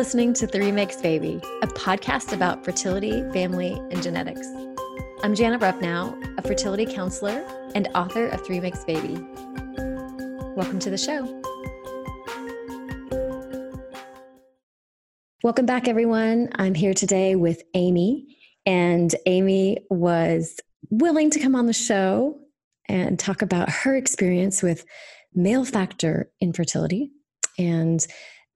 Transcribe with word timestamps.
listening 0.00 0.32
to 0.32 0.46
Three 0.46 0.72
Makes 0.72 0.96
Baby, 1.02 1.42
a 1.60 1.66
podcast 1.66 2.32
about 2.32 2.64
fertility, 2.64 3.22
family, 3.34 3.72
and 3.90 4.02
genetics. 4.02 4.46
I'm 5.22 5.34
Jana 5.34 5.58
Rupnow, 5.58 6.38
a 6.38 6.40
fertility 6.40 6.86
counselor 6.86 7.44
and 7.74 7.86
author 7.94 8.28
of 8.28 8.42
Three 8.46 8.60
Makes 8.60 8.82
Baby. 8.84 9.22
Welcome 10.56 10.78
to 10.78 10.88
the 10.88 10.96
show. 10.96 11.26
Welcome 15.42 15.66
back, 15.66 15.86
everyone. 15.86 16.48
I'm 16.54 16.74
here 16.74 16.94
today 16.94 17.36
with 17.36 17.62
Amy, 17.74 18.38
and 18.64 19.14
Amy 19.26 19.84
was 19.90 20.58
willing 20.88 21.28
to 21.28 21.40
come 21.40 21.54
on 21.54 21.66
the 21.66 21.74
show 21.74 22.40
and 22.88 23.18
talk 23.18 23.42
about 23.42 23.68
her 23.68 23.96
experience 23.96 24.62
with 24.62 24.86
male 25.34 25.66
factor 25.66 26.30
infertility 26.40 27.12
and 27.58 28.06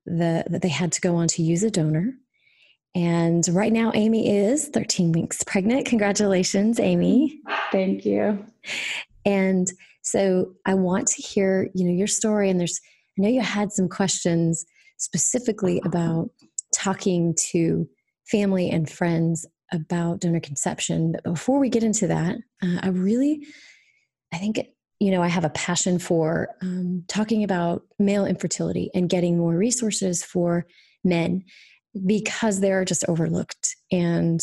the, 0.05 0.43
that 0.49 0.61
they 0.61 0.69
had 0.69 0.91
to 0.93 1.01
go 1.01 1.15
on 1.15 1.27
to 1.29 1.43
use 1.43 1.63
a 1.63 1.71
donor. 1.71 2.13
And 2.93 3.45
right 3.49 3.73
now, 3.73 3.91
Amy 3.93 4.37
is 4.37 4.69
13 4.69 5.11
weeks 5.11 5.43
pregnant. 5.43 5.85
Congratulations, 5.85 6.79
Amy. 6.79 7.41
Thank 7.71 8.05
you. 8.05 8.45
And 9.25 9.67
so 10.01 10.53
I 10.65 10.75
want 10.75 11.07
to 11.07 11.21
hear, 11.21 11.69
you 11.73 11.85
know, 11.85 11.93
your 11.93 12.07
story. 12.07 12.49
And 12.49 12.59
there's, 12.59 12.79
I 13.17 13.21
know 13.21 13.29
you 13.29 13.41
had 13.41 13.71
some 13.71 13.89
questions 13.89 14.65
specifically 14.97 15.81
about 15.83 16.29
talking 16.73 17.35
to 17.49 17.87
family 18.29 18.69
and 18.69 18.89
friends 18.89 19.45
about 19.73 20.19
donor 20.19 20.39
conception. 20.39 21.11
But 21.11 21.23
before 21.23 21.59
we 21.59 21.69
get 21.69 21.83
into 21.83 22.07
that, 22.07 22.37
uh, 22.63 22.79
I 22.81 22.89
really, 22.89 23.45
I 24.33 24.37
think 24.37 24.57
it, 24.57 24.74
you 24.99 25.11
know, 25.11 25.21
I 25.21 25.27
have 25.27 25.45
a 25.45 25.49
passion 25.49 25.99
for 25.99 26.49
um, 26.61 27.03
talking 27.07 27.43
about 27.43 27.83
male 27.99 28.25
infertility 28.25 28.89
and 28.93 29.09
getting 29.09 29.37
more 29.37 29.55
resources 29.55 30.23
for 30.23 30.65
men 31.03 31.43
because 32.05 32.59
they're 32.59 32.85
just 32.85 33.05
overlooked. 33.07 33.75
And 33.91 34.41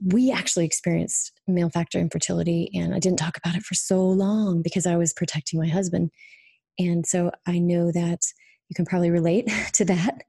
we 0.00 0.30
actually 0.30 0.64
experienced 0.64 1.32
male 1.46 1.70
factor 1.70 1.98
infertility, 1.98 2.70
and 2.74 2.94
I 2.94 2.98
didn't 2.98 3.18
talk 3.18 3.36
about 3.36 3.56
it 3.56 3.62
for 3.62 3.74
so 3.74 4.06
long 4.06 4.62
because 4.62 4.86
I 4.86 4.96
was 4.96 5.12
protecting 5.12 5.58
my 5.58 5.68
husband. 5.68 6.10
And 6.78 7.04
so 7.06 7.32
I 7.46 7.58
know 7.58 7.90
that 7.90 8.20
you 8.68 8.74
can 8.74 8.84
probably 8.84 9.10
relate 9.10 9.50
to 9.74 9.84
that 9.86 10.22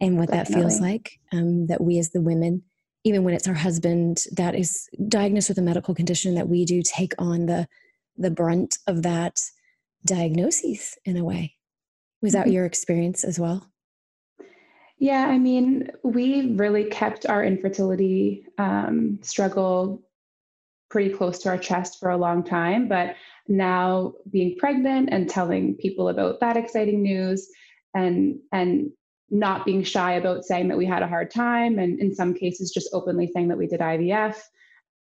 and 0.00 0.16
what 0.16 0.30
Definitely. 0.30 0.54
that 0.54 0.60
feels 0.60 0.80
like. 0.80 1.18
Um, 1.32 1.66
that 1.66 1.80
we, 1.80 1.98
as 1.98 2.10
the 2.10 2.20
women, 2.20 2.62
even 3.04 3.24
when 3.24 3.34
it's 3.34 3.48
our 3.48 3.54
husband 3.54 4.24
that 4.32 4.54
is 4.54 4.88
diagnosed 5.08 5.48
with 5.48 5.58
a 5.58 5.62
medical 5.62 5.94
condition, 5.94 6.34
that 6.34 6.48
we 6.48 6.64
do 6.64 6.82
take 6.82 7.14
on 7.18 7.46
the 7.46 7.68
the 8.18 8.30
brunt 8.30 8.76
of 8.86 9.02
that 9.02 9.40
diagnosis 10.04 10.98
in 11.04 11.16
a 11.16 11.24
way. 11.24 11.54
Was 12.20 12.32
that 12.32 12.46
mm-hmm. 12.46 12.54
your 12.54 12.64
experience 12.66 13.24
as 13.24 13.38
well? 13.38 13.70
Yeah, 14.98 15.26
I 15.26 15.38
mean, 15.38 15.90
we 16.02 16.54
really 16.56 16.84
kept 16.84 17.26
our 17.26 17.44
infertility 17.44 18.44
um, 18.58 19.20
struggle 19.22 20.02
pretty 20.90 21.10
close 21.14 21.38
to 21.40 21.50
our 21.50 21.58
chest 21.58 22.00
for 22.00 22.10
a 22.10 22.16
long 22.16 22.42
time. 22.42 22.88
But 22.88 23.14
now 23.46 24.14
being 24.30 24.56
pregnant 24.56 25.08
and 25.12 25.28
telling 25.28 25.74
people 25.74 26.08
about 26.08 26.40
that 26.40 26.56
exciting 26.56 27.02
news 27.02 27.48
and 27.94 28.38
and 28.52 28.90
not 29.30 29.64
being 29.64 29.82
shy 29.82 30.12
about 30.12 30.44
saying 30.44 30.68
that 30.68 30.78
we 30.78 30.86
had 30.86 31.02
a 31.02 31.08
hard 31.08 31.30
time 31.30 31.78
and 31.78 32.00
in 32.00 32.14
some 32.14 32.32
cases 32.32 32.70
just 32.70 32.88
openly 32.94 33.30
saying 33.32 33.48
that 33.48 33.58
we 33.58 33.66
did 33.66 33.80
IVF, 33.80 34.36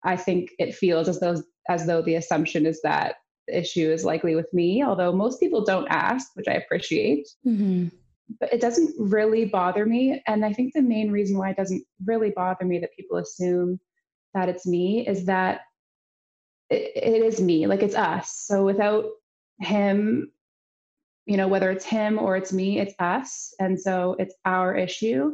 I 0.05 0.15
think 0.15 0.51
it 0.59 0.75
feels 0.75 1.09
as 1.09 1.19
though 1.19 1.43
as 1.67 1.85
though 1.85 2.01
the 2.01 2.15
assumption 2.15 2.65
is 2.65 2.81
that 2.83 3.15
the 3.47 3.59
issue 3.59 3.91
is 3.91 4.05
likely 4.05 4.35
with 4.35 4.51
me, 4.53 4.83
although 4.83 5.11
most 5.11 5.39
people 5.39 5.63
don't 5.63 5.87
ask, 5.89 6.29
which 6.35 6.47
I 6.47 6.53
appreciate. 6.53 7.27
Mm-hmm. 7.45 7.87
But 8.39 8.53
it 8.53 8.61
doesn't 8.61 8.95
really 8.97 9.45
bother 9.45 9.85
me. 9.85 10.21
And 10.27 10.43
I 10.45 10.53
think 10.53 10.73
the 10.73 10.81
main 10.81 11.11
reason 11.11 11.37
why 11.37 11.51
it 11.51 11.57
doesn't 11.57 11.83
really 12.05 12.31
bother 12.31 12.65
me 12.65 12.79
that 12.79 12.95
people 12.95 13.17
assume 13.17 13.79
that 14.33 14.49
it's 14.49 14.65
me 14.65 15.07
is 15.07 15.25
that 15.25 15.61
it, 16.69 16.91
it 16.95 17.23
is 17.23 17.39
me, 17.39 17.67
like 17.67 17.83
it's 17.83 17.95
us. 17.95 18.31
So 18.31 18.63
without 18.63 19.05
him, 19.59 20.31
you 21.25 21.37
know, 21.37 21.47
whether 21.47 21.71
it's 21.71 21.85
him 21.85 22.17
or 22.19 22.35
it's 22.35 22.53
me, 22.53 22.79
it's 22.79 22.95
us. 22.99 23.53
And 23.59 23.79
so 23.79 24.15
it's 24.19 24.35
our 24.43 24.75
issue. 24.75 25.33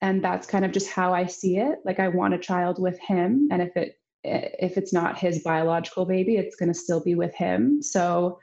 And 0.00 0.22
that's 0.22 0.46
kind 0.46 0.64
of 0.64 0.72
just 0.72 0.90
how 0.90 1.14
I 1.14 1.26
see 1.26 1.58
it. 1.58 1.78
Like 1.84 2.00
I 2.00 2.08
want 2.08 2.34
a 2.34 2.38
child 2.38 2.80
with 2.80 2.98
him. 2.98 3.48
And 3.50 3.62
if 3.62 3.76
it 3.76 3.96
if 4.24 4.76
it's 4.76 4.92
not 4.92 5.18
his 5.18 5.42
biological 5.42 6.06
baby, 6.06 6.36
it's 6.36 6.56
going 6.56 6.72
to 6.72 6.78
still 6.78 7.02
be 7.02 7.14
with 7.14 7.34
him. 7.34 7.82
So 7.82 8.38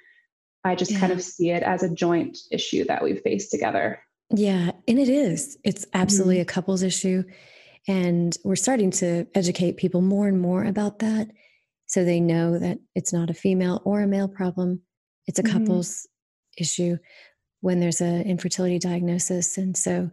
I 0.64 0.76
just 0.76 0.92
yeah. 0.92 1.00
kind 1.00 1.12
of 1.12 1.22
see 1.22 1.50
it 1.50 1.64
as 1.64 1.84
a 1.84 1.94
joint 1.94 2.38
issue 2.52 2.86
that 2.86 3.04
we've 3.04 3.22
faced 3.22 3.52
together. 3.52 4.00
Yeah, 4.30 4.72
and 4.88 5.00
it 5.00 5.10
is. 5.10 5.58
It's 5.64 5.86
absolutely 5.94 6.36
mm-hmm. 6.36 6.44
a 6.44 6.54
couples 6.54 6.84
issue. 6.84 7.24
And 7.88 8.38
we're 8.44 8.56
starting 8.56 8.92
to 8.92 9.26
educate 9.34 9.78
people 9.78 10.02
more 10.02 10.28
and 10.28 10.40
more 10.40 10.64
about 10.64 11.00
that 11.00 11.32
so 11.88 12.06
they 12.06 12.20
know 12.20 12.60
that 12.60 12.78
it's 12.96 13.12
not 13.12 13.30
a 13.30 13.34
female 13.34 13.82
or 13.84 14.02
a 14.02 14.08
male 14.08 14.28
problem. 14.28 14.82
It's 15.28 15.40
a 15.40 15.44
mm-hmm. 15.44 15.58
couples 15.58 16.08
issue 16.58 16.98
when 17.62 17.80
there's 17.80 18.02
an 18.02 18.22
infertility 18.22 18.80
diagnosis. 18.80 19.58
And 19.58 19.76
so, 19.76 20.12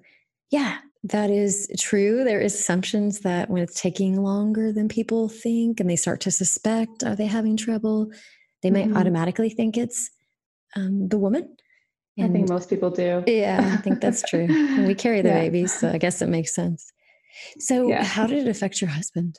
yeah, 0.51 0.79
that 1.05 1.31
is 1.31 1.71
true. 1.79 2.25
There 2.25 2.41
is 2.41 2.55
assumptions 2.55 3.21
that 3.21 3.49
when 3.49 3.63
it's 3.63 3.81
taking 3.81 4.21
longer 4.21 4.73
than 4.73 4.89
people 4.89 5.29
think 5.29 5.81
and 5.81 5.89
they 5.89 5.97
start 5.97 6.21
to 6.23 6.31
suspect, 6.31 7.05
are 7.05 7.15
they 7.15 7.27
having 7.27 7.57
trouble? 7.57 8.11
They 8.63 8.71
might 8.71 8.89
mm-hmm. 8.89 8.97
automatically 8.97 9.51
think 9.51 9.77
it's 9.77 10.11
um, 10.75 11.09
the 11.09 11.19
woman. 11.19 11.57
And 12.17 12.31
I 12.31 12.33
think 12.33 12.49
most 12.49 12.69
people 12.69 12.91
do. 12.91 13.23
Yeah, 13.29 13.71
I 13.75 13.77
think 13.77 14.01
that's 14.01 14.23
true. 14.29 14.47
we 14.87 14.95
carry 14.95 15.23
the 15.23 15.29
yeah. 15.29 15.41
babies, 15.41 15.73
so 15.73 15.89
I 15.89 15.99
guess 15.99 16.21
it 16.21 16.29
makes 16.29 16.53
sense. 16.53 16.93
So, 17.61 17.89
yeah. 17.89 18.03
how 18.03 18.27
did 18.27 18.39
it 18.39 18.51
affect 18.51 18.81
your 18.81 18.91
husband? 18.91 19.39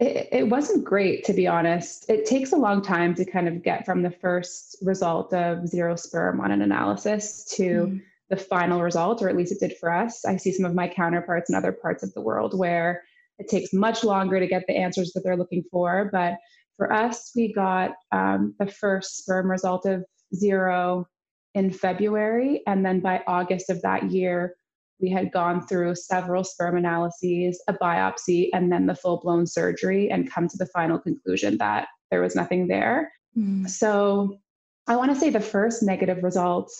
It, 0.00 0.28
it, 0.32 0.48
wasn't 0.48 0.84
great, 0.84 1.24
to 1.24 1.34
be 1.34 1.46
honest. 1.46 2.08
It 2.08 2.24
takes 2.24 2.52
a 2.52 2.56
long 2.56 2.80
time 2.80 3.14
to 3.16 3.24
kind 3.24 3.48
of 3.48 3.62
get 3.62 3.84
from 3.84 4.02
the 4.02 4.10
first 4.10 4.76
result 4.80 5.34
of 5.34 5.66
zero 5.68 5.96
sperm 5.96 6.40
on 6.40 6.50
an 6.50 6.62
analysis 6.62 7.44
to 7.56 7.62
mm 7.86 8.00
the 8.30 8.36
final 8.36 8.82
result, 8.82 9.22
or 9.22 9.28
at 9.28 9.36
least 9.36 9.52
it 9.52 9.60
did 9.60 9.76
for 9.78 9.92
us. 9.92 10.24
I 10.24 10.36
see 10.36 10.52
some 10.52 10.66
of 10.66 10.74
my 10.74 10.88
counterparts 10.88 11.48
in 11.48 11.56
other 11.56 11.72
parts 11.72 12.02
of 12.02 12.12
the 12.14 12.20
world 12.20 12.58
where 12.58 13.02
it 13.38 13.48
takes 13.48 13.72
much 13.72 14.02
longer 14.02 14.40
to 14.40 14.46
get 14.46 14.64
the 14.66 14.76
answers 14.76 15.12
that 15.12 15.22
they're 15.22 15.36
looking 15.36 15.64
for. 15.70 16.08
But 16.12 16.38
for 16.76 16.92
us, 16.92 17.32
we 17.36 17.52
got 17.52 17.92
um, 18.12 18.54
the 18.58 18.66
first 18.66 19.18
sperm 19.18 19.50
result 19.50 19.86
of 19.86 20.04
zero 20.34 21.06
in 21.54 21.70
February. 21.70 22.62
And 22.66 22.84
then 22.84 23.00
by 23.00 23.22
August 23.26 23.70
of 23.70 23.80
that 23.82 24.10
year, 24.10 24.56
we 25.00 25.10
had 25.10 25.32
gone 25.32 25.66
through 25.66 25.94
several 25.94 26.42
sperm 26.42 26.76
analyses, 26.76 27.62
a 27.68 27.74
biopsy, 27.74 28.48
and 28.52 28.72
then 28.72 28.86
the 28.86 28.94
full 28.94 29.20
blown 29.20 29.46
surgery, 29.46 30.10
and 30.10 30.30
come 30.30 30.48
to 30.48 30.56
the 30.56 30.66
final 30.66 30.98
conclusion 30.98 31.58
that 31.58 31.88
there 32.10 32.22
was 32.22 32.34
nothing 32.34 32.66
there. 32.66 33.12
Mm. 33.36 33.68
So 33.68 34.38
I 34.86 34.96
want 34.96 35.12
to 35.12 35.18
say 35.18 35.30
the 35.30 35.40
first 35.40 35.82
negative 35.82 36.22
result 36.22 36.70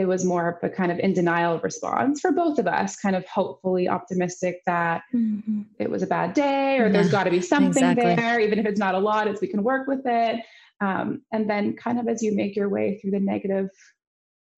it 0.00 0.08
was 0.08 0.24
more 0.24 0.48
of 0.48 0.56
a 0.62 0.74
kind 0.74 0.90
of 0.90 0.98
in 0.98 1.12
denial 1.12 1.58
response 1.60 2.20
for 2.20 2.32
both 2.32 2.58
of 2.58 2.66
us, 2.66 2.96
kind 2.96 3.14
of 3.14 3.26
hopefully 3.26 3.86
optimistic 3.86 4.62
that 4.64 5.02
mm-hmm. 5.14 5.62
it 5.78 5.90
was 5.90 6.02
a 6.02 6.06
bad 6.06 6.32
day 6.32 6.78
or 6.78 6.86
yeah, 6.86 6.92
there's 6.92 7.10
got 7.10 7.24
to 7.24 7.30
be 7.30 7.42
something 7.42 7.84
exactly. 7.84 8.14
there, 8.14 8.40
even 8.40 8.58
if 8.58 8.64
it's 8.64 8.80
not 8.80 8.94
a 8.94 8.98
lot, 8.98 9.28
it's 9.28 9.42
we 9.42 9.46
can 9.46 9.62
work 9.62 9.86
with 9.86 10.00
it. 10.06 10.40
Um, 10.80 11.22
and 11.32 11.48
then, 11.48 11.76
kind 11.76 12.00
of 12.00 12.08
as 12.08 12.22
you 12.22 12.34
make 12.34 12.56
your 12.56 12.70
way 12.70 12.98
through 12.98 13.10
the 13.10 13.20
negative 13.20 13.68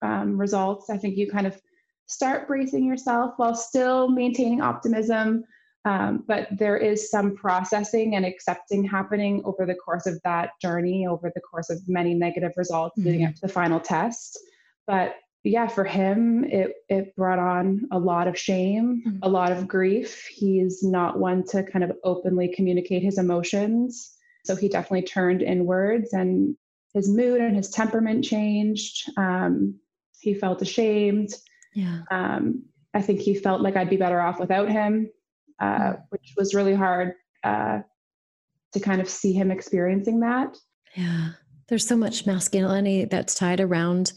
um, 0.01 0.37
results, 0.37 0.89
I 0.89 0.97
think 0.97 1.17
you 1.17 1.29
kind 1.29 1.45
of 1.45 1.61
start 2.07 2.47
bracing 2.47 2.85
yourself 2.85 3.33
while 3.35 3.55
still 3.55 4.07
maintaining 4.07 4.61
optimism. 4.61 5.43
Um, 5.85 6.23
but 6.25 6.47
there 6.57 6.77
is 6.77 7.11
some 7.11 7.35
processing 7.35 8.15
and 8.15 8.25
accepting 8.25 8.85
happening 8.85 9.41
over 9.43 9.65
the 9.65 9.75
course 9.75 10.05
of 10.05 10.21
that 10.23 10.51
journey, 10.61 11.05
over 11.05 11.29
the 11.35 11.41
course 11.41 11.69
of 11.69 11.81
many 11.89 12.13
negative 12.13 12.53
results 12.55 12.97
mm-hmm. 12.97 13.09
leading 13.09 13.25
up 13.25 13.35
to 13.35 13.41
the 13.41 13.49
final 13.49 13.81
test. 13.81 14.39
But 14.87 15.15
yeah, 15.43 15.67
for 15.67 15.83
him, 15.83 16.45
it 16.45 16.71
it 16.89 17.15
brought 17.15 17.39
on 17.39 17.87
a 17.91 17.99
lot 17.99 18.27
of 18.27 18.37
shame, 18.37 19.03
mm-hmm. 19.05 19.17
a 19.23 19.29
lot 19.29 19.51
of 19.51 19.67
grief. 19.67 20.25
He's 20.33 20.83
not 20.83 21.19
one 21.19 21.43
to 21.47 21.63
kind 21.63 21.83
of 21.83 21.91
openly 22.03 22.53
communicate 22.55 23.03
his 23.03 23.17
emotions. 23.17 24.15
So 24.45 24.55
he 24.55 24.69
definitely 24.69 25.03
turned 25.03 25.41
inwards 25.41 26.13
and 26.13 26.55
his 26.93 27.09
mood 27.09 27.41
and 27.41 27.55
his 27.55 27.69
temperament 27.69 28.23
changed. 28.23 29.09
Um, 29.17 29.79
he 30.19 30.33
felt 30.33 30.61
ashamed. 30.61 31.29
Yeah. 31.73 32.01
Um, 32.11 32.63
I 32.93 33.01
think 33.01 33.19
he 33.19 33.35
felt 33.35 33.61
like 33.61 33.75
I'd 33.75 33.89
be 33.89 33.97
better 33.97 34.21
off 34.21 34.39
without 34.39 34.69
him, 34.69 35.09
uh, 35.59 35.65
mm-hmm. 35.65 36.01
which 36.09 36.33
was 36.37 36.53
really 36.53 36.75
hard 36.75 37.13
uh, 37.43 37.79
to 38.73 38.79
kind 38.79 39.01
of 39.01 39.09
see 39.09 39.33
him 39.33 39.51
experiencing 39.51 40.21
that. 40.21 40.57
Yeah. 40.95 41.29
There's 41.67 41.87
so 41.87 41.97
much 41.97 42.25
masculinity 42.25 43.05
that's 43.05 43.35
tied 43.35 43.59
around 43.59 44.13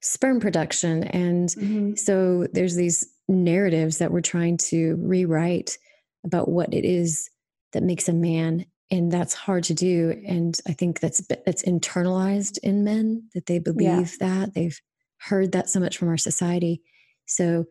sperm 0.00 0.40
production. 0.40 1.04
And 1.04 1.48
mm-hmm. 1.48 1.94
so 1.94 2.46
there's 2.52 2.76
these 2.76 3.06
narratives 3.28 3.98
that 3.98 4.10
we're 4.10 4.20
trying 4.20 4.56
to 4.56 4.96
rewrite 5.00 5.78
about 6.24 6.48
what 6.48 6.72
it 6.72 6.84
is 6.84 7.30
that 7.72 7.82
makes 7.82 8.08
a 8.08 8.12
man 8.12 8.64
and 8.90 9.12
that's 9.12 9.34
hard 9.34 9.62
to 9.62 9.74
do 9.74 10.18
and 10.26 10.58
i 10.66 10.72
think 10.72 10.98
that's 10.98 11.24
that's 11.44 11.62
internalized 11.62 12.56
in 12.62 12.82
men 12.82 13.22
that 13.34 13.44
they 13.44 13.58
believe 13.58 14.16
yeah. 14.18 14.28
that 14.44 14.54
they've 14.54 14.80
heard 15.18 15.52
that 15.52 15.68
so 15.68 15.78
much 15.78 15.98
from 15.98 16.08
our 16.08 16.16
society 16.16 16.80
so 17.26 17.66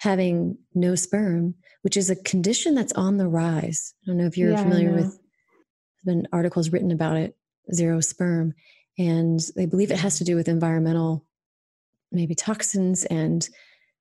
having 0.00 0.56
no 0.74 0.94
sperm, 0.94 1.54
which 1.82 1.96
is 1.96 2.08
a 2.08 2.16
condition 2.16 2.74
that's 2.74 2.92
on 2.94 3.18
the 3.18 3.28
rise. 3.28 3.94
I 4.02 4.06
don't 4.06 4.16
know 4.16 4.26
if 4.26 4.36
you're 4.36 4.52
yeah, 4.52 4.62
familiar 4.62 4.92
with 4.92 5.18
been 6.04 6.26
articles 6.32 6.70
written 6.70 6.90
about 6.90 7.18
it, 7.18 7.36
zero 7.74 8.00
sperm. 8.00 8.54
And 8.98 9.38
they 9.56 9.66
believe 9.66 9.90
it 9.90 9.98
has 9.98 10.16
to 10.18 10.24
do 10.24 10.36
with 10.36 10.48
environmental 10.48 11.26
maybe 12.12 12.34
toxins 12.34 13.04
and 13.06 13.48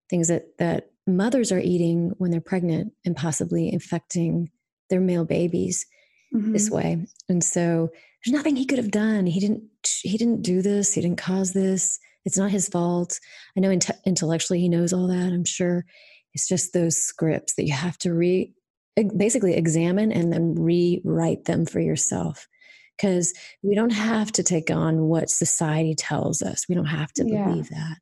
things 0.09 0.27
that 0.27 0.57
that 0.57 0.91
mothers 1.07 1.51
are 1.51 1.59
eating 1.59 2.11
when 2.17 2.31
they're 2.31 2.41
pregnant 2.41 2.93
and 3.05 3.15
possibly 3.15 3.71
infecting 3.71 4.49
their 4.89 4.99
male 4.99 5.25
babies 5.25 5.85
mm-hmm. 6.33 6.53
this 6.53 6.69
way. 6.69 7.05
And 7.27 7.43
so 7.43 7.89
there's 8.23 8.33
nothing 8.33 8.55
he 8.55 8.65
could 8.65 8.77
have 8.77 8.91
done. 8.91 9.25
He 9.25 9.39
didn't 9.39 9.63
he 10.01 10.17
didn't 10.17 10.41
do 10.41 10.61
this. 10.61 10.93
He 10.93 11.01
didn't 11.01 11.17
cause 11.17 11.53
this. 11.53 11.99
It's 12.25 12.37
not 12.37 12.51
his 12.51 12.67
fault. 12.67 13.19
I 13.57 13.59
know 13.59 13.77
intellectually 14.05 14.59
he 14.59 14.69
knows 14.69 14.93
all 14.93 15.07
that, 15.07 15.31
I'm 15.33 15.45
sure. 15.45 15.85
It's 16.33 16.47
just 16.47 16.73
those 16.73 16.97
scripts 16.97 17.55
that 17.55 17.65
you 17.65 17.73
have 17.73 17.97
to 17.99 18.13
re 18.13 18.53
basically 19.15 19.55
examine 19.55 20.11
and 20.11 20.33
then 20.33 20.55
rewrite 20.55 21.45
them 21.45 21.65
for 21.65 21.79
yourself 21.79 22.47
because 22.99 23.33
we 23.63 23.75
don't 23.75 23.91
have 23.91 24.31
to 24.33 24.43
take 24.43 24.69
on 24.69 25.07
what 25.07 25.29
society 25.29 25.95
tells 25.95 26.41
us. 26.41 26.67
We 26.67 26.75
don't 26.75 26.85
have 26.85 27.13
to 27.13 27.25
yeah. 27.25 27.45
believe 27.45 27.69
that 27.69 27.97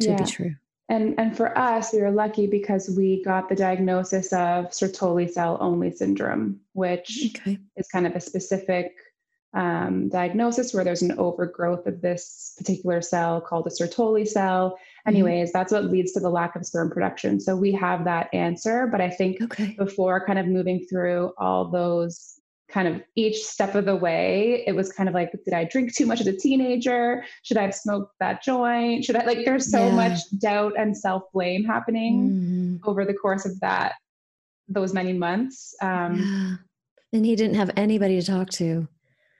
to 0.00 0.08
yeah. 0.10 0.16
be 0.16 0.24
true. 0.24 0.54
And 0.88 1.14
and 1.18 1.36
for 1.36 1.56
us, 1.56 1.92
we 1.92 2.02
were 2.02 2.10
lucky 2.10 2.46
because 2.46 2.92
we 2.94 3.22
got 3.24 3.48
the 3.48 3.54
diagnosis 3.54 4.32
of 4.32 4.70
Sertoli 4.70 5.30
cell 5.30 5.56
only 5.60 5.90
syndrome, 5.90 6.60
which 6.72 7.34
okay. 7.36 7.58
is 7.76 7.88
kind 7.88 8.06
of 8.06 8.14
a 8.14 8.20
specific 8.20 8.92
um, 9.54 10.08
diagnosis 10.08 10.74
where 10.74 10.82
there's 10.82 11.02
an 11.02 11.18
overgrowth 11.18 11.86
of 11.86 12.00
this 12.00 12.54
particular 12.58 13.00
cell 13.00 13.40
called 13.40 13.66
a 13.66 13.70
Sertoli 13.70 14.26
cell. 14.26 14.70
Mm-hmm. 14.70 15.08
Anyways, 15.08 15.48
mm-hmm. 15.48 15.58
that's 15.58 15.72
what 15.72 15.84
leads 15.84 16.12
to 16.12 16.20
the 16.20 16.30
lack 16.30 16.56
of 16.56 16.66
sperm 16.66 16.90
production. 16.90 17.38
So 17.38 17.54
we 17.54 17.72
have 17.72 18.04
that 18.04 18.28
answer. 18.34 18.86
But 18.86 19.00
I 19.00 19.10
think 19.10 19.40
okay. 19.42 19.74
before 19.78 20.26
kind 20.26 20.38
of 20.38 20.46
moving 20.46 20.84
through 20.90 21.32
all 21.38 21.70
those 21.70 22.40
kind 22.72 22.88
of 22.88 23.02
each 23.16 23.36
step 23.44 23.74
of 23.74 23.84
the 23.84 23.94
way, 23.94 24.64
it 24.66 24.74
was 24.74 24.92
kind 24.92 25.08
of 25.08 25.14
like, 25.14 25.30
did 25.44 25.54
I 25.54 25.64
drink 25.64 25.94
too 25.94 26.06
much 26.06 26.20
as 26.20 26.26
a 26.26 26.36
teenager? 26.36 27.24
Should 27.42 27.58
I 27.58 27.62
have 27.62 27.74
smoked 27.74 28.14
that 28.20 28.42
joint? 28.42 29.04
Should 29.04 29.16
I 29.16 29.24
like 29.24 29.44
there's 29.44 29.70
so 29.70 29.86
yeah. 29.86 29.94
much 29.94 30.18
doubt 30.38 30.72
and 30.78 30.96
self-blame 30.96 31.64
happening 31.64 32.30
mm-hmm. 32.30 32.88
over 32.88 33.04
the 33.04 33.14
course 33.14 33.44
of 33.44 33.58
that 33.60 33.94
those 34.68 34.94
many 34.94 35.12
months. 35.12 35.74
Um 35.82 36.16
yeah. 36.16 37.18
and 37.18 37.26
he 37.26 37.36
didn't 37.36 37.56
have 37.56 37.70
anybody 37.76 38.20
to 38.20 38.26
talk 38.26 38.48
to 38.50 38.88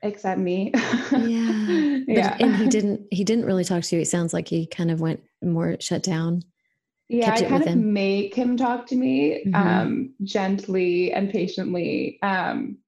except 0.03 0.41
me. 0.41 0.73
yeah. 1.13 1.99
yeah. 2.07 2.37
and 2.39 2.57
he 2.57 2.67
didn't 2.69 3.07
he 3.11 3.25
didn't 3.25 3.47
really 3.47 3.65
talk 3.65 3.83
to 3.85 3.97
you. 3.97 4.03
It 4.03 4.09
sounds 4.09 4.35
like 4.35 4.49
he 4.49 4.67
kind 4.67 4.91
of 4.91 5.01
went 5.01 5.23
more 5.43 5.77
shut 5.81 6.03
down. 6.03 6.43
Yeah, 7.09 7.33
I 7.33 7.43
kind 7.43 7.69
of 7.69 7.77
make 7.77 8.35
him 8.35 8.57
talk 8.57 8.87
to 8.87 8.97
me 8.97 9.45
mm-hmm. 9.47 9.55
um, 9.55 10.15
gently 10.23 11.13
and 11.13 11.31
patiently. 11.31 12.19
Um, 12.23 12.79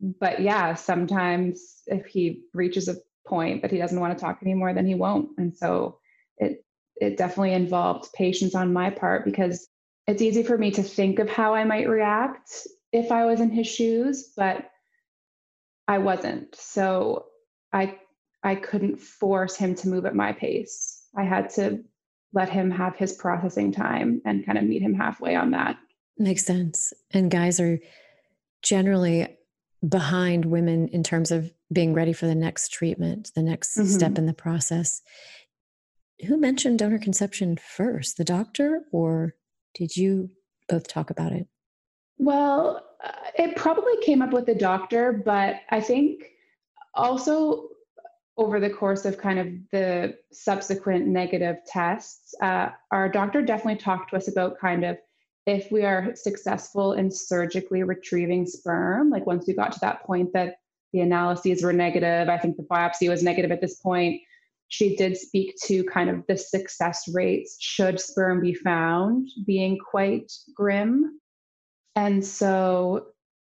but 0.00 0.40
yeah, 0.40 0.74
sometimes 0.74 1.82
if 1.86 2.06
he 2.06 2.42
reaches 2.52 2.88
a 2.88 2.96
point 3.26 3.62
that 3.62 3.70
he 3.70 3.78
doesn't 3.78 4.00
want 4.00 4.16
to 4.16 4.22
talk 4.22 4.38
anymore, 4.42 4.74
then 4.74 4.86
he 4.86 4.94
won't. 4.94 5.30
And 5.38 5.56
so 5.56 5.98
it 6.38 6.64
it 6.96 7.16
definitely 7.16 7.52
involved 7.52 8.12
patience 8.12 8.54
on 8.54 8.72
my 8.72 8.90
part 8.90 9.24
because 9.24 9.66
it's 10.06 10.22
easy 10.22 10.42
for 10.42 10.58
me 10.58 10.70
to 10.72 10.82
think 10.82 11.18
of 11.18 11.28
how 11.28 11.54
I 11.54 11.64
might 11.64 11.88
react 11.88 12.66
if 12.92 13.10
I 13.10 13.24
was 13.24 13.40
in 13.40 13.50
his 13.50 13.66
shoes, 13.66 14.32
but 14.36 14.70
I 15.88 15.98
wasn't. 15.98 16.54
So 16.54 17.26
I 17.72 17.98
I 18.42 18.54
couldn't 18.56 19.00
force 19.00 19.56
him 19.56 19.74
to 19.76 19.88
move 19.88 20.06
at 20.06 20.14
my 20.14 20.32
pace. 20.32 21.02
I 21.16 21.24
had 21.24 21.50
to 21.50 21.82
let 22.32 22.50
him 22.50 22.70
have 22.70 22.96
his 22.96 23.12
processing 23.12 23.72
time 23.72 24.20
and 24.26 24.44
kind 24.44 24.58
of 24.58 24.64
meet 24.64 24.82
him 24.82 24.92
halfway 24.92 25.34
on 25.34 25.52
that. 25.52 25.76
Makes 26.18 26.44
sense. 26.44 26.92
And 27.12 27.30
guys 27.30 27.58
are 27.60 27.78
generally 28.62 29.36
behind 29.88 30.44
women 30.44 30.88
in 30.88 31.02
terms 31.02 31.30
of 31.30 31.52
being 31.72 31.94
ready 31.94 32.12
for 32.12 32.26
the 32.26 32.34
next 32.34 32.72
treatment, 32.72 33.30
the 33.34 33.42
next 33.42 33.76
mm-hmm. 33.76 33.88
step 33.88 34.18
in 34.18 34.26
the 34.26 34.34
process. 34.34 35.02
Who 36.26 36.38
mentioned 36.38 36.78
donor 36.78 36.98
conception 36.98 37.56
first, 37.56 38.16
the 38.16 38.24
doctor, 38.24 38.82
or 38.92 39.34
did 39.74 39.96
you 39.96 40.30
both 40.68 40.86
talk 40.86 41.10
about 41.10 41.32
it? 41.32 41.46
Well, 42.18 42.86
uh, 43.04 43.10
it 43.36 43.56
probably 43.56 43.96
came 44.02 44.22
up 44.22 44.32
with 44.32 44.46
the 44.46 44.54
doctor, 44.54 45.12
but 45.12 45.56
I 45.70 45.80
think 45.80 46.24
also 46.94 47.68
over 48.36 48.58
the 48.60 48.70
course 48.70 49.04
of 49.04 49.18
kind 49.18 49.38
of 49.38 49.48
the 49.70 50.16
subsequent 50.32 51.06
negative 51.06 51.56
tests, 51.66 52.34
uh, 52.42 52.68
our 52.90 53.08
doctor 53.08 53.42
definitely 53.42 53.76
talked 53.76 54.10
to 54.10 54.16
us 54.16 54.28
about 54.28 54.58
kind 54.58 54.84
of 54.84 54.96
if 55.46 55.70
we 55.70 55.84
are 55.84 56.14
successful 56.14 56.94
in 56.94 57.10
surgically 57.10 57.82
retrieving 57.82 58.46
sperm, 58.46 59.10
like 59.10 59.26
once 59.26 59.46
we 59.46 59.54
got 59.54 59.72
to 59.72 59.80
that 59.80 60.02
point 60.04 60.32
that 60.32 60.56
the 60.92 61.00
analyses 61.00 61.62
were 61.62 61.72
negative, 61.72 62.28
I 62.28 62.38
think 62.38 62.56
the 62.56 62.62
biopsy 62.62 63.08
was 63.08 63.22
negative 63.22 63.50
at 63.50 63.60
this 63.60 63.76
point. 63.80 64.20
She 64.68 64.96
did 64.96 65.16
speak 65.16 65.54
to 65.64 65.84
kind 65.84 66.08
of 66.08 66.24
the 66.26 66.36
success 66.36 67.04
rates 67.12 67.56
should 67.60 68.00
sperm 68.00 68.40
be 68.40 68.54
found 68.54 69.28
being 69.46 69.78
quite 69.78 70.32
grim. 70.54 71.20
And 71.94 72.24
so 72.24 73.08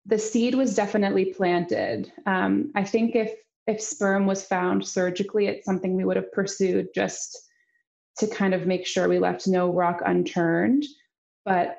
the 0.07 0.19
seed 0.19 0.55
was 0.55 0.75
definitely 0.75 1.27
planted. 1.27 2.11
Um, 2.27 2.73
I 2.75 2.85
think 2.85 3.15
if 3.15 3.33
if 3.69 3.81
sperm 3.81 4.27
was 4.27 4.45
found 4.45 4.85
surgically, 4.85 5.47
it's 5.47 5.65
something 5.65 5.95
we 5.95 6.05
would 6.05 6.17
have 6.17 6.33
pursued 6.33 6.89
just 6.95 7.39
to 8.19 8.27
kind 8.27 8.55
of 8.55 8.67
make 8.67 8.87
sure 8.87 9.09
we 9.09 9.21
left 9.21 9.47
no 9.47 9.73
rock 9.73 10.01
unturned. 10.05 10.85
But 11.45 11.79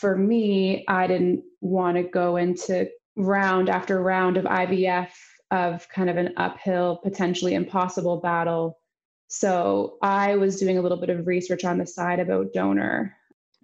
for 0.00 0.16
me, 0.16 0.84
I 0.88 1.06
didn't 1.06 1.44
want 1.60 1.96
to 1.96 2.02
go 2.02 2.36
into 2.36 2.88
round 3.16 3.68
after 3.68 4.02
round 4.02 4.36
of 4.36 4.44
IVF 4.44 5.10
of 5.50 5.86
kind 5.90 6.08
of 6.08 6.16
an 6.16 6.32
uphill, 6.36 7.00
potentially 7.02 7.54
impossible 7.54 8.20
battle. 8.20 8.78
So 9.28 9.98
I 10.02 10.36
was 10.36 10.58
doing 10.58 10.78
a 10.78 10.82
little 10.82 10.98
bit 10.98 11.10
of 11.10 11.26
research 11.26 11.64
on 11.64 11.78
the 11.78 11.86
side 11.86 12.20
about 12.20 12.52
donor. 12.52 13.14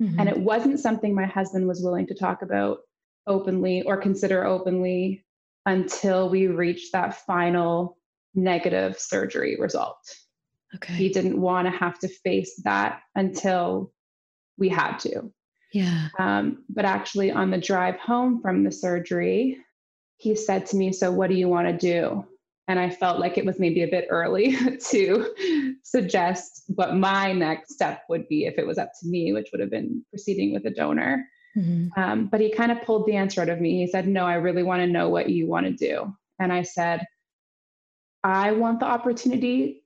Mm-hmm. 0.01 0.21
And 0.21 0.29
it 0.29 0.39
wasn't 0.39 0.81
something 0.81 1.15
my 1.15 1.27
husband 1.27 1.67
was 1.67 1.83
willing 1.83 2.07
to 2.09 2.15
talk 2.15 2.43
about 2.43 2.79
openly 3.27 3.83
or 3.83 3.97
consider 3.97 4.45
openly 4.45 5.25
until 5.67 6.29
we 6.29 6.47
reached 6.47 6.93
that 6.93 7.27
final 7.27 7.99
negative 8.35 8.99
surgery 8.99 9.57
result. 9.59 9.99
Okay. 10.75 10.93
He 10.95 11.09
didn't 11.09 11.41
want 11.41 11.67
to 11.67 11.76
have 11.76 11.99
to 12.00 12.09
face 12.09 12.61
that 12.64 13.00
until 13.14 13.93
we 14.59 14.69
had 14.69 14.99
to. 14.99 15.33
Yeah. 15.73 16.09
Um, 16.19 16.65
but 16.69 16.85
actually, 16.85 17.31
on 17.31 17.51
the 17.51 17.59
drive 17.59 17.99
home 17.99 18.41
from 18.41 18.65
the 18.65 18.73
surgery, 18.73 19.59
he 20.17 20.35
said 20.35 20.67
to 20.67 20.77
me, 20.77 20.93
So, 20.93 21.11
what 21.13 21.31
do 21.31 21.37
you 21.37 21.49
want 21.49 21.69
to 21.69 21.77
do? 21.77 22.25
And 22.69 22.79
I 22.79 22.91
felt 22.91 23.19
like 23.19 23.39
it 23.39 23.47
was 23.47 23.59
maybe 23.59 23.83
a 23.83 23.89
bit 23.89 24.07
early 24.11 24.55
to 24.91 25.77
suggest 25.83 26.65
what 26.75 26.95
my 26.95 27.33
next 27.33 27.73
step 27.73 28.03
would 28.11 28.29
be 28.29 28.45
if 28.45 28.59
it 28.59 28.67
was 28.67 28.77
up 28.77 28.93
to 29.01 29.09
me, 29.09 29.33
which 29.33 29.49
would 29.53 29.61
have 29.61 29.71
been 29.71 30.05
proceeding 30.11 30.53
with 30.53 30.67
a 30.67 30.71
donor. 30.71 31.25
Mm-hmm. 31.57 31.99
Um, 32.01 32.27
but 32.27 32.41
he 32.41 32.53
kind 32.53 32.71
of 32.71 32.83
pulled 32.83 33.07
the 33.07 33.17
answer 33.17 33.41
out 33.41 33.49
of 33.49 33.61
me. 33.61 33.81
He 33.81 33.87
said, 33.87 34.07
No, 34.07 34.25
I 34.25 34.35
really 34.35 34.63
want 34.63 34.81
to 34.81 34.87
know 34.87 35.09
what 35.09 35.31
you 35.31 35.47
want 35.47 35.67
to 35.67 35.73
do. 35.73 36.15
And 36.39 36.53
I 36.53 36.63
said, 36.63 37.05
I 38.23 38.53
want 38.53 38.81
the 38.81 38.87
opportunity 38.87 39.85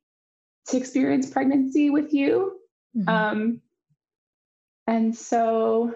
to 0.69 0.77
experience 0.77 1.31
pregnancy 1.31 1.91
with 1.91 2.13
you. 2.13 2.59
Mm-hmm. 2.97 3.09
Um, 3.09 3.61
and 4.87 5.15
so 5.15 5.95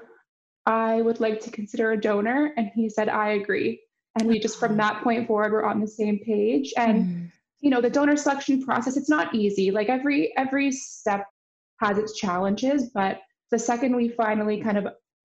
I 0.66 1.00
would 1.00 1.20
like 1.20 1.40
to 1.40 1.50
consider 1.50 1.92
a 1.92 2.00
donor. 2.00 2.52
And 2.56 2.70
he 2.74 2.88
said, 2.88 3.08
I 3.08 3.30
agree. 3.30 3.80
And 4.18 4.28
we 4.28 4.38
just 4.38 4.58
from 4.58 4.76
that 4.78 5.02
point 5.02 5.26
forward, 5.26 5.52
we're 5.52 5.64
on 5.64 5.80
the 5.80 5.88
same 5.88 6.18
page. 6.18 6.72
And 6.76 7.04
mm. 7.04 7.32
you 7.60 7.70
know, 7.70 7.80
the 7.80 7.90
donor 7.90 8.16
selection 8.16 8.64
process, 8.64 8.96
it's 8.96 9.08
not 9.08 9.34
easy. 9.34 9.70
Like 9.70 9.88
every 9.88 10.36
every 10.36 10.72
step 10.72 11.26
has 11.80 11.98
its 11.98 12.16
challenges, 12.16 12.90
but 12.94 13.20
the 13.50 13.58
second 13.58 13.94
we 13.94 14.08
finally 14.08 14.60
kind 14.60 14.78
of 14.78 14.88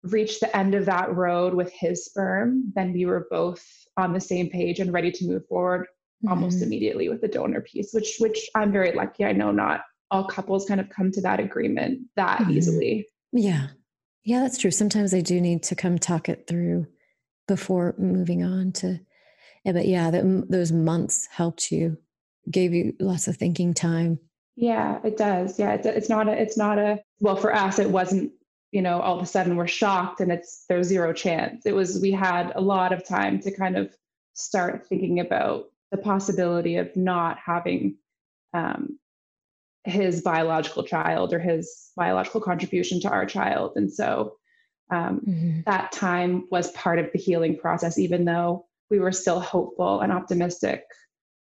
reached 0.03 0.39
the 0.39 0.56
end 0.56 0.74
of 0.74 0.86
that 0.86 1.13
road 1.13 1.53
with 1.53 1.72
his 1.74 2.06
sperm, 2.06 2.72
then 2.74 2.94
we 2.94 3.06
were 3.06 3.27
both 3.29 3.65
on 3.98 4.13
the 4.13 4.22
same 4.22 4.50
page 4.50 4.79
and 4.79 4.94
ready 4.94 5.12
to 5.12 5.27
move 5.27 5.46
forward 5.48 5.82
mm-hmm. 5.82 6.29
almost 6.29 6.62
immediately 6.62 7.10
with 7.10 7.22
the 7.22 7.27
donor 7.27 7.62
piece, 7.62 7.94
which 7.94 8.15
which 8.20 8.50
I'm 8.56 8.72
very 8.72 8.94
lucky. 8.94 9.25
I 9.25 9.34
know 9.34 9.51
not 9.51 9.82
all 10.12 10.25
couples 10.25 10.65
kind 10.65 10.79
of 10.79 10.89
come 10.89 11.12
to 11.12 11.22
that 11.22 11.39
agreement 11.39 12.08
that 12.15 12.39
mm-hmm. 12.39 12.51
easily. 12.51 13.08
Yeah. 13.31 13.67
Yeah, 14.24 14.41
that's 14.41 14.57
true. 14.57 14.71
Sometimes 14.71 15.12
they 15.12 15.21
do 15.21 15.39
need 15.39 15.63
to 15.63 15.75
come 15.75 15.98
talk 15.98 16.29
it 16.29 16.45
through 16.48 16.88
before 17.48 17.95
moving 17.98 18.43
on 18.43 18.71
to 18.74 19.00
yeah, 19.65 19.74
but 19.74 19.88
yeah, 19.88 20.09
that, 20.12 20.45
those 20.50 20.71
months 20.71 21.27
helped 21.29 21.71
you, 21.71 21.98
gave 22.50 22.74
you 22.74 22.93
lots 23.00 23.27
of 23.27 23.36
thinking 23.36 23.74
time. 23.74 24.19
Yeah, 24.55 25.00
it 25.03 25.17
does. 25.17 25.59
Yeah, 25.59 25.74
it's, 25.74 25.86
it's 25.86 26.09
not 26.09 26.29
a, 26.29 26.31
it's 26.31 26.57
not 26.57 26.77
a, 26.77 27.00
well, 27.19 27.36
for 27.36 27.53
us, 27.53 27.77
it 27.77 27.89
wasn't 27.89 28.31
you 28.71 28.81
know 28.81 29.00
all 29.00 29.17
of 29.17 29.24
a 29.24 29.25
sudden 29.25 29.55
we're 29.55 29.67
shocked 29.67 30.21
and 30.21 30.31
it's 30.31 30.65
there's 30.69 30.88
zero 30.88 31.12
chance 31.12 31.65
it 31.65 31.74
was 31.74 32.00
we 32.01 32.12
had 32.12 32.51
a 32.55 32.62
lot 32.62 32.93
of 32.93 33.03
time 33.03 33.39
to 33.39 33.51
kind 33.51 33.75
of 33.77 33.91
start 34.33 34.86
thinking 34.88 35.19
about 35.19 35.65
the 35.91 35.98
possibility 35.98 36.75
of 36.75 36.95
not 36.95 37.38
having 37.43 37.95
um, 38.53 39.00
his 39.89 40.22
biological 40.22 40.84
child 40.84 41.34
or 41.34 41.39
his 41.39 41.91
biological 41.96 42.41
contribution 42.41 43.00
to 43.01 43.10
our 43.10 43.25
child. 43.25 43.74
And 43.75 43.91
so 43.91 44.38
um, 44.91 45.22
mm-hmm. 45.27 45.60
that 45.65 45.91
time 45.91 46.48
was 46.50 46.72
part 46.72 47.00
of 47.00 47.08
the 47.13 47.19
healing 47.19 47.58
process, 47.58 47.98
even 47.98 48.25
though 48.25 48.65
we 48.89 49.00
were 49.00 49.12
still 49.12 49.39
hopeful 49.39 50.01
and 50.01 50.12
optimistic. 50.12 50.84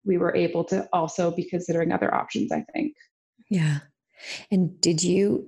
We 0.06 0.18
were 0.18 0.36
able 0.36 0.64
to 0.66 0.88
also 0.92 1.32
be 1.32 1.44
considering 1.44 1.92
other 1.92 2.14
options, 2.14 2.52
I 2.52 2.66
think. 2.74 2.96
Yeah. 3.50 3.80
And 4.52 4.80
did 4.82 5.04
you 5.04 5.48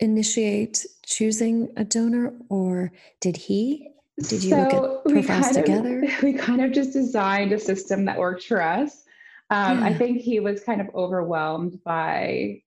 initiate 0.00 0.86
choosing 1.04 1.72
a 1.76 1.84
donor 1.84 2.32
or 2.48 2.92
did 3.20 3.36
he? 3.36 3.90
Did 4.28 4.42
you 4.42 4.50
so 4.50 4.56
look 4.56 5.06
at 5.06 5.12
profiles 5.12 5.50
together? 5.50 6.02
Of, 6.04 6.22
we 6.22 6.32
kind 6.32 6.62
of 6.62 6.72
just 6.72 6.92
designed 6.92 7.52
a 7.52 7.58
system 7.58 8.06
that 8.06 8.18
worked 8.18 8.44
for 8.44 8.62
us. 8.62 9.04
Um, 9.50 9.80
yeah. 9.80 9.86
I 9.86 9.94
think 9.94 10.20
he 10.20 10.40
was 10.40 10.62
kind 10.62 10.80
of 10.80 10.88
overwhelmed 10.94 11.82
by 11.84 12.62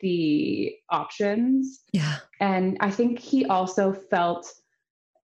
the 0.00 0.74
options. 0.90 1.80
Yeah. 1.92 2.16
And 2.40 2.76
I 2.80 2.90
think 2.90 3.18
he 3.18 3.46
also 3.46 3.92
felt 3.92 4.52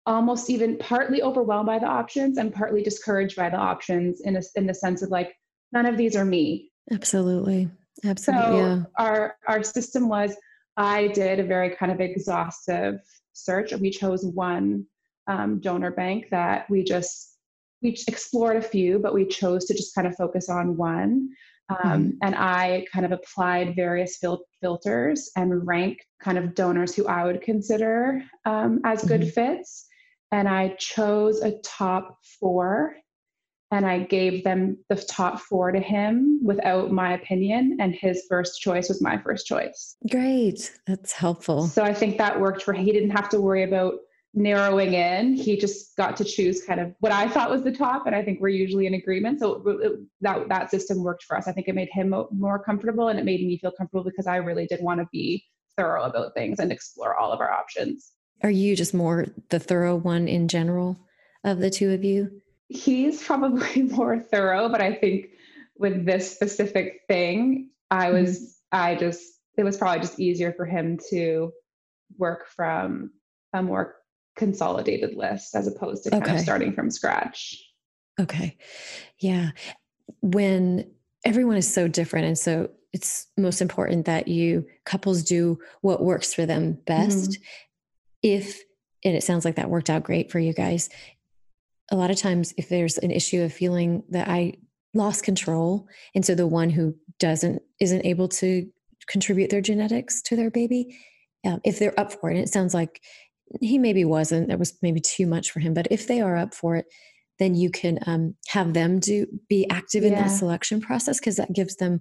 almost 0.07 0.51
even 0.51 0.79
partly 0.79 1.23
overwhelmed 1.23 1.67
by 1.67 1.79
the 1.79 1.87
options 1.87 2.39
and 2.39 2.53
partly 2.53 2.83
discouraged 2.83 3.37
by 3.37 3.51
the 3.51 3.57
options 3.57 4.23
in 4.23 4.37
a, 4.37 4.43
in 4.57 4.67
the 4.67 4.75
sense 4.75 5.03
of 5.03 5.11
like 5.11 5.35
none 5.73 5.87
of 5.87 5.97
these 5.97 6.17
are 6.17 6.25
me. 6.25 6.73
Absolutely. 6.91 7.69
Absolutely. 8.05 8.47
So 8.47 8.57
yeah. 8.57 8.83
our 8.97 9.37
our 9.47 9.63
system 9.63 10.09
was 10.09 10.37
I 10.77 11.09
did 11.09 11.41
a 11.41 11.45
very 11.45 11.75
kind 11.75 11.93
of 11.93 12.01
exhaustive 12.01 13.01
search. 13.33 13.73
We 13.75 13.91
chose 13.91 14.25
one 14.25 14.87
um, 15.27 15.61
donor 15.61 15.91
bank 15.91 16.27
that 16.31 16.71
we 16.71 16.83
just 16.85 17.38
we 17.83 17.97
explored 18.09 18.57
a 18.57 18.63
few, 18.63 18.99
but 18.99 19.15
we 19.15 19.27
chose 19.27 19.65
to 19.67 19.75
just 19.75 19.95
kind 19.95 20.07
of 20.07 20.17
focus 20.17 20.49
on 20.49 20.77
one. 20.77 21.31
Um, 21.71 21.77
mm-hmm. 21.79 22.11
And 22.23 22.35
I 22.35 22.87
kind 22.93 23.05
of 23.05 23.13
applied 23.13 23.77
various 23.77 24.17
fil- 24.17 24.45
filters 24.61 25.31
and 25.37 25.67
ranked 25.67 26.05
kind 26.23 26.39
of 26.39 26.55
donors 26.55 26.95
who 26.95 27.07
I 27.07 27.25
would 27.25 27.43
consider 27.43 28.23
um, 28.47 28.81
as 28.85 29.05
good 29.05 29.21
mm-hmm. 29.21 29.31
fits. 29.31 29.87
And 30.33 30.49
I 30.49 30.77
chose 30.79 31.41
a 31.41 31.59
top 31.63 32.19
four 32.41 32.97
and 33.71 33.85
I 33.85 33.99
gave 34.01 34.45
them 34.45 34.79
the 34.89 34.97
top 34.97 35.41
four 35.41 35.73
to 35.73 35.81
him 35.81 36.41
without 36.43 36.91
my 36.91 37.13
opinion, 37.13 37.77
and 37.81 37.95
his 37.95 38.25
first 38.29 38.61
choice 38.61 38.89
was 38.89 39.03
my 39.03 39.19
first 39.19 39.47
choice. 39.47 39.97
Great. 40.11 40.73
That's 40.87 41.13
helpful. 41.13 41.67
So 41.67 41.83
I 41.83 41.93
think 41.93 42.17
that 42.17 42.41
worked 42.41 42.63
for 42.63 42.73
he 42.73 42.93
didn't 42.93 43.11
have 43.11 43.29
to 43.31 43.41
worry 43.41 43.65
about 43.65 43.97
narrowing 44.35 44.95
in. 44.95 45.35
He 45.35 45.57
just 45.57 45.97
got 45.97 46.17
to 46.19 46.25
choose 46.25 46.63
kind 46.63 46.81
of 46.81 46.95
what 47.01 47.13
I 47.13 47.29
thought 47.29 47.51
was 47.51 47.63
the 47.63 47.73
top, 47.73 48.07
and 48.07 48.15
I 48.15 48.23
think 48.23 48.41
we're 48.41 48.49
usually 48.49 48.87
in 48.87 48.95
agreement. 48.95 49.41
So 49.41 49.63
it, 49.67 50.01
that 50.21 50.49
that 50.49 50.71
system 50.71 51.03
worked 51.03 51.25
for 51.25 51.37
us. 51.37 51.49
I 51.49 51.53
think 51.53 51.69
it 51.69 51.75
made 51.75 51.91
him 51.91 52.15
more 52.33 52.59
comfortable, 52.63 53.09
and 53.09 53.19
it 53.19 53.25
made 53.25 53.41
me 53.47 53.59
feel 53.59 53.73
comfortable 53.73 54.05
because 54.05 54.27
I 54.27 54.37
really 54.37 54.67
did 54.67 54.83
want 54.83 55.01
to 55.01 55.09
be 55.13 55.45
thorough 55.77 56.05
about 56.05 56.35
things 56.35 56.59
and 56.59 56.73
explore 56.73 57.17
all 57.17 57.33
of 57.33 57.41
our 57.41 57.51
options. 57.51 58.13
Are 58.43 58.51
you 58.51 58.77
just 58.77 58.95
more 58.95 59.27
the 59.49 59.59
thorough 59.59 59.97
one 59.97 60.29
in 60.29 60.49
general 60.49 60.99
of 61.45 61.59
the 61.59 61.71
two 61.71 61.93
of 61.93 62.05
you? 62.05 62.41
he's 62.69 63.23
probably 63.23 63.83
more 63.91 64.21
thorough, 64.21 64.69
but 64.69 64.81
I 64.81 64.95
think 64.95 65.31
with 65.77 66.05
this 66.05 66.31
specific 66.31 67.01
thing, 67.09 67.71
I 67.91 68.07
mm-hmm. 68.07 68.21
was, 68.21 68.39
mm-hmm. 68.39 68.77
I 68.77 68.95
just, 68.95 69.23
it 69.57 69.65
was 69.65 69.77
probably 69.77 70.01
just 70.01 70.21
easier 70.21 70.53
for 70.53 70.67
him 70.67 70.99
to 71.11 71.53
work 72.17 72.47
from 72.47 73.11
a 73.53 73.63
more 73.63 73.97
consolidated 74.39 75.15
list 75.15 75.55
as 75.55 75.67
opposed 75.67 76.05
to 76.05 76.11
kind 76.11 76.23
okay. 76.23 76.37
of 76.37 76.41
starting 76.41 76.73
from 76.73 76.91
scratch. 76.91 77.63
Okay. 78.19 78.57
Yeah. 79.19 79.51
When 80.23 80.91
everyone 81.25 81.57
is 81.57 81.73
so 81.73 81.89
different 81.89 82.27
and 82.27 82.39
so 82.39 82.71
it's 82.93 83.27
most 83.37 83.61
important 83.61 84.07
that 84.07 84.29
you 84.29 84.67
couples 84.87 85.23
do 85.23 85.59
what 85.83 86.03
works 86.03 86.33
for 86.33 86.47
them 86.47 86.79
best. 86.87 87.33
Mm-hmm. 87.33 87.43
If 88.23 88.63
and 89.05 89.15
it 89.15 89.23
sounds 89.23 89.45
like 89.45 89.57
that 89.57 89.71
worked 89.71 89.91
out 89.91 90.03
great 90.03 90.31
for 90.31 90.39
you 90.39 90.53
guys 90.53 90.89
a 91.91 91.97
lot 91.97 92.11
of 92.11 92.17
times 92.17 92.53
if 92.57 92.69
there's 92.69 92.99
an 92.99 93.11
issue 93.11 93.43
of 93.43 93.53
feeling 93.53 94.03
that 94.11 94.29
I 94.29 94.55
lost 94.95 95.23
control 95.23 95.87
and 96.15 96.25
so 96.25 96.35
the 96.35 96.47
one 96.47 96.71
who 96.71 96.95
doesn't 97.19 97.63
isn't 97.81 98.05
able 98.05 98.29
to 98.29 98.69
contribute 99.07 99.51
their 99.51 99.61
genetics 99.61 100.23
to 100.23 100.37
their 100.37 100.51
baby 100.51 100.99
um, 101.47 101.61
if 101.65 101.79
they're 101.79 101.99
up 101.99 102.13
for 102.13 102.31
it 102.31 102.35
and 102.35 102.43
it 102.43 102.53
sounds 102.53 102.75
like 102.75 103.01
he 103.61 103.79
maybe 103.79 104.05
wasn't 104.05 104.49
that 104.49 104.59
was 104.59 104.77
maybe 104.83 105.01
too 105.01 105.27
much 105.27 105.51
for 105.51 105.61
him 105.61 105.75
but 105.75 105.89
if 105.91 106.07
they 106.07 106.21
are 106.21 106.37
up 106.37 106.55
for 106.55 106.77
it 106.77 106.87
then 107.39 107.55
you 107.55 107.71
can 107.71 108.01
um, 108.07 108.35
have 108.49 108.75
them 108.75 108.99
do 108.99 109.27
be 109.49 109.69
active 109.71 110.05
in 110.05 110.13
yeah. 110.13 110.23
that 110.23 110.29
selection 110.29 110.81
process 110.81 111.19
because 111.19 111.37
that 111.37 111.53
gives 111.53 111.77
them 111.77 112.01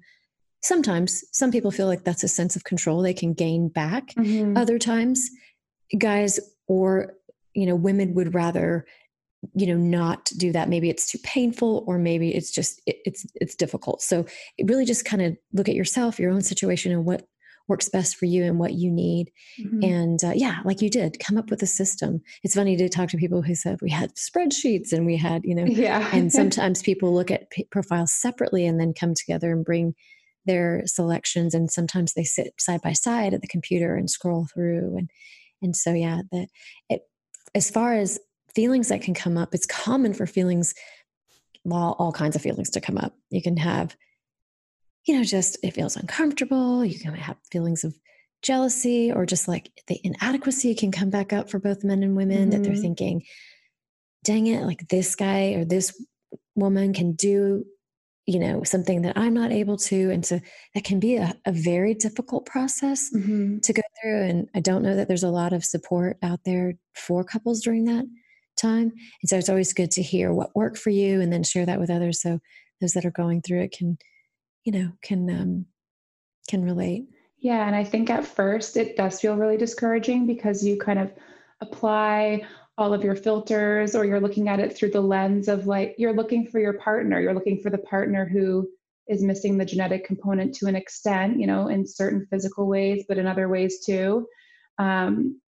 sometimes 0.62 1.24
some 1.32 1.51
people 1.51 1.72
feel 1.72 1.88
like 1.88 2.04
that's 2.04 2.24
a 2.24 2.27
sense 2.27 2.56
of 2.56 2.63
control 2.63 3.01
they 3.01 3.13
can 3.13 3.34
gain 3.34 3.70
back 3.70 4.08
mm-hmm. 4.18 4.58
other 4.58 4.80
times 4.80 5.30
guys 5.98 6.39
or 6.68 7.13
you 7.54 7.66
know 7.66 7.75
women 7.75 8.13
would 8.13 8.34
rather 8.34 8.86
you 9.54 9.68
know 9.68 9.77
not 9.77 10.25
do 10.38 10.51
that 10.51 10.70
maybe 10.70 10.89
it's 10.89 11.10
too 11.10 11.20
painful 11.24 11.84
or 11.88 11.98
maybe 11.98 12.34
it's 12.34 12.51
just 12.51 12.82
it, 12.86 12.98
it's 13.06 13.25
it's 13.36 13.56
difficult 13.56 14.01
so 14.01 14.25
really 14.63 14.86
just 14.86 15.06
kind 15.06 15.22
of 15.22 15.38
look 15.54 15.70
at 15.70 15.75
yourself 15.75 16.20
your 16.20 16.32
own 16.32 16.42
situation 16.42 16.92
and 16.92 17.06
what 17.06 17.27
works 17.67 17.89
best 17.89 18.15
for 18.15 18.25
you 18.25 18.43
and 18.43 18.59
what 18.59 18.74
you 18.74 18.91
need 18.91 19.31
mm-hmm. 19.59 19.83
and 19.83 20.24
uh, 20.24 20.31
yeah 20.33 20.59
like 20.65 20.81
you 20.81 20.89
did 20.89 21.19
come 21.19 21.38
up 21.38 21.50
with 21.50 21.62
a 21.62 21.67
system 21.67 22.21
it's 22.43 22.55
funny 22.55 22.75
to 22.77 22.89
talk 22.89 23.09
to 23.09 23.17
people 23.17 23.41
who 23.41 23.55
said 23.55 23.77
we 23.81 23.89
had 23.89 24.13
spreadsheets 24.15 24.93
and 24.93 25.05
we 25.05 25.17
had 25.17 25.43
you 25.43 25.55
know 25.55 25.65
yeah 25.65 26.09
and 26.13 26.31
sometimes 26.31 26.81
people 26.81 27.13
look 27.13 27.31
at 27.31 27.50
p- 27.50 27.67
profiles 27.71 28.12
separately 28.12 28.65
and 28.65 28.79
then 28.79 28.93
come 28.93 29.13
together 29.13 29.51
and 29.51 29.65
bring 29.65 29.93
their 30.45 30.83
selections 30.86 31.53
and 31.53 31.69
sometimes 31.69 32.13
they 32.13 32.24
sit 32.24 32.53
side 32.57 32.81
by 32.81 32.93
side 32.93 33.33
at 33.33 33.41
the 33.41 33.47
computer 33.47 33.95
and 33.95 34.09
scroll 34.09 34.47
through 34.53 34.97
and 34.97 35.09
and 35.62 35.75
so 35.75 35.93
yeah 35.93 36.21
that 36.31 36.47
it 36.89 37.01
as 37.55 37.71
far 37.71 37.95
as 37.95 38.19
feelings 38.57 38.89
that 38.89 39.03
can 39.03 39.13
come 39.13 39.38
up, 39.38 39.53
it's 39.53 39.67
common 39.67 40.15
for 40.15 40.25
feelings, 40.25 40.74
well, 41.63 41.95
all 42.00 42.12
kinds 42.12 42.36
of 42.36 42.41
feelings 42.41 42.71
to 42.71 42.81
come 42.81 42.97
up. 42.97 43.13
You 43.29 43.39
can 43.39 43.55
have, 43.57 43.95
you 45.07 45.17
know, 45.17 45.23
just 45.23 45.57
it 45.63 45.73
feels 45.73 45.95
uncomfortable. 45.95 46.83
You 46.83 46.99
can 46.99 47.13
have 47.15 47.37
feelings 47.51 47.83
of 47.83 47.95
jealousy 48.41 49.11
or 49.11 49.25
just 49.25 49.47
like 49.47 49.71
the 49.87 49.99
inadequacy 50.03 50.75
can 50.75 50.91
come 50.91 51.09
back 51.09 51.33
up 51.33 51.49
for 51.49 51.59
both 51.59 51.83
men 51.83 52.03
and 52.03 52.15
women 52.15 52.37
mm-hmm. 52.37 52.49
that 52.51 52.63
they're 52.63 52.73
mm-hmm. 52.73 52.81
thinking, 52.81 53.23
dang 54.23 54.47
it, 54.47 54.63
like 54.63 54.87
this 54.89 55.15
guy 55.15 55.53
or 55.53 55.65
this 55.65 55.93
woman 56.55 56.93
can 56.93 57.13
do 57.13 57.63
you 58.25 58.39
know 58.39 58.61
something 58.63 59.03
that 59.03 59.17
i'm 59.17 59.33
not 59.33 59.53
able 59.53 59.77
to 59.77 60.11
and 60.11 60.25
so 60.25 60.37
that 60.75 60.83
can 60.83 60.99
be 60.99 61.15
a, 61.15 61.33
a 61.45 61.51
very 61.51 61.93
difficult 61.93 62.45
process 62.45 63.09
mm-hmm. 63.15 63.59
to 63.59 63.71
go 63.71 63.81
through 64.01 64.23
and 64.23 64.49
i 64.53 64.59
don't 64.59 64.81
know 64.81 64.95
that 64.95 65.07
there's 65.07 65.23
a 65.23 65.29
lot 65.29 65.53
of 65.53 65.63
support 65.63 66.17
out 66.21 66.39
there 66.43 66.73
for 66.93 67.23
couples 67.23 67.61
during 67.61 67.85
that 67.85 68.03
time. 68.57 68.91
And 69.21 69.29
so 69.29 69.37
it's 69.37 69.49
always 69.49 69.73
good 69.73 69.91
to 69.91 70.01
hear 70.01 70.33
what 70.33 70.55
worked 70.55 70.77
for 70.77 70.89
you 70.89 71.21
and 71.21 71.31
then 71.31 71.43
share 71.43 71.65
that 71.65 71.79
with 71.79 71.89
others 71.89 72.21
so 72.21 72.39
those 72.81 72.93
that 72.93 73.05
are 73.05 73.11
going 73.11 73.41
through 73.41 73.61
it 73.61 73.71
can, 73.71 73.97
you 74.67 74.74
know, 74.74 74.91
can 75.01 75.29
um 75.29 75.65
can 76.50 76.62
relate. 76.62 77.07
Yeah, 77.39 77.65
and 77.65 77.75
I 77.75 77.86
think 77.86 78.09
at 78.09 78.25
first 78.25 78.75
it 78.75 78.97
does 78.97 79.21
feel 79.21 79.38
really 79.38 79.55
discouraging 79.55 80.27
because 80.27 80.62
you 80.62 80.77
kind 80.77 81.00
of 81.00 81.13
apply 81.62 82.45
all 82.77 82.93
of 82.93 83.01
your 83.01 83.15
filters 83.15 83.95
or 83.95 84.03
you're 84.03 84.19
looking 84.19 84.50
at 84.50 84.59
it 84.59 84.75
through 84.75 84.91
the 84.91 85.00
lens 85.00 85.47
of 85.47 85.67
like 85.67 85.95
you're 85.97 86.13
looking 86.13 86.45
for 86.45 86.59
your 86.59 86.74
partner, 86.74 87.21
you're 87.21 87.33
looking 87.33 87.62
for 87.62 87.69
the 87.69 87.77
partner 87.77 88.27
who 88.27 88.67
is 89.07 89.24
missing 89.24 89.57
the 89.57 89.63
genetic 89.63 90.05
component 90.05 90.53
to 90.55 90.65
an 90.65 90.75
extent, 90.75 91.39
you 91.39 91.47
know, 91.47 91.69
in 91.69 91.88
certain 91.88 92.27
physical 92.29 92.67
ways, 92.67 93.05
but 93.07 93.17
in 93.17 93.25
other 93.25 93.47
ways 93.47 93.86
too. 93.86 94.27
Um, 94.79 95.39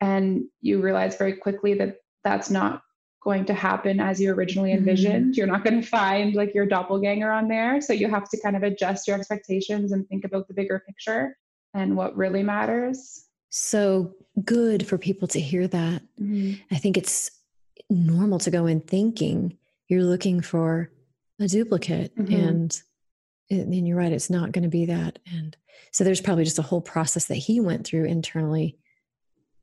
and 0.00 0.44
you 0.60 0.80
realize 0.80 1.16
very 1.16 1.34
quickly 1.34 1.74
that 1.74 1.96
that's 2.22 2.48
not 2.48 2.82
going 3.28 3.44
to 3.44 3.52
happen 3.52 4.00
as 4.00 4.18
you 4.18 4.32
originally 4.32 4.70
mm-hmm. 4.70 4.78
envisioned. 4.78 5.24
Mm-hmm. 5.26 5.32
You're 5.34 5.46
not 5.46 5.62
going 5.62 5.82
to 5.82 5.86
find 5.86 6.34
like 6.34 6.54
your 6.54 6.64
doppelganger 6.64 7.30
on 7.30 7.46
there. 7.46 7.78
So 7.82 7.92
you 7.92 8.08
have 8.08 8.26
to 8.30 8.40
kind 8.40 8.56
of 8.56 8.62
adjust 8.62 9.06
your 9.06 9.18
expectations 9.18 9.92
and 9.92 10.08
think 10.08 10.24
about 10.24 10.48
the 10.48 10.54
bigger 10.54 10.82
picture 10.86 11.36
and 11.74 11.94
what 11.94 12.16
really 12.16 12.42
matters. 12.42 13.26
So 13.50 14.14
good 14.46 14.86
for 14.86 14.96
people 14.96 15.28
to 15.28 15.40
hear 15.40 15.68
that. 15.68 16.00
Mm-hmm. 16.18 16.54
I 16.70 16.78
think 16.78 16.96
it's 16.96 17.30
normal 17.90 18.38
to 18.38 18.50
go 18.50 18.64
in 18.64 18.80
thinking 18.80 19.58
you're 19.88 20.04
looking 20.04 20.40
for 20.40 20.90
a 21.38 21.48
duplicate 21.48 22.16
mm-hmm. 22.16 22.34
and 22.34 22.82
and 23.50 23.88
you're 23.88 23.96
right 23.96 24.12
it's 24.12 24.28
not 24.28 24.52
going 24.52 24.62
to 24.62 24.68
be 24.68 24.84
that 24.84 25.18
and 25.32 25.56
so 25.90 26.04
there's 26.04 26.20
probably 26.20 26.44
just 26.44 26.58
a 26.58 26.68
whole 26.68 26.82
process 26.82 27.26
that 27.26 27.36
he 27.36 27.60
went 27.60 27.86
through 27.86 28.04
internally 28.04 28.76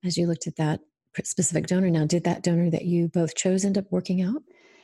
as 0.03 0.17
you 0.17 0.25
looked 0.25 0.47
at 0.47 0.55
that 0.55 0.79
specific 1.23 1.67
donor 1.67 1.89
now. 1.89 2.05
Did 2.05 2.23
that 2.25 2.43
donor 2.43 2.69
that 2.69 2.85
you 2.85 3.07
both 3.07 3.35
chose 3.35 3.63
end 3.63 3.77
up 3.77 3.85
working 3.91 4.21
out? 4.21 4.43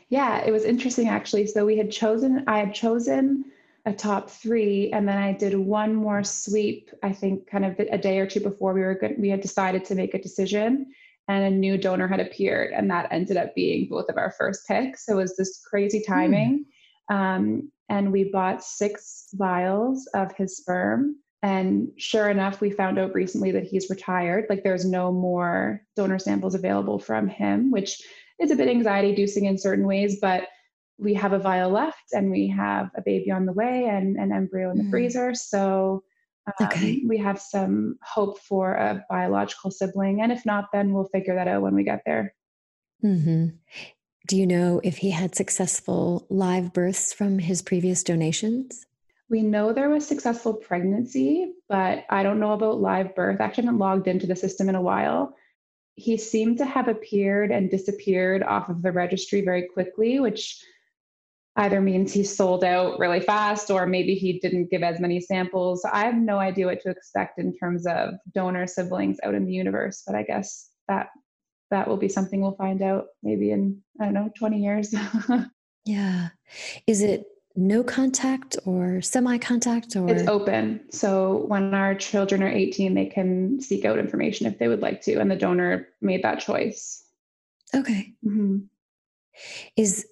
Yeah, 0.09 0.43
it 0.43 0.51
was 0.51 0.65
interesting 0.65 1.07
actually. 1.07 1.47
So 1.47 1.65
we 1.65 1.77
had 1.77 1.91
chosen, 1.91 2.43
I 2.47 2.59
had 2.59 2.73
chosen 2.73 3.45
a 3.85 3.93
top 3.93 4.29
three, 4.29 4.91
and 4.91 5.07
then 5.07 5.17
I 5.17 5.33
did 5.33 5.55
one 5.55 5.95
more 5.95 6.23
sweep. 6.23 6.91
I 7.01 7.13
think 7.13 7.49
kind 7.49 7.65
of 7.65 7.79
a 7.79 7.97
day 7.97 8.19
or 8.19 8.27
two 8.27 8.39
before 8.39 8.73
we 8.73 8.81
were 8.81 8.95
good, 8.95 9.15
we 9.17 9.29
had 9.29 9.41
decided 9.41 9.85
to 9.85 9.95
make 9.95 10.13
a 10.13 10.21
decision, 10.21 10.87
and 11.27 11.45
a 11.45 11.49
new 11.49 11.77
donor 11.77 12.07
had 12.07 12.19
appeared, 12.19 12.73
and 12.73 12.91
that 12.91 13.07
ended 13.11 13.37
up 13.37 13.55
being 13.55 13.87
both 13.89 14.09
of 14.09 14.17
our 14.17 14.31
first 14.37 14.67
picks. 14.67 15.05
So 15.05 15.13
it 15.13 15.23
was 15.23 15.35
this 15.35 15.61
crazy 15.67 16.03
hmm. 16.05 16.13
timing. 16.13 16.65
Um, 17.09 17.71
and 17.89 18.11
we 18.11 18.25
bought 18.25 18.63
six 18.63 19.29
vials 19.33 20.07
of 20.13 20.31
his 20.33 20.57
sperm. 20.57 21.17
And 21.43 21.91
sure 21.97 22.29
enough, 22.29 22.61
we 22.61 22.69
found 22.69 22.99
out 22.99 23.15
recently 23.15 23.51
that 23.51 23.63
he's 23.63 23.89
retired. 23.89 24.45
Like 24.49 24.63
there's 24.63 24.85
no 24.85 25.11
more 25.11 25.81
donor 25.95 26.19
samples 26.19 26.53
available 26.53 26.99
from 26.99 27.27
him, 27.27 27.71
which 27.71 28.01
is 28.39 28.51
a 28.51 28.55
bit 28.55 28.69
anxiety 28.69 29.09
inducing 29.09 29.45
in 29.45 29.57
certain 29.57 29.87
ways, 29.87 30.19
but 30.21 30.47
we 30.99 31.15
have 31.15 31.33
a 31.33 31.39
vial 31.39 31.71
left 31.71 32.13
and 32.13 32.29
we 32.29 32.47
have 32.47 32.91
a 32.95 33.01
baby 33.01 33.31
on 33.31 33.45
the 33.45 33.53
way 33.53 33.85
and 33.85 34.17
an 34.17 34.31
embryo 34.31 34.69
in 34.69 34.77
the 34.77 34.83
mm. 34.83 34.91
freezer. 34.91 35.33
So 35.33 36.03
um, 36.47 36.67
okay. 36.67 37.01
we 37.07 37.17
have 37.17 37.39
some 37.41 37.97
hope 38.03 38.39
for 38.39 38.73
a 38.73 39.03
biological 39.09 39.71
sibling. 39.71 40.21
And 40.21 40.31
if 40.31 40.45
not, 40.45 40.65
then 40.71 40.93
we'll 40.93 41.09
figure 41.09 41.35
that 41.35 41.47
out 41.47 41.63
when 41.63 41.73
we 41.73 41.83
get 41.83 42.03
there. 42.05 42.35
Mm-hmm. 43.03 43.55
Do 44.27 44.37
you 44.37 44.45
know 44.45 44.79
if 44.83 44.97
he 44.97 45.09
had 45.09 45.35
successful 45.35 46.27
live 46.29 46.71
births 46.71 47.13
from 47.13 47.39
his 47.39 47.63
previous 47.63 48.03
donations? 48.03 48.85
We 49.31 49.41
know 49.41 49.71
there 49.71 49.89
was 49.89 50.05
successful 50.05 50.53
pregnancy, 50.53 51.53
but 51.69 52.03
I 52.09 52.21
don't 52.21 52.41
know 52.41 52.51
about 52.51 52.81
live 52.81 53.15
birth. 53.15 53.39
I 53.39 53.45
actually 53.45 53.63
haven't 53.63 53.79
logged 53.79 54.09
into 54.09 54.27
the 54.27 54.35
system 54.35 54.67
in 54.67 54.75
a 54.75 54.81
while. 54.81 55.33
He 55.95 56.17
seemed 56.17 56.57
to 56.57 56.65
have 56.65 56.89
appeared 56.89 57.49
and 57.49 57.71
disappeared 57.71 58.43
off 58.43 58.67
of 58.67 58.81
the 58.81 58.91
registry 58.91 59.39
very 59.39 59.69
quickly, 59.73 60.19
which 60.19 60.61
either 61.55 61.79
means 61.79 62.11
he 62.11 62.25
sold 62.25 62.65
out 62.65 62.99
really 62.99 63.21
fast 63.21 63.71
or 63.71 63.85
maybe 63.85 64.15
he 64.15 64.37
didn't 64.39 64.69
give 64.69 64.83
as 64.83 64.99
many 64.99 65.21
samples. 65.21 65.85
I 65.85 66.03
have 66.03 66.15
no 66.15 66.37
idea 66.37 66.65
what 66.65 66.81
to 66.81 66.89
expect 66.89 67.39
in 67.39 67.55
terms 67.57 67.87
of 67.87 68.15
donor 68.33 68.67
siblings 68.67 69.17
out 69.23 69.33
in 69.33 69.45
the 69.45 69.53
universe, 69.53 70.03
but 70.05 70.13
I 70.13 70.23
guess 70.23 70.69
that 70.89 71.07
that 71.69 71.87
will 71.87 71.97
be 71.97 72.09
something 72.09 72.41
we'll 72.41 72.55
find 72.55 72.81
out 72.81 73.05
maybe 73.23 73.51
in 73.51 73.81
I 74.01 74.05
don't 74.05 74.13
know 74.13 74.29
20 74.37 74.61
years. 74.61 74.93
yeah. 75.85 76.29
Is 76.85 77.01
it 77.01 77.25
no 77.55 77.83
contact 77.83 78.57
or 78.65 79.01
semi 79.01 79.37
contact 79.37 79.95
or? 79.95 80.09
It's 80.09 80.27
open. 80.27 80.81
So 80.91 81.45
when 81.47 81.73
our 81.73 81.95
children 81.95 82.43
are 82.43 82.49
18 82.49 82.93
they 82.93 83.05
can 83.05 83.59
seek 83.61 83.85
out 83.85 83.99
information 83.99 84.47
if 84.47 84.57
they 84.57 84.67
would 84.67 84.81
like 84.81 85.01
to 85.03 85.15
and 85.19 85.29
the 85.29 85.35
donor 85.35 85.89
made 86.01 86.23
that 86.23 86.39
choice. 86.39 87.03
Okay. 87.73 88.13
Mm-hmm. 88.25 88.57
is 89.77 90.05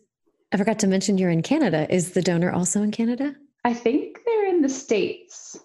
i 0.52 0.58
forgot 0.58 0.80
to 0.80 0.88
mention 0.88 1.18
you're 1.18 1.30
in 1.30 1.42
canada. 1.42 1.88
Is 1.94 2.12
the 2.12 2.22
donor 2.22 2.52
also 2.52 2.82
in 2.82 2.92
canada? 2.92 3.36
I 3.64 3.74
think 3.74 4.20
they're 4.26 4.48
in 4.48 4.62
the 4.62 4.70
states. 4.70 5.60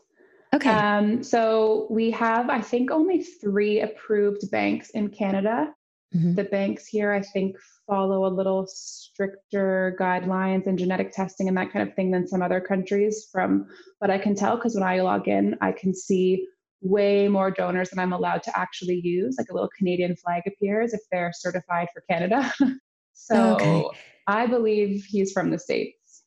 Okay. 0.53 0.71
Um, 0.71 1.23
so 1.23 1.89
we 1.91 2.11
have 2.13 2.49
i 2.49 2.61
think 2.61 2.91
only 2.91 3.23
three 3.23 3.81
approved 3.81 4.51
banks 4.51 4.91
in 4.91 5.09
canada 5.09 5.75
Mm-hmm. 6.15 6.35
The 6.35 6.45
banks 6.45 6.87
here, 6.87 7.13
I 7.13 7.21
think, 7.21 7.57
follow 7.87 8.27
a 8.27 8.33
little 8.33 8.67
stricter 8.67 9.97
guidelines 10.01 10.67
and 10.67 10.79
genetic 10.79 11.13
testing 11.13 11.49
and 11.49 11.57
that 11.57 11.73
kind 11.73 11.89
of 11.89 11.95
thing 11.95 12.11
than 12.11 12.27
some 12.27 12.43
other 12.43 12.61
countries, 12.61 13.29
from 13.33 13.67
what 13.99 14.11
I 14.11 14.19
can 14.19 14.35
tell. 14.35 14.57
Because 14.57 14.75
when 14.75 14.85
I 14.85 15.01
log 15.01 15.29
in, 15.29 15.57
I 15.61 15.73
can 15.73 15.95
see 15.95 16.47
way 16.81 17.29
more 17.29 17.51
donors 17.51 17.91
than 17.91 17.99
I'm 17.99 18.13
allowed 18.13 18.43
to 18.45 18.59
actually 18.59 19.01
use. 19.03 19.37
Like 19.39 19.49
a 19.51 19.55
little 19.55 19.71
Canadian 19.77 20.15
flag 20.17 20.43
appears 20.47 20.93
if 20.93 21.01
they're 21.11 21.33
certified 21.35 21.89
for 21.93 22.03
Canada. 22.09 22.53
so 23.15 23.55
okay. 23.55 23.85
I 24.27 24.47
believe 24.47 25.05
he's 25.09 25.33
from 25.33 25.51
the 25.51 25.59
States. 25.59 26.23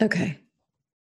Okay. 0.00 0.38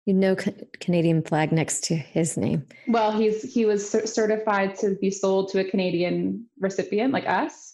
You 0.05 0.13
know, 0.13 0.35
Canadian 0.79 1.21
flag 1.21 1.51
next 1.51 1.83
to 1.85 1.95
his 1.95 2.35
name. 2.35 2.65
Well, 2.87 3.11
he's 3.11 3.53
he 3.53 3.65
was 3.65 3.87
certified 3.89 4.75
to 4.79 4.95
be 4.99 5.11
sold 5.11 5.51
to 5.51 5.59
a 5.59 5.63
Canadian 5.63 6.47
recipient 6.59 7.13
like 7.13 7.27
us. 7.27 7.68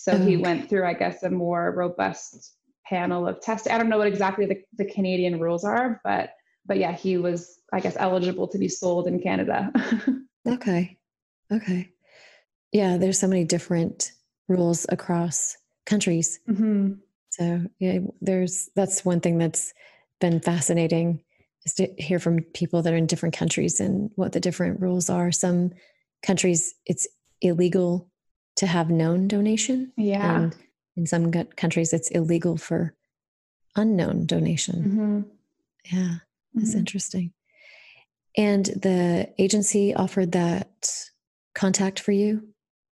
So 0.00 0.16
he 0.16 0.38
went 0.38 0.70
through, 0.70 0.86
I 0.86 0.94
guess, 0.94 1.22
a 1.24 1.30
more 1.30 1.72
robust 1.72 2.54
panel 2.86 3.28
of 3.28 3.42
tests. 3.42 3.68
I 3.68 3.76
don't 3.76 3.90
know 3.90 3.98
what 3.98 4.06
exactly 4.06 4.46
the, 4.46 4.62
the 4.78 4.86
Canadian 4.86 5.38
rules 5.38 5.62
are, 5.62 6.00
but 6.02 6.30
but 6.64 6.78
yeah, 6.78 6.92
he 6.92 7.18
was, 7.18 7.60
I 7.70 7.80
guess, 7.80 7.96
eligible 7.98 8.48
to 8.48 8.58
be 8.58 8.68
sold 8.68 9.06
in 9.06 9.20
Canada. 9.20 9.70
okay. 10.48 10.96
Okay. 11.52 11.90
Yeah, 12.72 12.96
there's 12.96 13.18
so 13.18 13.28
many 13.28 13.44
different 13.44 14.12
rules 14.48 14.86
across 14.88 15.56
countries. 15.84 16.40
Mm-hmm. 16.48 16.92
So 17.28 17.66
yeah, 17.78 17.98
there's 18.22 18.70
that's 18.74 19.04
one 19.04 19.20
thing 19.20 19.36
that's 19.36 19.74
been 20.18 20.40
fascinating 20.40 21.22
is 21.66 21.74
to 21.74 21.88
hear 21.98 22.18
from 22.18 22.40
people 22.54 22.80
that 22.82 22.92
are 22.94 22.96
in 22.96 23.06
different 23.06 23.36
countries 23.36 23.80
and 23.80 24.10
what 24.14 24.32
the 24.32 24.40
different 24.40 24.80
rules 24.80 25.10
are. 25.10 25.30
Some 25.30 25.72
countries 26.22 26.74
it's 26.86 27.06
illegal 27.42 28.09
to 28.60 28.66
have 28.66 28.90
known 28.90 29.26
donation. 29.26 29.90
Yeah. 29.96 30.36
And 30.36 30.56
in 30.94 31.06
some 31.06 31.32
countries, 31.32 31.94
it's 31.94 32.10
illegal 32.10 32.58
for 32.58 32.94
unknown 33.74 34.26
donation. 34.26 34.76
Mm-hmm. 34.76 35.96
Yeah, 35.96 36.14
that's 36.52 36.70
mm-hmm. 36.70 36.78
interesting. 36.78 37.32
And 38.36 38.66
the 38.66 39.32
agency 39.38 39.94
offered 39.94 40.32
that 40.32 40.90
contact 41.54 42.00
for 42.00 42.12
you? 42.12 42.48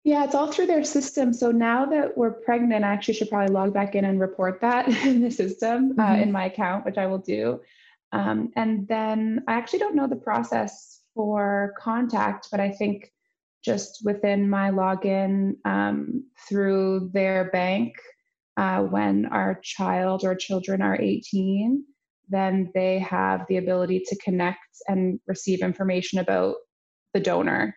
Yeah, 0.03 0.25
it's 0.25 0.35
all 0.35 0.51
through 0.51 0.66
their 0.66 0.83
system. 0.83 1.33
So 1.33 1.53
now 1.53 1.87
that 1.87 2.18
we're 2.18 2.33
pregnant, 2.33 2.85
I 2.85 2.88
actually 2.88 3.14
should 3.14 3.31
probably 3.31 3.55
log 3.55 3.72
back 3.72 3.94
in 3.94 4.05
and 4.05 4.18
report 4.18 4.61
that 4.62 4.88
in 5.07 5.22
the 5.22 5.31
system 5.31 5.92
uh, 5.92 6.03
mm-hmm. 6.03 6.12
uh, 6.12 6.16
in 6.16 6.33
my 6.33 6.46
account, 6.46 6.85
which 6.85 6.98
I 6.98 7.07
will 7.07 7.18
do. 7.18 7.61
Um, 8.11 8.51
and 8.57 8.88
then 8.88 9.44
I 9.46 9.53
actually 9.53 9.79
don't 9.79 9.94
know 9.94 10.09
the 10.09 10.16
process 10.16 11.03
for 11.14 11.72
contact, 11.79 12.48
but 12.51 12.59
I 12.59 12.70
think 12.72 13.12
just 13.64 14.01
within 14.05 14.48
my 14.48 14.70
login 14.70 15.53
um, 15.64 16.25
through 16.48 17.11
their 17.12 17.51
bank 17.51 17.94
uh, 18.57 18.81
when 18.81 19.27
our 19.27 19.59
child 19.62 20.25
or 20.25 20.35
children 20.35 20.83
are 20.83 21.01
18 21.01 21.85
then 22.29 22.70
they 22.75 22.98
have 22.98 23.44
the 23.48 23.59
ability 23.59 24.03
to 24.07 24.16
connect 24.16 24.59
and 24.88 25.20
receive 25.27 25.61
information 25.61 26.18
about 26.18 26.55
the 27.14 27.20
donor 27.20 27.77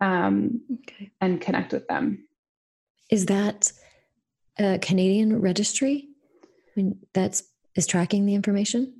um, 0.00 0.60
okay. 0.82 1.10
and 1.20 1.40
connect 1.40 1.72
with 1.72 1.86
them 1.88 2.26
is 3.10 3.26
that 3.26 3.72
a 4.58 4.78
canadian 4.78 5.40
registry 5.40 6.08
I 6.76 6.80
mean, 6.80 6.98
that's 7.14 7.42
is 7.74 7.86
tracking 7.86 8.26
the 8.26 8.34
information 8.34 8.92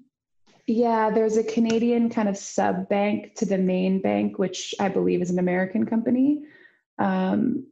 yeah, 0.66 1.11
there's 1.11 1.37
a 1.37 1.44
Canadian 1.44 2.11
kind 2.11 2.29
of 2.29 2.37
sub 2.37 2.88
bank 2.88 3.37
to 3.37 3.46
the 3.46 3.59
main 3.59 4.00
bank, 4.00 4.38
which 4.38 4.74
I 4.81 4.88
believe 4.88 5.22
is 5.22 5.31
an 5.31 5.38
American 5.38 5.87
company. 5.87 6.42
Um, 6.98 7.66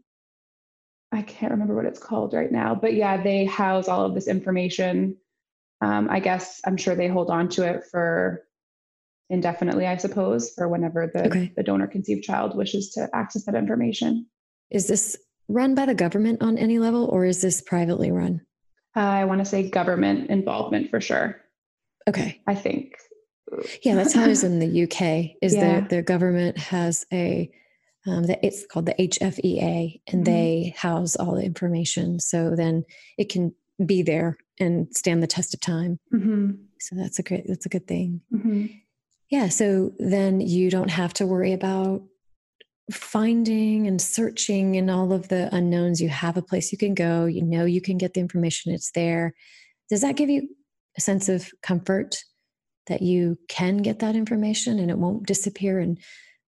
I 1.11 1.23
can't 1.23 1.53
remember 1.53 1.75
what 1.75 1.87
it's 1.87 1.99
called 1.99 2.35
right 2.35 2.51
now, 2.51 2.75
but 2.75 2.95
yeah, 2.95 3.23
they 3.23 3.45
house 3.45 3.89
all 3.89 4.05
of 4.05 4.15
this 4.15 4.29
information. 4.29 5.17
Um, 5.81 6.09
I 6.11 6.21
guess 6.21 6.61
I'm 6.67 6.77
sure 6.77 6.95
they 6.95 7.09
hold 7.09 7.31
on 7.31 7.49
to 7.51 7.65
it 7.65 7.85
for 7.91 8.45
indefinitely, 9.29 9.87
I 9.87 9.97
suppose, 9.97 10.53
for 10.55 10.69
whenever 10.69 11.11
the, 11.13 11.27
okay. 11.27 11.53
the 11.57 11.63
donor 11.63 11.87
conceived 11.87 12.23
child 12.23 12.57
wishes 12.57 12.91
to 12.91 13.09
access 13.13 13.45
that 13.47 13.55
information. 13.55 14.27
Is 14.71 14.87
this 14.87 15.17
run 15.49 15.75
by 15.75 15.87
the 15.87 15.95
government 15.95 16.43
on 16.43 16.59
any 16.59 16.79
level 16.79 17.07
or 17.07 17.25
is 17.25 17.43
this 17.43 17.61
privately 17.61 18.11
run? 18.13 18.41
Uh, 18.97 19.01
I 19.01 19.25
want 19.25 19.41
to 19.41 19.45
say 19.45 19.69
government 19.69 20.31
involvement 20.31 20.91
for 20.91 21.01
sure. 21.01 21.44
Okay. 22.09 22.41
I 22.47 22.55
think. 22.55 22.97
Yeah, 23.83 23.95
that's 23.95 24.15
how 24.15 24.25
it 24.25 24.31
is 24.31 24.45
in 24.45 24.59
the 24.59 24.83
UK. 24.85 25.37
Is 25.43 25.55
yeah. 25.55 25.81
the 25.81 25.97
the 25.97 26.03
government 26.03 26.59
has 26.59 27.07
a 27.13 27.51
um, 28.07 28.25
that 28.25 28.41
it's 28.43 28.67
called 28.67 28.87
the 28.87 28.95
HFEA, 28.95 30.01
and 30.09 30.25
mm-hmm. 30.25 30.33
they 30.33 30.75
house 30.77 31.17
all 31.17 31.35
the 31.35 31.45
information. 31.45 32.21
So 32.21 32.55
then 32.55 32.85
it 33.17 33.29
can 33.29 33.55
be 33.85 34.03
there 34.03 34.37
and 34.61 34.95
stand 34.95 35.23
the 35.23 35.27
test 35.27 35.55
of 35.55 35.61
time. 35.61 35.99
Mm-hmm. 36.13 36.53
So 36.81 36.97
that's 36.97 37.19
a 37.19 37.23
great 37.23 37.45
that's 37.47 37.67
a 37.67 37.71
good 37.71 37.87
thing. 37.87 38.21
Mm-hmm. 38.33 38.67
Yeah. 39.31 39.49
So 39.49 39.93
then 39.99 40.41
you 40.41 40.71
don't 40.71 40.91
have 40.91 41.15
to 41.15 41.27
worry 41.27 41.53
about 41.53 42.03
finding 42.93 43.87
and 43.87 44.01
searching 44.01 44.77
and 44.77 44.91
all 44.91 45.13
of 45.13 45.29
the 45.29 45.49
unknowns. 45.55 46.01
You 46.01 46.11
have 46.11 46.37
a 46.37 46.43
place 46.43 46.71
you 46.71 46.79
can 46.79 46.95
go. 46.95 47.25
You 47.25 47.43
know 47.43 47.65
you 47.65 47.81
can 47.81 47.97
get 47.97 48.15
the 48.15 48.21
information. 48.21 48.73
It's 48.73 48.91
there. 48.93 49.35
Does 49.89 50.03
that 50.03 50.17
give 50.17 50.29
you 50.29 50.49
a 50.97 51.01
sense 51.01 51.29
of 51.29 51.51
comfort 51.63 52.25
that 52.87 53.03
you 53.03 53.39
can 53.49 53.79
get 53.79 54.01
that 54.01 54.17
information 54.17 54.79
and 54.79 54.91
it 54.91 54.99
won't 54.99 55.27
disappear 55.27 55.79
and 55.79 55.99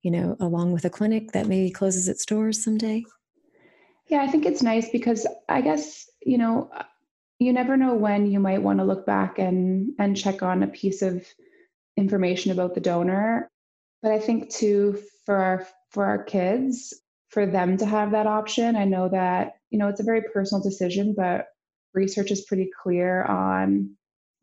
you 0.03 0.11
know 0.11 0.37
along 0.41 0.73
with 0.73 0.85
a 0.85 0.91
clinic 0.91 1.33
that 1.33 1.47
maybe 1.47 1.71
closes 1.71 2.09
its 2.09 2.25
doors 2.27 2.63
someday? 2.63 3.05
Yeah 4.09 4.23
i 4.23 4.29
think 4.29 4.47
it's 4.47 4.63
nice 4.63 4.89
because 4.91 5.27
i 5.49 5.61
guess 5.61 6.07
you 6.25 6.39
know 6.39 6.71
you 7.39 7.53
never 7.53 7.77
know 7.77 7.95
when 7.95 8.31
you 8.31 8.41
might 8.41 8.63
want 8.63 8.79
to 8.79 8.85
look 8.85 9.05
back 9.05 9.39
and 9.39 9.93
and 9.99 10.17
check 10.17 10.43
on 10.43 10.63
a 10.63 10.69
piece 10.69 11.03
of 11.03 11.27
information 11.97 12.53
about 12.53 12.75
the 12.75 12.81
donor. 12.81 13.51
But 14.03 14.13
i 14.13 14.19
think 14.19 14.51
too 14.51 15.03
for 15.25 15.37
our 15.37 15.67
for 15.91 16.05
our 16.05 16.23
kids 16.23 16.95
for 17.31 17.47
them 17.47 17.77
to 17.77 17.87
have 17.87 18.13
that 18.13 18.27
option 18.27 18.77
i 18.77 18.85
know 18.85 19.09
that 19.09 19.55
you 19.71 19.79
know 19.79 19.89
it's 19.89 20.01
a 20.01 20.05
very 20.05 20.23
personal 20.33 20.63
decision 20.63 21.15
but 21.17 21.47
research 21.95 22.31
is 22.31 22.45
pretty 22.45 22.71
clear 22.83 23.25
on 23.25 23.97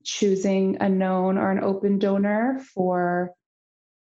choosing 0.03 0.77
a 0.79 0.89
known 0.89 1.37
or 1.37 1.51
an 1.51 1.63
open 1.63 1.99
donor 1.99 2.61
for 2.73 3.31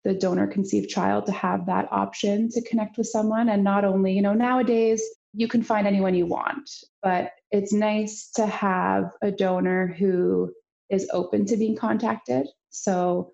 the 0.04 0.14
donor 0.14 0.48
conceived 0.48 0.90
child 0.90 1.28
to 1.28 1.32
have 1.32 1.68
that 1.68 1.88
option 1.92 2.50
to 2.50 2.62
connect 2.64 2.98
with 2.98 3.08
someone 3.08 3.50
and 3.50 3.64
not 3.64 3.86
only 3.86 4.14
you 4.14 4.22
know 4.22 4.34
nowadays 4.34 5.04
you 5.34 5.48
can 5.48 5.62
find 5.62 5.86
anyone 5.86 6.16
you 6.16 6.26
want 6.26 6.70
but 7.04 7.32
it's 7.52 7.74
nice 7.74 8.32
to 8.32 8.46
have 8.46 9.12
a 9.22 9.30
donor 9.32 9.88
who 9.88 10.52
is 10.92 11.10
open 11.14 11.46
to 11.46 11.58
being 11.58 11.76
contacted. 11.76 12.48
So 12.70 13.32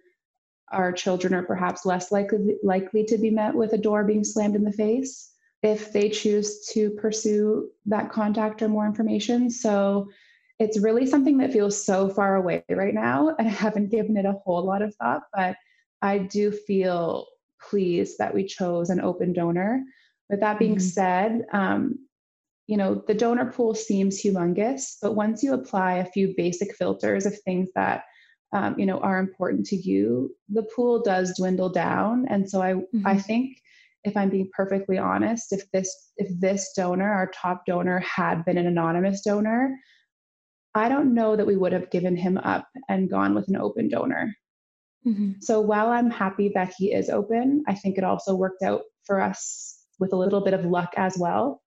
our 0.71 0.91
children 0.91 1.33
are 1.33 1.43
perhaps 1.43 1.85
less 1.85 2.11
likely 2.11 2.57
likely 2.63 3.03
to 3.05 3.17
be 3.17 3.29
met 3.29 3.53
with 3.53 3.73
a 3.73 3.77
door 3.77 4.03
being 4.03 4.23
slammed 4.23 4.55
in 4.55 4.63
the 4.63 4.71
face 4.71 5.31
if 5.63 5.91
they 5.91 6.09
choose 6.09 6.67
to 6.67 6.91
pursue 6.91 7.69
that 7.85 8.11
contact 8.11 8.61
or 8.61 8.67
more 8.67 8.85
information. 8.85 9.49
So 9.49 10.09
it's 10.59 10.79
really 10.79 11.05
something 11.05 11.37
that 11.37 11.53
feels 11.53 11.83
so 11.83 12.09
far 12.09 12.35
away 12.35 12.63
right 12.69 12.93
now. 12.93 13.35
And 13.37 13.47
I 13.47 13.51
haven't 13.51 13.91
given 13.91 14.17
it 14.17 14.25
a 14.25 14.39
whole 14.43 14.65
lot 14.65 14.81
of 14.81 14.95
thought, 14.95 15.23
but 15.33 15.55
I 16.01 16.19
do 16.19 16.51
feel 16.51 17.27
pleased 17.61 18.17
that 18.17 18.33
we 18.33 18.45
chose 18.45 18.89
an 18.89 19.01
open 19.01 19.33
donor. 19.33 19.83
With 20.29 20.39
that 20.41 20.59
being 20.59 20.75
mm-hmm. 20.75 20.79
said, 20.79 21.45
um, 21.53 21.99
you 22.67 22.75
know, 22.75 23.03
the 23.07 23.13
donor 23.13 23.51
pool 23.51 23.73
seems 23.73 24.21
humongous, 24.21 24.97
but 25.01 25.15
once 25.15 25.41
you 25.41 25.53
apply 25.53 25.93
a 25.93 26.11
few 26.11 26.33
basic 26.35 26.75
filters 26.75 27.25
of 27.25 27.39
things 27.41 27.69
that 27.75 28.03
um, 28.53 28.79
you 28.79 28.85
know 28.85 28.99
are 28.99 29.19
important 29.19 29.65
to 29.67 29.75
you, 29.75 30.35
the 30.49 30.63
pool 30.75 31.01
does 31.01 31.37
dwindle 31.37 31.69
down. 31.69 32.25
And 32.29 32.49
so 32.49 32.61
I 32.61 32.73
mm-hmm. 32.73 33.07
I 33.07 33.17
think 33.17 33.57
if 34.03 34.17
I'm 34.17 34.29
being 34.29 34.49
perfectly 34.53 34.97
honest, 34.97 35.53
if 35.53 35.69
this 35.71 36.11
if 36.17 36.27
this 36.39 36.73
donor, 36.75 37.09
our 37.09 37.31
top 37.33 37.65
donor, 37.65 37.99
had 37.99 38.43
been 38.43 38.57
an 38.57 38.67
anonymous 38.67 39.21
donor, 39.21 39.77
I 40.77 40.89
don't 40.89 41.13
know 41.13 41.35
that 41.35 41.47
we 41.47 41.55
would 41.55 41.73
have 41.73 41.91
given 41.91 42.15
him 42.15 42.37
up 42.37 42.67
and 42.89 43.09
gone 43.09 43.33
with 43.35 43.47
an 43.47 43.57
open 43.57 43.89
donor. 43.89 44.35
Mm-hmm. 45.05 45.33
So 45.39 45.61
while 45.61 45.89
I'm 45.89 46.09
happy 46.09 46.51
that 46.55 46.73
he 46.77 46.93
is 46.93 47.09
open, 47.09 47.63
I 47.67 47.75
think 47.75 47.97
it 47.97 48.03
also 48.03 48.35
worked 48.35 48.63
out 48.63 48.83
for 49.05 49.21
us 49.21 49.79
with 49.99 50.13
a 50.13 50.17
little 50.17 50.41
bit 50.41 50.53
of 50.53 50.65
luck 50.65 50.93
as 50.97 51.17
well. 51.17 51.61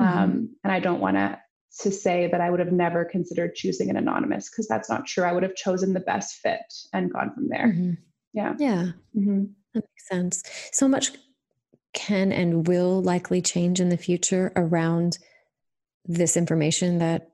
Mm-hmm. 0.00 0.18
Um, 0.18 0.56
and 0.62 0.72
I 0.72 0.80
don't 0.80 1.00
want 1.00 1.16
to 1.16 1.40
to 1.80 1.90
say 1.90 2.26
that 2.32 2.40
I 2.40 2.50
would 2.50 2.60
have 2.60 2.72
never 2.72 3.04
considered 3.04 3.54
choosing 3.54 3.90
an 3.90 3.96
anonymous 3.96 4.48
because 4.48 4.66
that's 4.66 4.88
not 4.88 5.06
true. 5.06 5.24
I 5.24 5.32
would 5.32 5.42
have 5.42 5.54
chosen 5.54 5.92
the 5.92 6.00
best 6.00 6.36
fit 6.36 6.72
and 6.94 7.12
gone 7.12 7.34
from 7.34 7.48
there. 7.48 7.66
Mm-hmm. 7.66 7.92
Yeah. 8.32 8.54
Yeah. 8.58 8.84
Mm-hmm. 9.14 9.44
That 9.74 9.84
makes 9.84 10.08
sense. 10.08 10.42
So 10.72 10.88
much 10.88 11.12
can 11.92 12.32
and 12.32 12.66
will 12.66 13.02
likely 13.02 13.42
change 13.42 13.80
in 13.80 13.90
the 13.90 13.96
future 13.98 14.52
around 14.56 15.18
this 16.06 16.36
information 16.36 16.98
that 16.98 17.30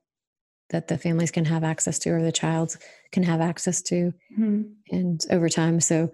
that 0.72 0.88
the 0.88 0.98
families 0.98 1.30
can 1.30 1.44
have 1.44 1.64
access 1.64 1.98
to 2.00 2.10
or 2.10 2.22
the 2.22 2.32
child 2.32 2.76
can 3.12 3.22
have 3.22 3.40
access 3.40 3.80
to 3.82 4.12
mm-hmm. 4.38 4.62
and 4.90 5.24
over 5.30 5.48
time. 5.48 5.80
So 5.80 6.10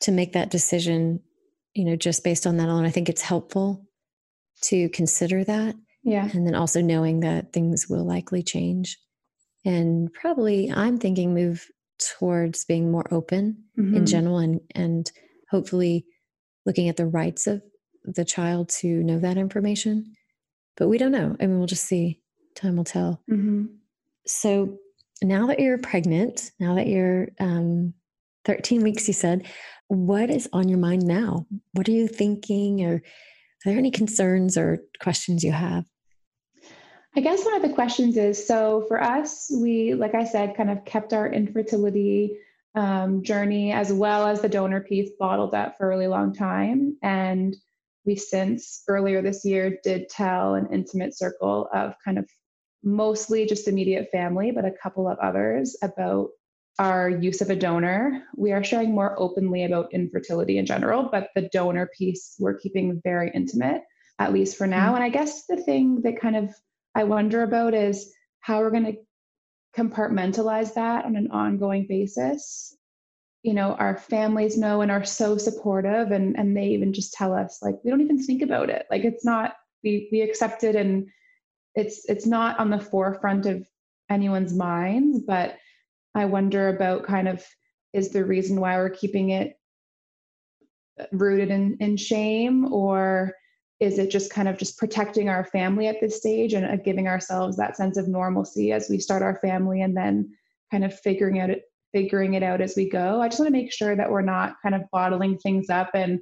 to 0.00 0.12
make 0.12 0.32
that 0.32 0.50
decision 0.50 1.20
you 1.74 1.84
know 1.84 1.96
just 1.96 2.24
based 2.24 2.46
on 2.46 2.56
that 2.56 2.68
alone 2.68 2.86
i 2.86 2.90
think 2.90 3.08
it's 3.08 3.20
helpful 3.20 3.84
to 4.62 4.88
consider 4.88 5.44
that 5.44 5.74
yeah. 6.02 6.28
and 6.32 6.46
then 6.46 6.54
also 6.54 6.80
knowing 6.80 7.20
that 7.20 7.52
things 7.52 7.86
will 7.88 8.04
likely 8.04 8.42
change. 8.42 8.98
And 9.64 10.12
probably 10.12 10.70
i'm 10.72 10.98
thinking 10.98 11.34
move 11.34 11.66
towards 12.18 12.64
being 12.64 12.90
more 12.90 13.06
open 13.12 13.64
mm-hmm. 13.78 13.96
in 13.96 14.06
general 14.06 14.38
and 14.38 14.60
and 14.74 15.10
hopefully 15.50 16.06
looking 16.64 16.88
at 16.88 16.96
the 16.96 17.06
rights 17.06 17.46
of 17.46 17.62
the 18.04 18.24
child 18.24 18.68
to 18.68 18.88
know 19.02 19.18
that 19.18 19.36
information. 19.36 20.14
But 20.76 20.88
we 20.88 20.98
don't 20.98 21.12
know. 21.12 21.36
I 21.40 21.46
mean 21.46 21.58
we'll 21.58 21.66
just 21.66 21.86
see. 21.86 22.20
Time 22.54 22.76
will 22.76 22.84
tell. 22.84 23.22
Mm-hmm. 23.30 23.66
So 24.28 24.78
now 25.22 25.46
that 25.46 25.58
you're 25.58 25.78
pregnant 25.78 26.52
now 26.60 26.74
that 26.74 26.86
you're 26.86 27.28
um, 27.40 27.92
13 28.44 28.82
weeks 28.82 29.08
you 29.08 29.14
said 29.14 29.46
what 29.88 30.30
is 30.30 30.48
on 30.52 30.68
your 30.68 30.78
mind 30.78 31.04
now 31.04 31.46
what 31.72 31.88
are 31.88 31.92
you 31.92 32.06
thinking 32.06 32.84
or 32.84 32.94
are 32.94 33.02
there 33.64 33.78
any 33.78 33.90
concerns 33.90 34.56
or 34.56 34.78
questions 35.00 35.42
you 35.42 35.52
have 35.52 35.84
I 37.16 37.20
guess 37.20 37.44
one 37.44 37.56
of 37.56 37.62
the 37.62 37.74
questions 37.74 38.16
is 38.16 38.46
so 38.46 38.84
for 38.86 39.02
us, 39.02 39.50
we, 39.60 39.94
like 39.94 40.14
I 40.14 40.24
said, 40.24 40.56
kind 40.56 40.70
of 40.70 40.84
kept 40.84 41.12
our 41.12 41.26
infertility 41.26 42.38
um, 42.74 43.24
journey 43.24 43.72
as 43.72 43.92
well 43.92 44.26
as 44.26 44.40
the 44.40 44.48
donor 44.48 44.80
piece 44.82 45.10
bottled 45.18 45.52
up 45.52 45.76
for 45.76 45.86
a 45.86 45.88
really 45.88 46.06
long 46.06 46.32
time. 46.32 46.96
And 47.02 47.56
we 48.04 48.14
since 48.14 48.84
earlier 48.88 49.20
this 49.20 49.44
year 49.44 49.78
did 49.82 50.08
tell 50.08 50.54
an 50.54 50.68
intimate 50.72 51.16
circle 51.16 51.68
of 51.74 51.94
kind 52.04 52.18
of 52.18 52.28
mostly 52.82 53.46
just 53.46 53.68
immediate 53.68 54.08
family, 54.10 54.50
but 54.50 54.64
a 54.64 54.74
couple 54.82 55.08
of 55.08 55.18
others 55.18 55.76
about 55.82 56.28
our 56.78 57.08
use 57.10 57.40
of 57.40 57.50
a 57.50 57.56
donor. 57.56 58.22
We 58.36 58.52
are 58.52 58.62
sharing 58.62 58.94
more 58.94 59.18
openly 59.18 59.64
about 59.64 59.92
infertility 59.92 60.58
in 60.58 60.66
general, 60.66 61.08
but 61.10 61.30
the 61.34 61.48
donor 61.52 61.90
piece 61.98 62.36
we're 62.38 62.58
keeping 62.58 63.00
very 63.02 63.30
intimate, 63.34 63.82
at 64.18 64.32
least 64.32 64.56
for 64.56 64.66
now. 64.66 64.88
Mm-hmm. 64.88 64.94
And 64.96 65.04
I 65.04 65.08
guess 65.08 65.46
the 65.46 65.56
thing 65.56 66.02
that 66.02 66.20
kind 66.20 66.36
of 66.36 66.54
I 66.94 67.04
wonder 67.04 67.42
about 67.42 67.74
is 67.74 68.12
how 68.40 68.60
we're 68.60 68.70
going 68.70 68.86
to 68.86 68.98
compartmentalize 69.76 70.74
that 70.74 71.04
on 71.04 71.16
an 71.16 71.30
ongoing 71.30 71.86
basis. 71.88 72.76
You 73.42 73.54
know, 73.54 73.74
our 73.74 73.96
families 73.96 74.58
know 74.58 74.80
and 74.80 74.90
are 74.90 75.04
so 75.04 75.38
supportive 75.38 76.10
and 76.10 76.36
and 76.38 76.56
they 76.56 76.68
even 76.68 76.92
just 76.92 77.12
tell 77.12 77.32
us 77.32 77.58
like 77.62 77.76
we 77.84 77.90
don't 77.90 78.00
even 78.00 78.22
think 78.22 78.42
about 78.42 78.70
it. 78.70 78.86
Like 78.90 79.04
it's 79.04 79.24
not 79.24 79.54
we 79.82 80.08
we 80.12 80.20
accept 80.20 80.64
it 80.64 80.76
and 80.76 81.08
it's 81.74 82.08
it's 82.08 82.26
not 82.26 82.58
on 82.58 82.70
the 82.70 82.78
forefront 82.78 83.46
of 83.46 83.66
anyone's 84.10 84.54
minds, 84.54 85.20
but 85.26 85.56
I 86.14 86.24
wonder 86.24 86.68
about 86.68 87.04
kind 87.04 87.28
of 87.28 87.44
is 87.92 88.10
the 88.10 88.24
reason 88.24 88.60
why 88.60 88.76
we're 88.76 88.90
keeping 88.90 89.30
it 89.30 89.58
rooted 91.12 91.50
in 91.50 91.76
in 91.80 91.96
shame 91.96 92.72
or 92.72 93.32
is 93.80 93.98
it 93.98 94.10
just 94.10 94.32
kind 94.32 94.48
of 94.48 94.58
just 94.58 94.76
protecting 94.76 95.28
our 95.28 95.44
family 95.44 95.86
at 95.86 96.00
this 96.00 96.16
stage 96.16 96.52
and 96.52 96.66
uh, 96.66 96.76
giving 96.76 97.06
ourselves 97.06 97.56
that 97.56 97.76
sense 97.76 97.96
of 97.96 98.08
normalcy 98.08 98.72
as 98.72 98.88
we 98.90 98.98
start 98.98 99.22
our 99.22 99.36
family 99.36 99.82
and 99.82 99.96
then 99.96 100.28
kind 100.72 100.84
of 100.84 100.98
figuring 101.00 101.38
out 101.38 101.50
it 101.50 101.62
figuring 101.92 102.34
it 102.34 102.42
out 102.42 102.60
as 102.60 102.74
we 102.76 102.88
go? 102.88 103.20
I 103.20 103.28
just 103.28 103.40
want 103.40 103.48
to 103.48 103.58
make 103.58 103.72
sure 103.72 103.96
that 103.96 104.10
we're 104.10 104.20
not 104.20 104.56
kind 104.62 104.74
of 104.74 104.82
bottling 104.92 105.38
things 105.38 105.70
up 105.70 105.90
and 105.94 106.20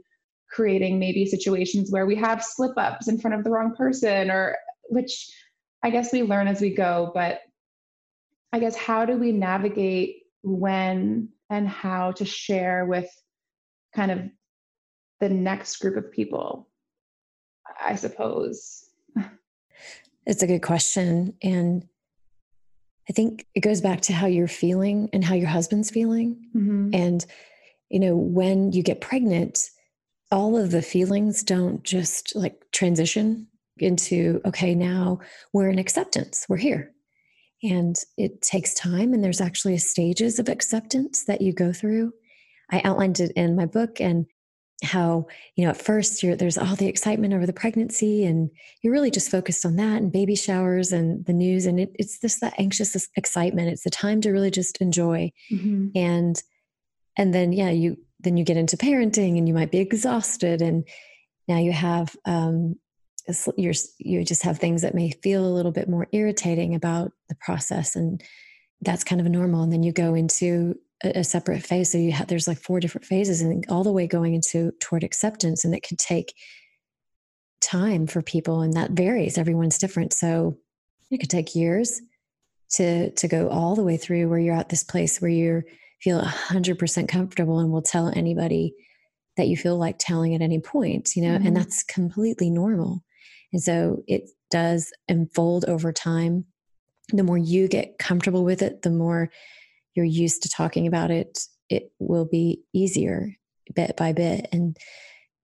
creating 0.49 0.99
maybe 0.99 1.27
situations 1.27 1.91
where 1.91 2.07
we 2.07 2.15
have 2.15 2.45
slip 2.45 2.77
ups 2.77 3.09
in 3.09 3.19
front 3.19 3.37
of 3.37 3.43
the 3.43 3.51
wrong 3.51 3.75
person 3.75 4.31
or 4.31 4.57
which 4.89 5.31
i 5.83 5.91
guess 5.91 6.13
we 6.13 6.23
learn 6.23 6.47
as 6.49 6.61
we 6.61 6.75
go 6.75 7.11
but 7.15 7.41
i 8.53 8.59
guess 8.59 8.77
how 8.77 9.05
do 9.05 9.17
we 9.17 9.33
navigate 9.33 10.23
when 10.43 11.29
and 11.51 11.69
how 11.69 12.13
to 12.13 12.25
share 12.25 12.87
with 12.87 13.09
kind 13.95 14.11
of 14.11 14.21
the 15.21 15.29
next 15.29 15.77
group 15.77 15.97
of 15.97 16.11
people 16.13 16.69
I 17.81 17.95
suppose? 17.97 18.85
It's 20.27 20.43
a 20.43 20.47
good 20.47 20.63
question. 20.63 21.35
And 21.43 21.87
I 23.09 23.13
think 23.13 23.47
it 23.55 23.61
goes 23.61 23.81
back 23.81 24.01
to 24.03 24.13
how 24.13 24.27
you're 24.27 24.49
feeling 24.49 25.09
and 25.13 25.25
how 25.25 25.35
your 25.35 25.49
husband's 25.49 25.91
feeling. 25.91 26.49
Mm-hmm. 26.55 26.91
And, 26.93 27.27
you 27.89 28.01
know, 28.01 28.17
when 28.17 28.73
you 28.73 28.83
get 28.83 29.01
pregnant, 29.01 29.71
all 30.33 30.57
of 30.57 30.73
the 30.73 30.83
feelings 30.83 31.45
don't 31.45 31.85
just 31.85 32.35
like 32.35 32.61
transition 32.73 33.47
into, 33.79 34.41
okay, 34.45 34.75
now 34.75 35.21
we're 35.53 35.71
in 35.71 35.79
acceptance, 35.79 36.47
we're 36.49 36.57
here. 36.57 36.93
And 37.63 37.97
it 38.17 38.43
takes 38.43 38.75
time, 38.75 39.15
and 39.15 39.25
there's 39.25 39.41
actually 39.41 39.79
stages 39.79 40.39
of 40.39 40.49
acceptance 40.49 41.25
that 41.25 41.41
you 41.41 41.53
go 41.53 41.73
through. 41.73 42.13
I 42.71 42.83
outlined 42.85 43.21
it 43.21 43.33
in 43.33 43.57
my 43.57 43.67
book, 43.67 44.01
and 44.01 44.27
how 44.83 45.27
you 45.57 45.65
know 45.65 45.71
at 45.71 45.81
first 45.81 46.21
there's 46.21 46.59
all 46.59 46.77
the 46.77 46.87
excitement 46.87 47.33
over 47.33 47.47
the 47.47 47.53
pregnancy 47.53 48.25
and 48.25 48.51
you're 48.83 48.93
really 48.93 49.11
just 49.11 49.31
focused 49.31 49.65
on 49.65 49.77
that 49.77 50.03
and 50.03 50.13
baby 50.13 50.35
showers 50.35 50.93
and 50.93 51.25
the 51.25 51.33
news 51.33 51.65
and 51.65 51.81
it, 51.81 51.91
it's 51.95 52.21
just 52.21 52.43
that 52.43 52.53
anxious 52.59 53.09
excitement 53.17 53.71
it's 53.71 53.85
the 53.85 53.91
time 53.91 54.21
to 54.21 54.31
really 54.31 54.51
just 54.51 54.77
enjoy 54.79 55.33
mm-hmm. 55.51 55.89
and 55.95 56.43
and 57.17 57.33
then 57.33 57.53
yeah 57.53 57.71
you 57.71 57.97
then 58.21 58.37
you 58.37 58.45
get 58.45 58.59
into 58.59 58.77
parenting 58.77 59.39
and 59.39 59.49
you 59.49 59.55
might 59.55 59.71
be 59.71 59.79
exhausted 59.79 60.61
and 60.61 60.87
now 61.49 61.59
you 61.59 61.73
have 61.73 62.15
um 62.27 62.77
you're 63.57 63.75
you 63.99 64.25
just 64.25 64.43
have 64.43 64.59
things 64.59 64.83
that 64.83 64.95
may 64.95 65.11
feel 65.11 65.45
a 65.45 65.55
little 65.55 65.73
bit 65.73 65.89
more 65.89 66.07
irritating 66.13 66.75
about 66.75 67.13
the 67.29 67.35
process 67.37 67.97
and 67.97 68.23
that's 68.83 69.05
kind 69.05 69.21
of 69.21 69.27
normal 69.27 69.63
and 69.63 69.73
then 69.73 69.83
you 69.83 69.93
go 69.93 70.15
into 70.15 70.77
a, 71.05 71.21
a 71.21 71.25
separate 71.25 71.63
phase. 71.63 71.93
So 71.93 71.99
you 71.99 72.13
have 72.13 72.29
there's 72.29 72.49
like 72.49 72.59
four 72.59 72.81
different 72.81 73.05
phases, 73.05 73.41
and 73.41 73.65
all 73.69 73.85
the 73.85 73.93
way 73.93 74.07
going 74.07 74.35
into 74.35 74.73
toward 74.81 75.05
acceptance, 75.05 75.65
and 75.65 75.75
it 75.75 75.87
could 75.87 75.99
take 75.99 76.35
time 77.61 78.07
for 78.07 78.23
people, 78.23 78.63
and 78.63 78.75
that 78.75 78.93
varies. 78.93 79.39
Everyone's 79.39 79.79
different, 79.79 80.13
so 80.13 80.57
it 81.11 81.19
could 81.19 81.31
take 81.31 81.55
years 81.55 82.01
to 82.73 83.11
to 83.13 83.29
go 83.29 83.49
all 83.49 83.77
the 83.77 83.85
way 83.85 83.97
through 83.97 84.29
where 84.29 84.39
you're 84.39 84.57
at 84.57 84.69
this 84.69 84.85
place 84.85 85.21
where 85.21 85.31
you 85.31 85.63
feel 86.03 86.21
100% 86.21 87.09
comfortable 87.09 87.59
and 87.59 87.71
will 87.71 87.81
tell 87.81 88.13
anybody 88.15 88.75
that 89.37 89.49
you 89.49 89.57
feel 89.57 89.79
like 89.79 89.97
telling 89.99 90.35
at 90.35 90.43
any 90.43 90.59
point 90.59 91.15
you 91.15 91.23
know 91.23 91.37
mm-hmm. 91.39 91.47
and 91.47 91.57
that's 91.57 91.85
completely 91.85 92.51
normal 92.51 93.05
and 93.57 93.63
so 93.63 94.03
it 94.07 94.29
does 94.51 94.93
unfold 95.09 95.65
over 95.67 95.93
time 95.93 96.45
the 97.13 97.23
more 97.23 97.39
you 97.39 97.69
get 97.69 97.99
comfortable 97.99 98.45
with 98.45 98.63
it 98.63 98.83
the 98.83 98.91
more 98.91 99.31
you're 99.97 100.05
used 100.05 100.43
to 100.43 100.49
talking 100.49 100.87
about 100.87 101.11
it, 101.11 101.41
it 101.69 101.91
will 101.99 102.27
be 102.27 102.63
easier 102.73 103.35
bit 103.75 103.97
by 103.97 104.13
bit. 104.13 104.47
And 104.53 104.77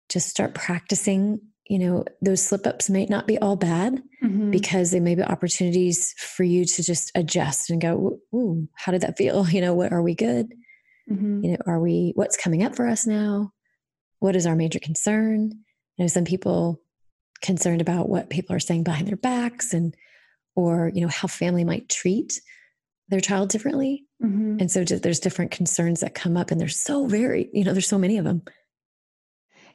just 0.08 0.30
start 0.30 0.54
practicing 0.54 1.42
you 1.68 1.80
know, 1.80 2.06
those 2.22 2.44
slip 2.44 2.68
ups 2.68 2.92
may 2.92 3.08
not 3.08 3.26
be 3.26 3.40
all 3.40 3.56
bad 3.56 4.00
mm-hmm. 4.24 4.52
because 4.52 4.92
they 4.92 5.00
may 5.00 5.16
be 5.16 5.24
opportunities 5.24 6.14
for 6.20 6.44
you 6.44 6.64
to 6.64 6.84
just 6.84 7.12
adjust 7.16 7.72
and 7.72 7.82
go, 7.82 8.20
ooh, 8.36 8.70
how 8.76 8.92
did 8.92 9.02
that 9.02 9.18
feel? 9.18 9.44
You 9.50 9.62
know, 9.62 9.74
what 9.74 9.92
are 9.92 10.04
we 10.04 10.14
good? 10.14 10.54
Mm-hmm. 11.12 11.44
You 11.44 11.52
know, 11.54 11.58
are 11.66 11.80
we, 11.80 12.12
what's 12.14 12.38
coming 12.38 12.62
up 12.62 12.76
for 12.76 12.88
us 12.88 13.08
now? 13.08 13.52
What 14.20 14.36
is 14.36 14.46
our 14.46 14.56
major 14.56 14.78
concern? 14.78 15.54
You 15.98 16.04
know, 16.04 16.08
some 16.08 16.24
people 16.24 16.80
concerned 17.42 17.82
about 17.82 18.10
what 18.10 18.30
people 18.30 18.56
are 18.56 18.60
saying 18.60 18.84
behind 18.84 19.08
their 19.08 19.18
backs 19.18 19.74
and, 19.74 19.96
or, 20.56 20.92
you 20.94 21.02
know, 21.02 21.08
how 21.08 21.28
family 21.28 21.64
might 21.64 21.90
treat 21.90 22.40
their 23.10 23.20
child 23.20 23.50
differently. 23.50 24.06
Mm-hmm. 24.24 24.58
And 24.60 24.72
so 24.72 24.84
there's 24.84 25.20
different 25.20 25.52
concerns 25.52 26.00
that 26.00 26.16
come 26.16 26.38
up 26.38 26.50
and 26.52 26.60
there's 26.60 26.78
so 26.78 27.06
very, 27.06 27.50
you 27.54 27.64
know, 27.64 27.74
there's 27.74 27.88
so 27.88 28.00
many 28.00 28.18
of 28.18 28.26
them. 28.26 28.42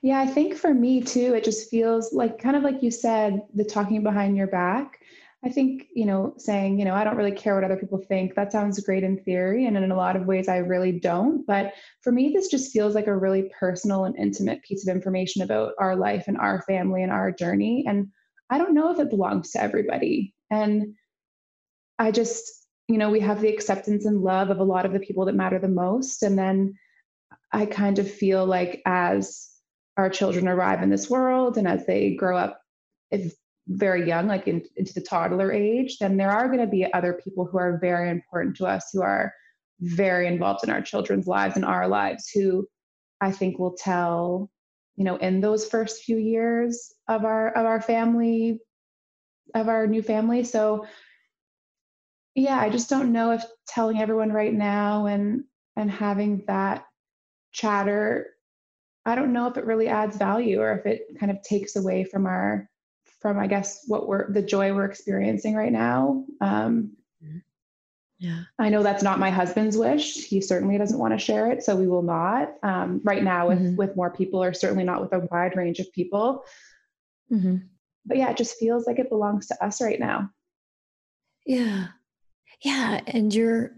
Yeah, 0.02 0.18
I 0.18 0.26
think 0.26 0.56
for 0.56 0.72
me 0.72 1.02
too, 1.02 1.34
it 1.34 1.44
just 1.44 1.68
feels 1.68 2.12
like 2.12 2.40
kind 2.40 2.56
of 2.56 2.62
like 2.62 2.82
you 2.82 2.90
said, 2.90 3.42
the 3.54 3.64
talking 3.64 4.02
behind 4.02 4.36
your 4.36 4.46
back. 4.46 4.98
I 5.42 5.48
think, 5.48 5.86
you 5.94 6.04
know, 6.04 6.34
saying, 6.36 6.78
you 6.78 6.84
know, 6.84 6.94
I 6.94 7.02
don't 7.02 7.16
really 7.16 7.32
care 7.32 7.54
what 7.54 7.64
other 7.64 7.78
people 7.78 7.98
think. 7.98 8.34
That 8.34 8.52
sounds 8.52 8.78
great 8.80 9.02
in 9.02 9.22
theory. 9.24 9.66
And 9.66 9.74
in 9.74 9.90
a 9.90 9.96
lot 9.96 10.14
of 10.14 10.26
ways, 10.26 10.48
I 10.48 10.58
really 10.58 10.92
don't. 10.92 11.46
But 11.46 11.72
for 12.02 12.12
me, 12.12 12.32
this 12.34 12.48
just 12.48 12.72
feels 12.72 12.94
like 12.94 13.06
a 13.06 13.16
really 13.16 13.50
personal 13.58 14.04
and 14.04 14.14
intimate 14.16 14.62
piece 14.62 14.86
of 14.86 14.94
information 14.94 15.40
about 15.40 15.72
our 15.78 15.96
life 15.96 16.24
and 16.26 16.36
our 16.36 16.60
family 16.62 17.02
and 17.02 17.10
our 17.10 17.32
journey. 17.32 17.86
And 17.88 18.08
I 18.50 18.58
don't 18.58 18.74
know 18.74 18.92
if 18.92 18.98
it 18.98 19.08
belongs 19.08 19.52
to 19.52 19.62
everybody. 19.62 20.34
And 20.50 20.94
I 21.98 22.10
just, 22.10 22.66
you 22.88 22.98
know, 22.98 23.08
we 23.08 23.20
have 23.20 23.40
the 23.40 23.48
acceptance 23.48 24.04
and 24.04 24.20
love 24.20 24.50
of 24.50 24.58
a 24.58 24.64
lot 24.64 24.84
of 24.84 24.92
the 24.92 25.00
people 25.00 25.24
that 25.24 25.34
matter 25.34 25.58
the 25.58 25.68
most. 25.68 26.22
And 26.22 26.38
then 26.38 26.74
I 27.50 27.64
kind 27.64 27.98
of 27.98 28.10
feel 28.10 28.44
like 28.44 28.82
as 28.84 29.48
our 29.96 30.10
children 30.10 30.48
arrive 30.48 30.82
in 30.82 30.90
this 30.90 31.08
world 31.08 31.56
and 31.56 31.66
as 31.66 31.86
they 31.86 32.14
grow 32.14 32.36
up 32.36 32.60
if 33.10 33.34
very 33.70 34.06
young, 34.06 34.26
like 34.26 34.48
in, 34.48 34.62
into 34.76 34.92
the 34.92 35.00
toddler 35.00 35.52
age, 35.52 35.98
then 35.98 36.16
there 36.16 36.30
are 36.30 36.48
going 36.48 36.60
to 36.60 36.66
be 36.66 36.92
other 36.92 37.20
people 37.24 37.46
who 37.46 37.58
are 37.58 37.78
very 37.80 38.10
important 38.10 38.56
to 38.56 38.66
us, 38.66 38.90
who 38.92 39.02
are 39.02 39.32
very 39.80 40.26
involved 40.26 40.64
in 40.64 40.70
our 40.70 40.82
children's 40.82 41.26
lives 41.26 41.56
and 41.56 41.64
our 41.64 41.88
lives, 41.88 42.28
who 42.34 42.66
I 43.20 43.30
think 43.30 43.58
will 43.58 43.76
tell, 43.76 44.50
you 44.96 45.04
know, 45.04 45.16
in 45.16 45.40
those 45.40 45.68
first 45.68 46.02
few 46.02 46.16
years 46.16 46.92
of 47.08 47.24
our 47.24 47.48
of 47.50 47.64
our 47.64 47.80
family, 47.80 48.60
of 49.54 49.68
our 49.68 49.86
new 49.86 50.02
family. 50.02 50.44
So 50.44 50.86
yeah, 52.34 52.58
I 52.58 52.70
just 52.70 52.90
don't 52.90 53.12
know 53.12 53.32
if 53.32 53.44
telling 53.68 54.00
everyone 54.00 54.32
right 54.32 54.52
now 54.52 55.06
and 55.06 55.44
and 55.76 55.90
having 55.90 56.44
that 56.46 56.84
chatter 57.52 58.26
I 59.06 59.14
don't 59.14 59.32
know 59.32 59.46
if 59.46 59.56
it 59.56 59.64
really 59.64 59.88
adds 59.88 60.16
value 60.16 60.60
or 60.60 60.72
if 60.72 60.86
it 60.86 61.18
kind 61.18 61.32
of 61.32 61.42
takes 61.42 61.76
away 61.76 62.04
from 62.04 62.26
our 62.26 62.69
from 63.20 63.38
I 63.38 63.46
guess 63.46 63.84
what 63.86 64.08
we're 64.08 64.30
the 64.30 64.42
joy 64.42 64.74
we're 64.74 64.86
experiencing 64.86 65.54
right 65.54 65.72
now. 65.72 66.24
Um, 66.40 66.92
yeah, 68.18 68.42
I 68.58 68.68
know 68.68 68.82
that's 68.82 69.02
not 69.02 69.18
my 69.18 69.30
husband's 69.30 69.78
wish. 69.78 70.26
He 70.26 70.42
certainly 70.42 70.76
doesn't 70.76 70.98
want 70.98 71.14
to 71.14 71.18
share 71.18 71.50
it, 71.50 71.62
so 71.62 71.74
we 71.74 71.88
will 71.88 72.02
not 72.02 72.52
um, 72.62 73.00
right 73.02 73.22
now 73.22 73.48
with 73.48 73.58
mm-hmm. 73.58 73.76
with 73.76 73.96
more 73.96 74.10
people, 74.10 74.42
or 74.42 74.52
certainly 74.52 74.84
not 74.84 75.00
with 75.00 75.12
a 75.14 75.26
wide 75.30 75.56
range 75.56 75.78
of 75.78 75.90
people. 75.92 76.44
Mm-hmm. 77.32 77.56
But 78.04 78.18
yeah, 78.18 78.30
it 78.30 78.36
just 78.36 78.58
feels 78.58 78.86
like 78.86 78.98
it 78.98 79.08
belongs 79.08 79.46
to 79.48 79.64
us 79.64 79.80
right 79.80 79.98
now. 79.98 80.30
Yeah, 81.46 81.88
yeah, 82.62 83.00
and 83.06 83.32
you're 83.32 83.72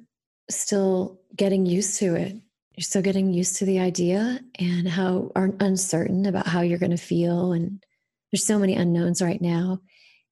still 0.50 1.20
getting 1.36 1.64
used 1.64 2.00
to 2.00 2.16
it 2.16 2.36
you're 2.76 2.82
still 2.82 3.02
getting 3.02 3.32
used 3.32 3.56
to 3.56 3.64
the 3.64 3.78
idea 3.78 4.40
and 4.58 4.88
how 4.88 5.30
are 5.36 5.52
uncertain 5.60 6.26
about 6.26 6.46
how 6.46 6.62
you're 6.62 6.78
going 6.78 6.90
to 6.90 6.96
feel 6.96 7.52
and 7.52 7.84
there's 8.32 8.46
so 8.46 8.58
many 8.58 8.74
unknowns 8.74 9.22
right 9.22 9.40
now. 9.40 9.80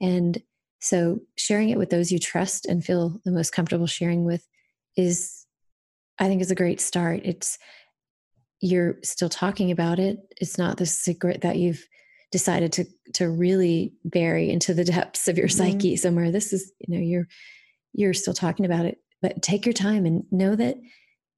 And 0.00 0.40
so 0.80 1.20
sharing 1.36 1.68
it 1.68 1.78
with 1.78 1.90
those 1.90 2.10
you 2.10 2.18
trust 2.18 2.66
and 2.66 2.84
feel 2.84 3.20
the 3.24 3.30
most 3.30 3.52
comfortable 3.52 3.86
sharing 3.86 4.24
with 4.24 4.46
is 4.96 5.44
i 6.18 6.26
think 6.26 6.40
is 6.40 6.50
a 6.50 6.56
great 6.56 6.80
start. 6.80 7.20
It's 7.24 7.58
you're 8.60 8.98
still 9.02 9.28
talking 9.28 9.70
about 9.70 9.98
it. 9.98 10.18
It's 10.38 10.58
not 10.58 10.76
the 10.76 10.86
secret 10.86 11.40
that 11.42 11.56
you've 11.56 11.86
decided 12.30 12.72
to 12.72 12.84
to 13.14 13.28
really 13.28 13.94
bury 14.04 14.50
into 14.50 14.74
the 14.74 14.84
depths 14.84 15.28
of 15.28 15.38
your 15.38 15.48
mm-hmm. 15.48 15.72
psyche 15.72 15.96
somewhere. 15.96 16.30
This 16.30 16.52
is 16.52 16.72
you 16.78 16.94
know 16.94 17.02
you're 17.02 17.28
you're 17.92 18.14
still 18.14 18.34
talking 18.34 18.66
about 18.66 18.86
it. 18.86 18.98
But 19.22 19.42
take 19.42 19.66
your 19.66 19.72
time 19.72 20.06
and 20.06 20.24
know 20.30 20.56
that 20.56 20.76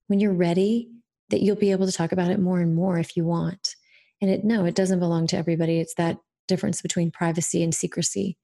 when 0.06 0.20
you're 0.20 0.32
ready 0.32 0.90
that 1.30 1.40
you'll 1.40 1.56
be 1.56 1.72
able 1.72 1.86
to 1.86 1.92
talk 1.92 2.12
about 2.12 2.30
it 2.30 2.38
more 2.38 2.60
and 2.60 2.74
more 2.74 2.98
if 2.98 3.16
you 3.16 3.24
want. 3.24 3.74
And 4.20 4.30
it 4.30 4.44
no 4.44 4.64
it 4.64 4.74
doesn't 4.74 5.00
belong 5.00 5.26
to 5.28 5.36
everybody. 5.36 5.80
It's 5.80 5.94
that 5.94 6.18
difference 6.48 6.82
between 6.82 7.10
privacy 7.10 7.62
and 7.62 7.74
secrecy 7.74 8.36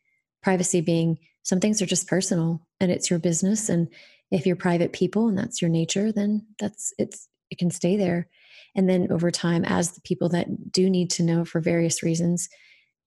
privacy 0.42 0.80
being 0.80 1.18
some 1.42 1.60
things 1.60 1.80
are 1.82 1.86
just 1.86 2.06
personal 2.06 2.60
and 2.80 2.90
it's 2.90 3.10
your 3.10 3.18
business 3.18 3.68
and 3.68 3.88
if 4.30 4.46
you're 4.46 4.56
private 4.56 4.92
people 4.92 5.28
and 5.28 5.38
that's 5.38 5.60
your 5.60 5.70
nature 5.70 6.12
then 6.12 6.46
that's 6.58 6.92
it's 6.98 7.28
it 7.50 7.58
can 7.58 7.70
stay 7.70 7.96
there 7.96 8.28
and 8.76 8.88
then 8.88 9.10
over 9.10 9.30
time 9.30 9.64
as 9.64 9.92
the 9.92 10.00
people 10.02 10.28
that 10.28 10.72
do 10.72 10.88
need 10.88 11.10
to 11.10 11.22
know 11.22 11.44
for 11.44 11.60
various 11.60 12.02
reasons 12.02 12.48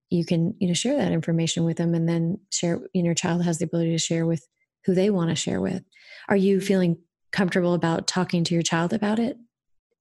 you 0.09 0.25
can 0.25 0.53
you 0.59 0.67
know 0.67 0.73
share 0.73 0.97
that 0.97 1.11
information 1.11 1.63
with 1.63 1.77
them 1.77 1.93
and 1.93 2.09
then 2.09 2.37
share 2.51 2.81
you 2.93 3.01
know 3.01 3.07
your 3.07 3.15
child 3.15 3.43
has 3.43 3.59
the 3.59 3.65
ability 3.65 3.91
to 3.91 3.97
share 3.97 4.25
with 4.25 4.45
who 4.85 4.93
they 4.93 5.09
want 5.09 5.29
to 5.29 5.35
share 5.35 5.61
with 5.61 5.83
are 6.27 6.35
you 6.35 6.59
feeling 6.59 6.97
comfortable 7.31 7.73
about 7.73 8.07
talking 8.07 8.43
to 8.43 8.53
your 8.53 8.63
child 8.63 8.93
about 8.93 9.19
it 9.19 9.37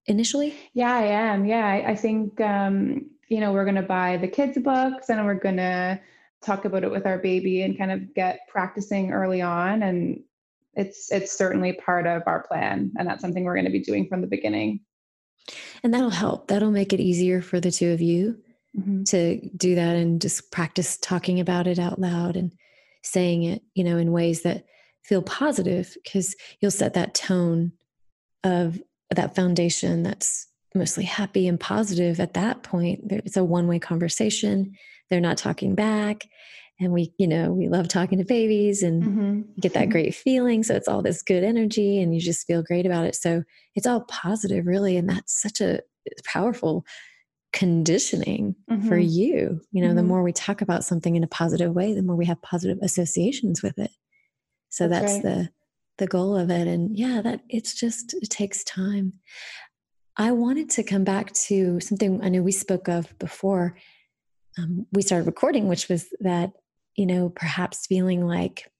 initially? 0.06 0.54
Yeah, 0.74 0.94
I 0.94 1.02
am. 1.02 1.44
Yeah, 1.44 1.64
I, 1.66 1.90
I 1.90 1.96
think 1.96 2.40
um, 2.40 3.10
you 3.30 3.40
know 3.40 3.52
we're 3.52 3.64
going 3.64 3.76
to 3.76 3.82
buy 3.82 4.18
the 4.18 4.28
kids 4.28 4.58
books 4.58 5.08
and 5.08 5.24
we're 5.24 5.34
going 5.34 5.56
to 5.56 5.98
talk 6.42 6.64
about 6.64 6.84
it 6.84 6.90
with 6.90 7.06
our 7.06 7.18
baby 7.18 7.62
and 7.62 7.78
kind 7.78 7.92
of 7.92 8.14
get 8.14 8.40
practicing 8.48 9.12
early 9.12 9.40
on. 9.40 9.82
And 9.82 10.22
it's 10.74 11.10
it's 11.10 11.36
certainly 11.36 11.74
part 11.74 12.06
of 12.06 12.22
our 12.26 12.42
plan 12.42 12.92
and 12.96 13.08
that's 13.08 13.20
something 13.20 13.44
we're 13.44 13.54
going 13.54 13.64
to 13.64 13.72
be 13.72 13.82
doing 13.82 14.08
from 14.08 14.20
the 14.20 14.26
beginning. 14.26 14.80
And 15.82 15.92
that'll 15.92 16.10
help. 16.10 16.48
That'll 16.48 16.70
make 16.70 16.92
it 16.92 17.00
easier 17.00 17.40
for 17.40 17.60
the 17.60 17.70
two 17.70 17.90
of 17.92 18.00
you 18.00 18.38
mm-hmm. 18.76 19.04
to 19.04 19.48
do 19.56 19.74
that 19.74 19.96
and 19.96 20.20
just 20.20 20.50
practice 20.50 20.98
talking 20.98 21.40
about 21.40 21.66
it 21.66 21.78
out 21.78 21.98
loud 21.98 22.36
and 22.36 22.52
saying 23.02 23.44
it 23.44 23.62
you 23.74 23.82
know 23.82 23.96
in 23.96 24.12
ways 24.12 24.42
that 24.42 24.66
feel 25.02 25.22
positive 25.22 25.96
because 26.04 26.36
you'll 26.60 26.70
set 26.70 26.92
that 26.92 27.14
tone 27.14 27.72
of 28.44 28.78
that 29.10 29.34
foundation 29.34 30.02
that's 30.02 30.46
mostly 30.74 31.04
happy 31.04 31.48
and 31.48 31.58
positive 31.58 32.20
at 32.20 32.34
that 32.34 32.62
point. 32.62 33.00
It's 33.10 33.36
a 33.36 33.44
one-way 33.44 33.78
conversation. 33.78 34.76
They're 35.08 35.20
not 35.20 35.38
talking 35.38 35.74
back. 35.74 36.26
And 36.78 36.92
we 36.92 37.12
you 37.18 37.28
know 37.28 37.52
we 37.52 37.68
love 37.68 37.88
talking 37.88 38.18
to 38.18 38.24
babies 38.24 38.82
and 38.82 39.02
mm-hmm. 39.02 39.40
get 39.60 39.74
that 39.74 39.90
great 39.90 40.14
feeling. 40.24 40.62
So 40.62 40.74
it's 40.74 40.88
all 40.88 41.02
this 41.02 41.22
good 41.22 41.44
energy 41.44 42.00
and 42.00 42.14
you 42.14 42.20
just 42.20 42.46
feel 42.46 42.62
great 42.62 42.86
about 42.86 43.04
it. 43.04 43.14
So 43.14 43.42
it's 43.74 43.86
all 43.86 44.02
positive 44.02 44.66
really. 44.66 44.96
And 44.96 45.08
that's 45.08 45.40
such 45.40 45.60
a 45.60 45.80
powerful 46.24 46.86
conditioning 47.52 48.54
mm-hmm. 48.70 48.88
for 48.88 48.96
you. 48.96 49.60
You 49.72 49.82
know 49.82 49.88
mm-hmm. 49.88 49.96
the 49.96 50.02
more 50.04 50.22
we 50.22 50.32
talk 50.32 50.62
about 50.62 50.84
something 50.84 51.16
in 51.16 51.24
a 51.24 51.28
positive 51.28 51.74
way 51.74 51.94
the 51.94 52.02
more 52.02 52.16
we 52.16 52.26
have 52.26 52.40
positive 52.40 52.78
associations 52.80 53.62
with 53.62 53.78
it. 53.78 53.90
So 54.70 54.88
that's, 54.88 55.14
that's 55.14 55.24
right. 55.24 55.34
the 55.34 55.50
the 55.98 56.06
goal 56.06 56.34
of 56.34 56.48
it. 56.50 56.66
And 56.66 56.96
yeah 56.96 57.20
that 57.20 57.42
it's 57.50 57.74
just 57.74 58.14
it 58.14 58.30
takes 58.30 58.64
time 58.64 59.12
i 60.20 60.30
wanted 60.30 60.70
to 60.70 60.82
come 60.82 61.04
back 61.04 61.32
to 61.32 61.80
something 61.80 62.22
i 62.22 62.28
know 62.28 62.42
we 62.42 62.52
spoke 62.52 62.88
of 62.88 63.16
before 63.18 63.76
um, 64.58 64.86
we 64.92 65.02
started 65.02 65.26
recording 65.26 65.68
which 65.68 65.88
was 65.88 66.08
that 66.20 66.52
you 66.96 67.06
know 67.06 67.28
perhaps 67.30 67.86
feeling 67.86 68.26
like 68.26 68.70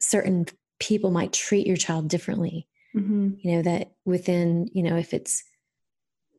certain 0.00 0.46
people 0.78 1.10
might 1.10 1.32
treat 1.32 1.66
your 1.66 1.76
child 1.76 2.08
differently 2.08 2.66
mm-hmm. 2.94 3.30
you 3.38 3.56
know 3.56 3.62
that 3.62 3.92
within 4.04 4.68
you 4.72 4.82
know 4.82 4.96
if 4.96 5.14
it's 5.14 5.42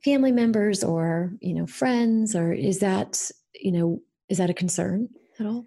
family 0.04 0.32
members 0.32 0.84
or 0.84 1.34
you 1.40 1.54
know 1.54 1.66
friends 1.66 2.36
or 2.36 2.54
is 2.54 2.80
that 2.80 3.32
you 3.54 3.72
know 3.72 4.02
is 4.30 4.38
that 4.38 4.50
a 4.50 4.54
concern 4.54 5.10
at 5.40 5.46
all 5.46 5.66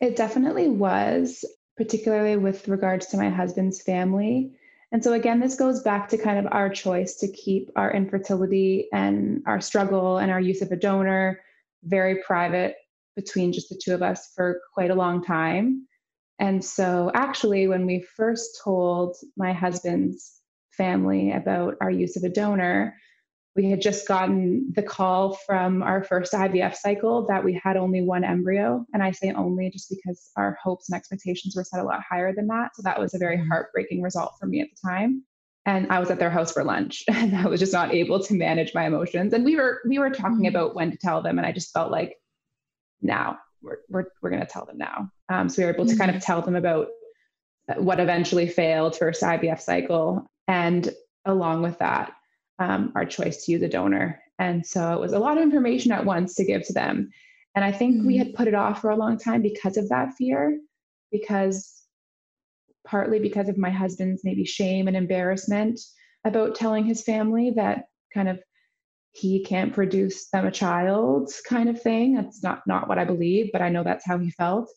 it 0.00 0.16
definitely 0.16 0.68
was 0.68 1.44
particularly 1.78 2.36
with 2.36 2.68
regards 2.68 3.06
to 3.06 3.16
my 3.16 3.30
husband's 3.30 3.80
family. 3.80 4.50
And 4.90 5.04
so, 5.04 5.12
again, 5.12 5.38
this 5.38 5.54
goes 5.54 5.82
back 5.82 6.08
to 6.08 6.18
kind 6.18 6.38
of 6.38 6.50
our 6.52 6.70
choice 6.70 7.16
to 7.16 7.30
keep 7.30 7.70
our 7.76 7.92
infertility 7.92 8.88
and 8.92 9.42
our 9.46 9.60
struggle 9.60 10.18
and 10.18 10.30
our 10.30 10.40
use 10.40 10.62
of 10.62 10.72
a 10.72 10.76
donor 10.76 11.40
very 11.84 12.22
private 12.26 12.76
between 13.14 13.52
just 13.52 13.68
the 13.68 13.80
two 13.82 13.94
of 13.94 14.02
us 14.02 14.32
for 14.34 14.60
quite 14.72 14.90
a 14.90 14.94
long 14.94 15.22
time. 15.22 15.86
And 16.38 16.64
so, 16.64 17.10
actually, 17.14 17.68
when 17.68 17.84
we 17.84 18.00
first 18.00 18.60
told 18.62 19.16
my 19.36 19.52
husband's 19.52 20.40
family 20.70 21.32
about 21.32 21.74
our 21.80 21.90
use 21.90 22.16
of 22.16 22.22
a 22.22 22.28
donor, 22.28 22.96
we 23.58 23.68
had 23.68 23.82
just 23.82 24.06
gotten 24.06 24.72
the 24.76 24.84
call 24.84 25.34
from 25.34 25.82
our 25.82 26.04
first 26.04 26.32
IVF 26.32 26.76
cycle 26.76 27.26
that 27.26 27.42
we 27.42 27.60
had 27.60 27.76
only 27.76 28.00
one 28.00 28.22
embryo. 28.22 28.86
And 28.94 29.02
I 29.02 29.10
say 29.10 29.32
only 29.32 29.68
just 29.68 29.90
because 29.90 30.30
our 30.36 30.56
hopes 30.62 30.88
and 30.88 30.96
expectations 30.96 31.56
were 31.56 31.64
set 31.64 31.80
a 31.80 31.82
lot 31.82 32.00
higher 32.08 32.32
than 32.32 32.46
that. 32.46 32.76
So 32.76 32.82
that 32.82 33.00
was 33.00 33.14
a 33.14 33.18
very 33.18 33.36
mm-hmm. 33.36 33.48
heartbreaking 33.48 34.00
result 34.00 34.34
for 34.38 34.46
me 34.46 34.60
at 34.60 34.68
the 34.70 34.88
time. 34.88 35.24
And 35.66 35.90
I 35.90 35.98
was 35.98 36.08
at 36.08 36.20
their 36.20 36.30
house 36.30 36.52
for 36.52 36.62
lunch 36.62 37.02
and 37.12 37.36
I 37.36 37.48
was 37.48 37.58
just 37.58 37.72
not 37.72 37.92
able 37.92 38.22
to 38.22 38.34
manage 38.34 38.74
my 38.74 38.86
emotions. 38.86 39.32
And 39.32 39.44
we 39.44 39.56
were 39.56 39.80
we 39.88 39.98
were 39.98 40.10
talking 40.10 40.36
mm-hmm. 40.36 40.46
about 40.46 40.76
when 40.76 40.92
to 40.92 40.96
tell 40.96 41.20
them. 41.20 41.36
And 41.36 41.46
I 41.46 41.50
just 41.50 41.72
felt 41.72 41.90
like 41.90 42.14
now. 43.02 43.38
We're, 43.60 43.78
we're, 43.88 44.04
we're 44.22 44.30
going 44.30 44.40
to 44.40 44.46
tell 44.46 44.66
them 44.66 44.78
now. 44.78 45.10
Um, 45.28 45.48
so 45.48 45.60
we 45.60 45.66
were 45.66 45.74
able 45.74 45.86
to 45.86 45.96
kind 45.96 46.12
of 46.12 46.18
mm-hmm. 46.18 46.24
tell 46.26 46.42
them 46.42 46.54
about 46.54 46.90
what 47.76 47.98
eventually 47.98 48.46
failed 48.46 48.94
first 48.94 49.20
IVF 49.20 49.60
cycle. 49.60 50.24
And 50.46 50.88
along 51.24 51.62
with 51.62 51.80
that, 51.80 52.12
um, 52.58 52.92
our 52.94 53.04
choice 53.04 53.44
to 53.44 53.52
use 53.52 53.62
a 53.62 53.68
donor. 53.68 54.20
And 54.38 54.64
so 54.64 54.92
it 54.92 55.00
was 55.00 55.12
a 55.12 55.18
lot 55.18 55.36
of 55.36 55.42
information 55.42 55.92
at 55.92 56.04
once 56.04 56.34
to 56.36 56.44
give 56.44 56.64
to 56.66 56.72
them. 56.72 57.10
And 57.54 57.64
I 57.64 57.72
think 57.72 57.96
mm-hmm. 57.96 58.06
we 58.06 58.16
had 58.16 58.34
put 58.34 58.48
it 58.48 58.54
off 58.54 58.80
for 58.80 58.90
a 58.90 58.96
long 58.96 59.18
time 59.18 59.42
because 59.42 59.76
of 59.76 59.88
that 59.88 60.14
fear, 60.14 60.60
because 61.10 61.82
partly 62.86 63.18
because 63.18 63.48
of 63.48 63.58
my 63.58 63.70
husband's 63.70 64.22
maybe 64.24 64.44
shame 64.44 64.88
and 64.88 64.96
embarrassment 64.96 65.80
about 66.24 66.54
telling 66.54 66.84
his 66.84 67.02
family 67.02 67.52
that 67.56 67.86
kind 68.14 68.28
of 68.28 68.40
he 69.12 69.44
can't 69.44 69.74
produce 69.74 70.28
them 70.30 70.46
a 70.46 70.50
child 70.50 71.30
kind 71.48 71.68
of 71.68 71.80
thing. 71.80 72.14
That's 72.14 72.42
not 72.42 72.62
not 72.66 72.88
what 72.88 72.98
I 72.98 73.04
believe, 73.04 73.50
but 73.52 73.62
I 73.62 73.68
know 73.68 73.82
that's 73.82 74.06
how 74.06 74.18
he 74.18 74.30
felt. 74.30 74.70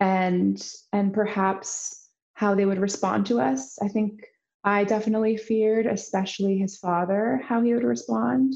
And 0.00 0.60
and 0.92 1.12
perhaps 1.12 2.08
how 2.34 2.54
they 2.54 2.64
would 2.64 2.80
respond 2.80 3.26
to 3.26 3.40
us. 3.40 3.78
I 3.82 3.88
think 3.88 4.20
I 4.64 4.84
definitely 4.84 5.36
feared, 5.36 5.86
especially 5.86 6.58
his 6.58 6.76
father, 6.78 7.40
how 7.44 7.62
he 7.62 7.74
would 7.74 7.84
respond. 7.84 8.54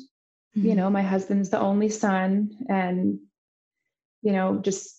Mm-hmm. 0.57 0.69
You 0.69 0.75
know, 0.75 0.91
my 0.91 1.03
husband's 1.03 1.51
the 1.51 1.61
only 1.61 1.89
son, 1.89 2.51
and, 2.69 3.19
you 4.23 4.33
know, 4.33 4.59
just 4.59 4.97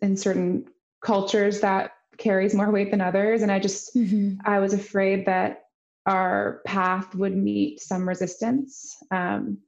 in 0.00 0.16
certain 0.16 0.66
cultures 1.02 1.60
that 1.60 1.92
carries 2.18 2.54
more 2.54 2.70
weight 2.70 2.90
than 2.90 3.00
others. 3.00 3.42
And 3.42 3.52
I 3.52 3.58
just, 3.58 3.94
mm-hmm. 3.94 4.40
I 4.44 4.58
was 4.58 4.72
afraid 4.72 5.26
that 5.26 5.62
our 6.06 6.60
path 6.66 7.14
would 7.14 7.36
meet 7.36 7.80
some 7.80 8.08
resistance. 8.08 8.96
Um, 9.10 9.58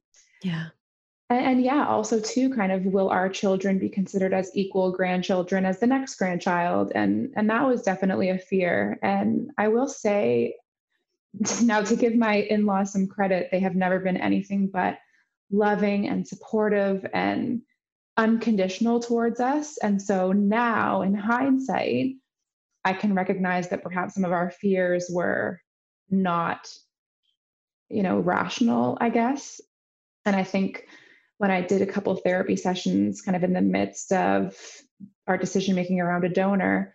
yeah. 0.42 0.68
And, 1.32 1.46
and, 1.46 1.64
yeah, 1.64 1.86
also 1.86 2.20
too, 2.20 2.50
kind 2.50 2.72
of, 2.72 2.84
will 2.84 3.08
our 3.08 3.30
children 3.30 3.78
be 3.78 3.88
considered 3.88 4.34
as 4.34 4.50
equal 4.54 4.92
grandchildren 4.92 5.64
as 5.64 5.80
the 5.80 5.86
next 5.86 6.16
grandchild? 6.16 6.92
And 6.94 7.32
and 7.36 7.48
that 7.48 7.66
was 7.66 7.82
definitely 7.82 8.28
a 8.28 8.38
fear. 8.38 8.98
And 9.02 9.50
I 9.56 9.68
will 9.68 9.88
say, 9.88 10.56
now 11.62 11.80
to 11.80 11.96
give 11.96 12.14
my 12.14 12.36
in-laws 12.36 12.92
some 12.92 13.06
credit 13.06 13.48
they 13.50 13.60
have 13.60 13.74
never 13.74 13.98
been 13.98 14.16
anything 14.16 14.68
but 14.68 14.98
loving 15.50 16.08
and 16.08 16.26
supportive 16.26 17.06
and 17.14 17.62
unconditional 18.18 19.00
towards 19.00 19.40
us 19.40 19.78
and 19.78 20.00
so 20.00 20.32
now 20.32 21.00
in 21.00 21.14
hindsight 21.14 22.14
i 22.84 22.92
can 22.92 23.14
recognize 23.14 23.70
that 23.70 23.82
perhaps 23.82 24.14
some 24.14 24.24
of 24.24 24.32
our 24.32 24.50
fears 24.50 25.08
were 25.10 25.58
not 26.10 26.68
you 27.88 28.02
know 28.02 28.18
rational 28.18 28.98
i 29.00 29.08
guess 29.08 29.60
and 30.26 30.36
i 30.36 30.44
think 30.44 30.86
when 31.42 31.50
i 31.50 31.60
did 31.60 31.82
a 31.82 31.86
couple 31.86 32.14
therapy 32.16 32.56
sessions 32.56 33.20
kind 33.20 33.36
of 33.36 33.42
in 33.42 33.52
the 33.52 33.60
midst 33.60 34.12
of 34.12 34.56
our 35.26 35.36
decision 35.36 35.74
making 35.74 36.00
around 36.00 36.24
a 36.24 36.28
donor 36.28 36.94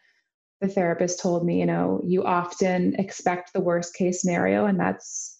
the 0.62 0.68
therapist 0.68 1.20
told 1.20 1.46
me, 1.46 1.60
you 1.60 1.66
know, 1.66 2.02
you 2.04 2.24
often 2.24 2.96
expect 2.96 3.54
the 3.54 3.62
worst 3.62 3.94
case 3.94 4.22
scenario, 4.22 4.66
and 4.66 4.80
that's 4.80 5.40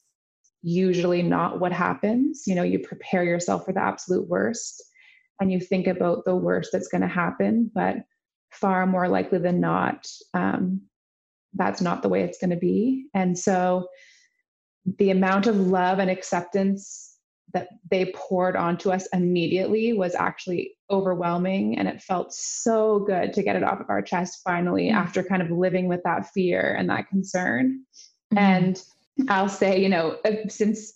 usually 0.62 1.24
not 1.24 1.60
what 1.60 1.72
happens. 1.72 2.44
You 2.46 2.56
know, 2.56 2.64
you 2.64 2.80
prepare 2.80 3.24
yourself 3.24 3.66
for 3.66 3.74
the 3.74 3.82
absolute 3.82 4.28
worst 4.28 4.84
and 5.40 5.52
you 5.52 5.60
think 5.60 5.88
about 5.88 6.26
the 6.26 6.36
worst 6.36 6.72
that's 6.72 6.88
going 6.88 7.02
to 7.02 7.08
happen, 7.08 7.72
but 7.74 7.98
far 8.52 8.86
more 8.88 9.08
likely 9.08 9.40
than 9.40 9.60
not, 9.60 10.08
um, 10.34 10.82
that's 11.54 11.82
not 11.82 12.02
the 12.02 12.10
way 12.10 12.24
it's 12.24 12.40
going 12.40 12.50
to 12.50 12.56
be. 12.56 13.08
And 13.14 13.38
so 13.38 13.88
the 14.98 15.12
amount 15.12 15.48
of 15.48 15.56
love 15.56 16.00
and 16.00 16.10
acceptance 16.10 17.17
that 17.54 17.70
they 17.90 18.12
poured 18.14 18.56
onto 18.56 18.92
us 18.92 19.08
immediately 19.14 19.94
was 19.94 20.16
actually 20.16 20.76
overwhelming 20.90 21.78
and 21.78 21.88
it 21.88 22.02
felt 22.02 22.34
so 22.34 23.00
good 23.00 23.34
to 23.34 23.44
get 23.44 23.56
it 23.56 23.64
off 23.64 23.80
of 23.80 23.90
our 23.90 24.02
chest 24.02 24.42
finally 24.44 24.88
mm-hmm. 24.88 24.98
after 24.98 25.24
kind 25.24 25.42
of 25.42 25.50
living 25.52 25.88
with 25.88 26.02
that 26.04 26.30
fear 26.32 26.76
and 26.78 26.90
that 26.90 27.08
concern 27.08 27.82
mm-hmm. 28.34 28.38
and 28.38 28.84
i'll 29.30 29.50
say 29.50 29.82
you 29.82 29.90
know 29.90 30.18
uh, 30.26 30.32
since 30.50 30.94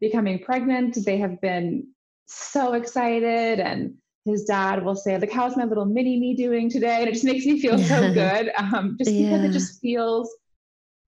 becoming 0.00 0.38
pregnant 0.38 0.98
they 1.04 1.18
have 1.18 1.40
been 1.40 1.86
so 2.26 2.74
excited 2.74 3.60
and 3.60 3.94
his 4.24 4.44
dad 4.44 4.84
will 4.84 4.96
say 4.96 5.18
like 5.18 5.32
how's 5.32 5.56
my 5.56 5.64
little 5.64 5.84
mini 5.84 6.18
me 6.18 6.34
doing 6.34 6.70
today 6.70 6.98
and 7.00 7.08
it 7.08 7.12
just 7.12 7.24
makes 7.24 7.44
me 7.44 7.60
feel 7.60 7.78
so 7.78 8.12
good 8.14 8.50
um, 8.56 8.96
just 8.98 9.10
yeah. 9.10 9.28
because 9.28 9.44
it 9.44 9.52
just 9.52 9.80
feels 9.80 10.34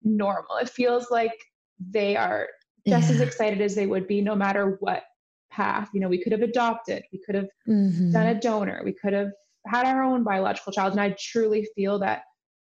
normal 0.04 0.58
it 0.58 0.69
feels 0.69 1.10
like 1.12 1.34
they 1.80 2.15
are 2.15 2.47
just 2.88 3.10
yeah. 3.10 3.15
as 3.15 3.22
excited 3.22 3.62
as 3.62 3.76
they 3.76 3.86
would 3.86 4.08
be 4.08 4.22
no 4.22 4.36
matter 4.36 4.78
what 4.80 5.04
path. 5.52 5.89
You 5.94 6.00
know, 6.00 6.10
we 6.10 6.22
could 6.22 6.32
have 6.32 6.42
adopted, 6.42 7.04
we 7.12 7.20
could 7.26 7.36
have 7.36 7.50
mm-hmm. 7.68 8.12
done 8.12 8.28
a 8.28 8.39
donor, 8.39 8.82
we 8.84 8.94
could 8.94 9.13
have 9.13 9.32
had 9.68 9.86
our 9.86 10.04
own 10.04 10.24
biological 10.24 10.72
child. 10.72 10.92
And 10.92 11.02
I 11.02 11.15
truly 11.20 11.68
feel 11.76 12.00
that 12.00 12.24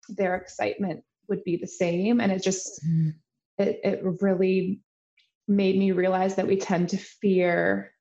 their 0.09 0.37
excitement 0.37 1.03
would 1.29 1.44
be 1.44 1.57
the 1.57 1.66
same. 1.66 2.21
And 2.21 2.33
it 2.33 2.42
just, 2.42 2.81
mm. 2.87 3.12
it, 3.59 3.81
it 3.85 4.01
really 4.21 4.81
made 5.47 5.79
me 5.79 5.92
realize 5.92 6.37
that 6.37 6.47
we 6.47 6.57
tend 6.57 6.88
to 6.90 6.97
fear 6.97 7.92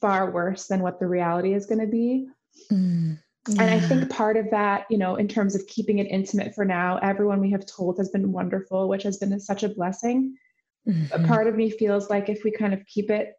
far 0.00 0.30
worse 0.30 0.66
than 0.66 0.82
what 0.82 1.00
the 1.00 1.06
reality 1.06 1.54
is 1.54 1.66
going 1.66 1.80
to 1.80 1.86
be. 1.86 2.26
Mm. 2.70 3.18
Yeah. 3.48 3.62
And 3.62 3.70
I 3.70 3.80
think 3.80 4.10
part 4.10 4.36
of 4.36 4.50
that, 4.50 4.86
you 4.90 4.98
know, 4.98 5.16
in 5.16 5.26
terms 5.26 5.54
of 5.54 5.66
keeping 5.66 5.98
it 5.98 6.08
intimate 6.10 6.54
for 6.54 6.64
now, 6.64 6.98
everyone 6.98 7.40
we 7.40 7.50
have 7.52 7.64
told 7.64 7.96
has 7.98 8.10
been 8.10 8.32
wonderful, 8.32 8.88
which 8.88 9.04
has 9.04 9.16
been 9.16 9.38
such 9.40 9.62
a 9.62 9.68
blessing. 9.68 10.36
Mm-hmm. 10.88 11.24
A 11.24 11.26
part 11.26 11.46
of 11.46 11.54
me 11.54 11.70
feels 11.70 12.08
like 12.08 12.28
if 12.28 12.44
we 12.44 12.50
kind 12.50 12.72
of 12.72 12.84
keep 12.86 13.10
it 13.10 13.34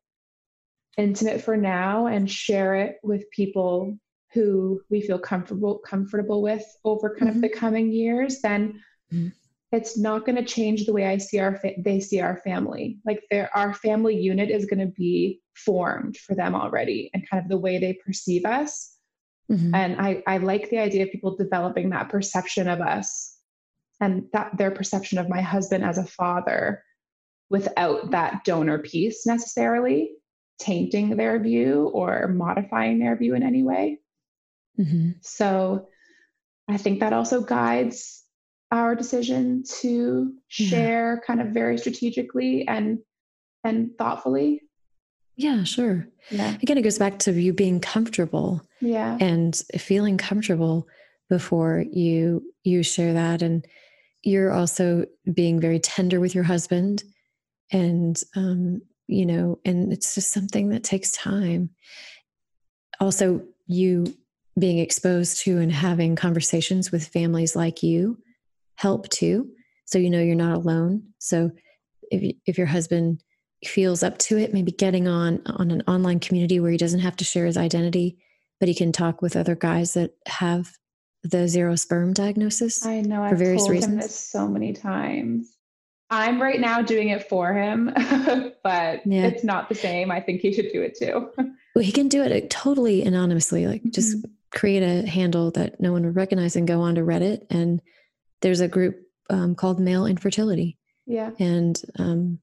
intimate 0.98 1.42
for 1.42 1.58
now 1.58 2.08
and 2.08 2.30
share 2.30 2.76
it 2.76 2.98
with 3.04 3.30
people 3.32 3.98
who 4.34 4.82
we 4.90 5.02
feel 5.02 5.18
comfortable 5.18 5.80
comfortable 5.80 6.42
with 6.42 6.64
over 6.84 7.16
kind 7.16 7.32
mm-hmm. 7.32 7.38
of 7.38 7.42
the 7.42 7.50
coming 7.50 7.92
years, 7.92 8.42
then 8.42 8.82
mm-hmm. 9.12 9.30
it's 9.72 9.98
not 9.98 10.26
going 10.26 10.36
to 10.36 10.44
change 10.44 10.86
the 10.86 10.94
way 10.94 11.06
I 11.06 11.18
see 11.18 11.40
our 11.40 11.56
fa- 11.56 11.74
they 11.80 12.00
see 12.00 12.20
our 12.20 12.38
family. 12.38 13.00
Like 13.06 13.24
their 13.32 13.50
our 13.56 13.74
family 13.74 14.20
unit 14.20 14.50
is 14.52 14.66
going 14.66 14.86
to 14.86 14.94
be 14.94 15.42
formed 15.56 16.18
for 16.18 16.36
them 16.36 16.54
already, 16.54 17.10
and 17.14 17.28
kind 17.28 17.44
of 17.44 17.50
the 17.50 17.58
way 17.58 17.80
they 17.80 17.94
perceive 17.94 18.46
us. 18.46 18.96
Mm-hmm. 19.52 19.74
And 19.74 20.00
I 20.00 20.22
I 20.28 20.38
like 20.38 20.70
the 20.70 20.78
idea 20.78 21.04
of 21.04 21.12
people 21.12 21.36
developing 21.36 21.90
that 21.90 22.10
perception 22.10 22.68
of 22.68 22.82
us 22.82 23.38
and 24.00 24.26
that 24.34 24.58
their 24.58 24.72
perception 24.72 25.18
of 25.18 25.28
my 25.28 25.42
husband 25.42 25.84
as 25.84 25.98
a 25.98 26.06
father 26.06 26.84
without 27.50 28.12
that 28.12 28.44
donor 28.44 28.80
piece 28.80 29.26
necessarily 29.26 30.12
tainting 30.60 31.16
their 31.16 31.40
view 31.40 31.90
or 31.94 32.28
modifying 32.28 33.00
their 33.00 33.16
view 33.16 33.34
in 33.34 33.44
any 33.44 33.64
way. 33.64 34.00
Mm-hmm. 34.80 35.12
So 35.22 35.88
I 36.70 36.78
think 36.78 37.00
that 37.00 37.14
also 37.14 37.42
guides 37.42 38.24
our 38.72 38.96
decision 38.96 39.64
to 39.82 40.34
share 40.48 41.16
yeah. 41.16 41.26
kind 41.26 41.42
of 41.42 41.48
very 41.48 41.78
strategically 41.78 42.68
and 42.68 43.00
and 43.64 43.98
thoughtfully. 43.98 44.62
Yeah, 45.36 45.64
sure. 45.64 46.08
Yeah. 46.30 46.56
Again, 46.62 46.78
it 46.78 46.84
goes 46.84 47.00
back 47.00 47.20
to 47.20 47.32
you 47.32 47.54
being 47.54 47.80
comfortable. 47.80 48.62
Yeah. 48.82 49.18
And 49.20 49.56
feeling 49.78 50.18
comfortable 50.18 50.88
before 51.30 51.86
you 51.92 52.44
you 52.64 52.84
share 52.84 53.14
that 53.14 53.42
and 53.42 53.66
you're 54.24 54.52
also 54.52 55.06
being 55.34 55.60
very 55.60 55.80
tender 55.80 56.20
with 56.20 56.36
your 56.36 56.44
husband 56.44 57.04
and 57.72 58.22
um, 58.36 58.82
you 59.08 59.26
know 59.26 59.60
and 59.66 59.92
it's 59.92 60.16
just 60.16 60.32
something 60.32 60.70
that 60.70 60.84
takes 60.84 61.12
time. 61.12 61.70
Also 63.00 63.42
you 63.68 64.14
being 64.58 64.80
exposed 64.80 65.42
to 65.42 65.58
and 65.60 65.72
having 65.72 66.16
conversations 66.16 66.92
with 66.92 67.08
families 67.08 67.56
like 67.56 67.82
you 67.82 68.18
help 68.76 69.08
too 69.10 69.50
so 69.86 69.98
you 69.98 70.10
know 70.10 70.22
you're 70.22 70.36
not 70.36 70.56
alone. 70.56 71.04
So 71.20 71.52
if 72.12 72.36
if 72.46 72.58
your 72.58 72.68
husband 72.68 73.24
feels 73.66 74.04
up 74.04 74.18
to 74.18 74.38
it 74.38 74.54
maybe 74.54 74.72
getting 74.72 75.08
on 75.08 75.42
on 75.46 75.72
an 75.72 75.84
online 75.88 76.20
community 76.20 76.60
where 76.60 76.72
he 76.72 76.78
doesn't 76.78 77.02
have 77.02 77.16
to 77.18 77.26
share 77.26 77.46
his 77.46 77.58
identity 77.58 78.18
but 78.60 78.70
he 78.70 78.76
can 78.76 78.92
talk 78.92 79.22
with 79.22 79.36
other 79.36 79.56
guys 79.56 79.94
that 79.94 80.12
have 80.28 80.72
the 81.24 81.48
zero 81.48 81.76
sperm 81.76 82.14
diagnosis 82.14 82.86
i 82.86 83.02
know 83.02 83.18
for 83.18 83.26
I've 83.26 83.38
various 83.38 83.64
told 83.64 83.72
reasons. 83.72 83.94
him 83.94 84.00
this 84.00 84.16
so 84.16 84.48
many 84.48 84.72
times 84.72 85.58
I'm 86.12 86.42
right 86.42 86.60
now 86.60 86.82
doing 86.82 87.10
it 87.10 87.30
for 87.30 87.54
him, 87.54 87.92
but 88.64 89.06
yeah. 89.06 89.28
it's 89.28 89.44
not 89.44 89.70
the 89.70 89.76
same. 89.76 90.10
I 90.10 90.20
think 90.20 90.42
he 90.42 90.52
should 90.52 90.72
do 90.74 90.82
it 90.82 90.98
too. 90.98 91.30
well, 91.76 91.84
he 91.84 91.92
can 91.92 92.08
do 92.08 92.24
it 92.24 92.50
totally 92.50 93.04
anonymously, 93.04 93.68
like 93.68 93.82
mm-hmm. 93.82 93.92
just 93.92 94.18
create 94.52 94.82
a 94.82 95.08
handle 95.08 95.52
that 95.52 95.80
no 95.80 95.92
one 95.92 96.06
would 96.06 96.16
recognize 96.16 96.56
and 96.56 96.68
go 96.68 96.82
on 96.82 96.96
to 96.96 97.02
Reddit. 97.02 97.46
And 97.52 97.82
there's 98.42 98.60
a 98.60 98.68
group 98.68 99.00
um, 99.30 99.54
called 99.54 99.80
Male 99.80 100.08
Infertility. 100.08 100.80
Yeah. 101.06 101.32
And 101.38 101.80
um, 102.00 102.40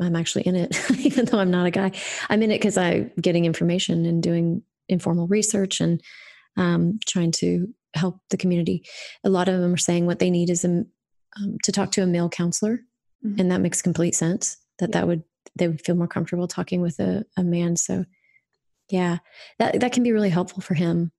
I'm 0.00 0.16
actually 0.16 0.42
in 0.42 0.56
it, 0.56 0.74
even 0.98 1.26
though 1.26 1.38
I'm 1.38 1.50
not 1.50 1.66
a 1.66 1.70
guy. 1.70 1.92
I'm 2.30 2.42
in 2.42 2.50
it 2.50 2.58
because 2.58 2.78
I'm 2.78 3.10
getting 3.20 3.44
information 3.44 4.06
and 4.06 4.22
doing 4.22 4.62
informal 4.88 5.26
research 5.26 5.80
and 5.80 6.00
um, 6.56 6.98
trying 7.06 7.32
to 7.32 7.68
help 7.94 8.20
the 8.30 8.36
community. 8.38 8.84
A 9.24 9.28
lot 9.28 9.48
of 9.48 9.60
them 9.60 9.74
are 9.74 9.78
saying 9.78 10.06
what 10.06 10.20
they 10.20 10.30
need 10.30 10.48
is 10.48 10.64
a, 10.64 10.68
um, 10.68 11.58
to 11.64 11.72
talk 11.72 11.90
to 11.92 12.02
a 12.02 12.06
male 12.06 12.30
counselor 12.30 12.80
mm-hmm. 13.24 13.40
and 13.40 13.50
that 13.50 13.60
makes 13.60 13.82
complete 13.82 14.14
sense 14.14 14.56
that 14.78 14.90
yeah. 14.90 15.00
that 15.00 15.06
would 15.06 15.22
they 15.56 15.68
would 15.68 15.84
feel 15.84 15.94
more 15.94 16.08
comfortable 16.08 16.48
talking 16.48 16.80
with 16.80 16.98
a, 16.98 17.24
a 17.36 17.44
man 17.44 17.76
so 17.76 18.04
Yeah. 18.90 19.18
That 19.58 19.80
that 19.80 19.92
can 19.92 20.02
be 20.02 20.12
really 20.12 20.30
helpful 20.30 20.62
for 20.62 20.74
him 20.74 21.12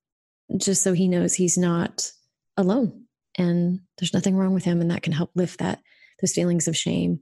just 0.57 0.83
so 0.83 0.93
he 0.93 1.07
knows 1.07 1.33
he's 1.33 1.57
not 1.57 2.11
alone 2.57 3.05
and 3.37 3.79
there's 3.97 4.13
nothing 4.13 4.35
wrong 4.35 4.53
with 4.53 4.63
him 4.63 4.81
and 4.81 4.91
that 4.91 5.01
can 5.01 5.13
help 5.13 5.31
lift 5.35 5.59
that 5.59 5.81
those 6.21 6.33
feelings 6.33 6.67
of 6.67 6.77
shame 6.77 7.21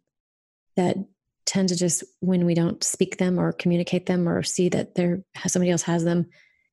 that 0.75 0.97
tend 1.45 1.69
to 1.69 1.75
just 1.75 2.03
when 2.19 2.45
we 2.45 2.53
don't 2.53 2.84
speak 2.84 3.17
them 3.17 3.39
or 3.39 3.51
communicate 3.51 4.05
them 4.05 4.27
or 4.27 4.43
see 4.43 4.69
that 4.69 4.95
there 4.95 5.23
somebody 5.47 5.71
else 5.71 5.84
has 5.84 6.03
them 6.03 6.25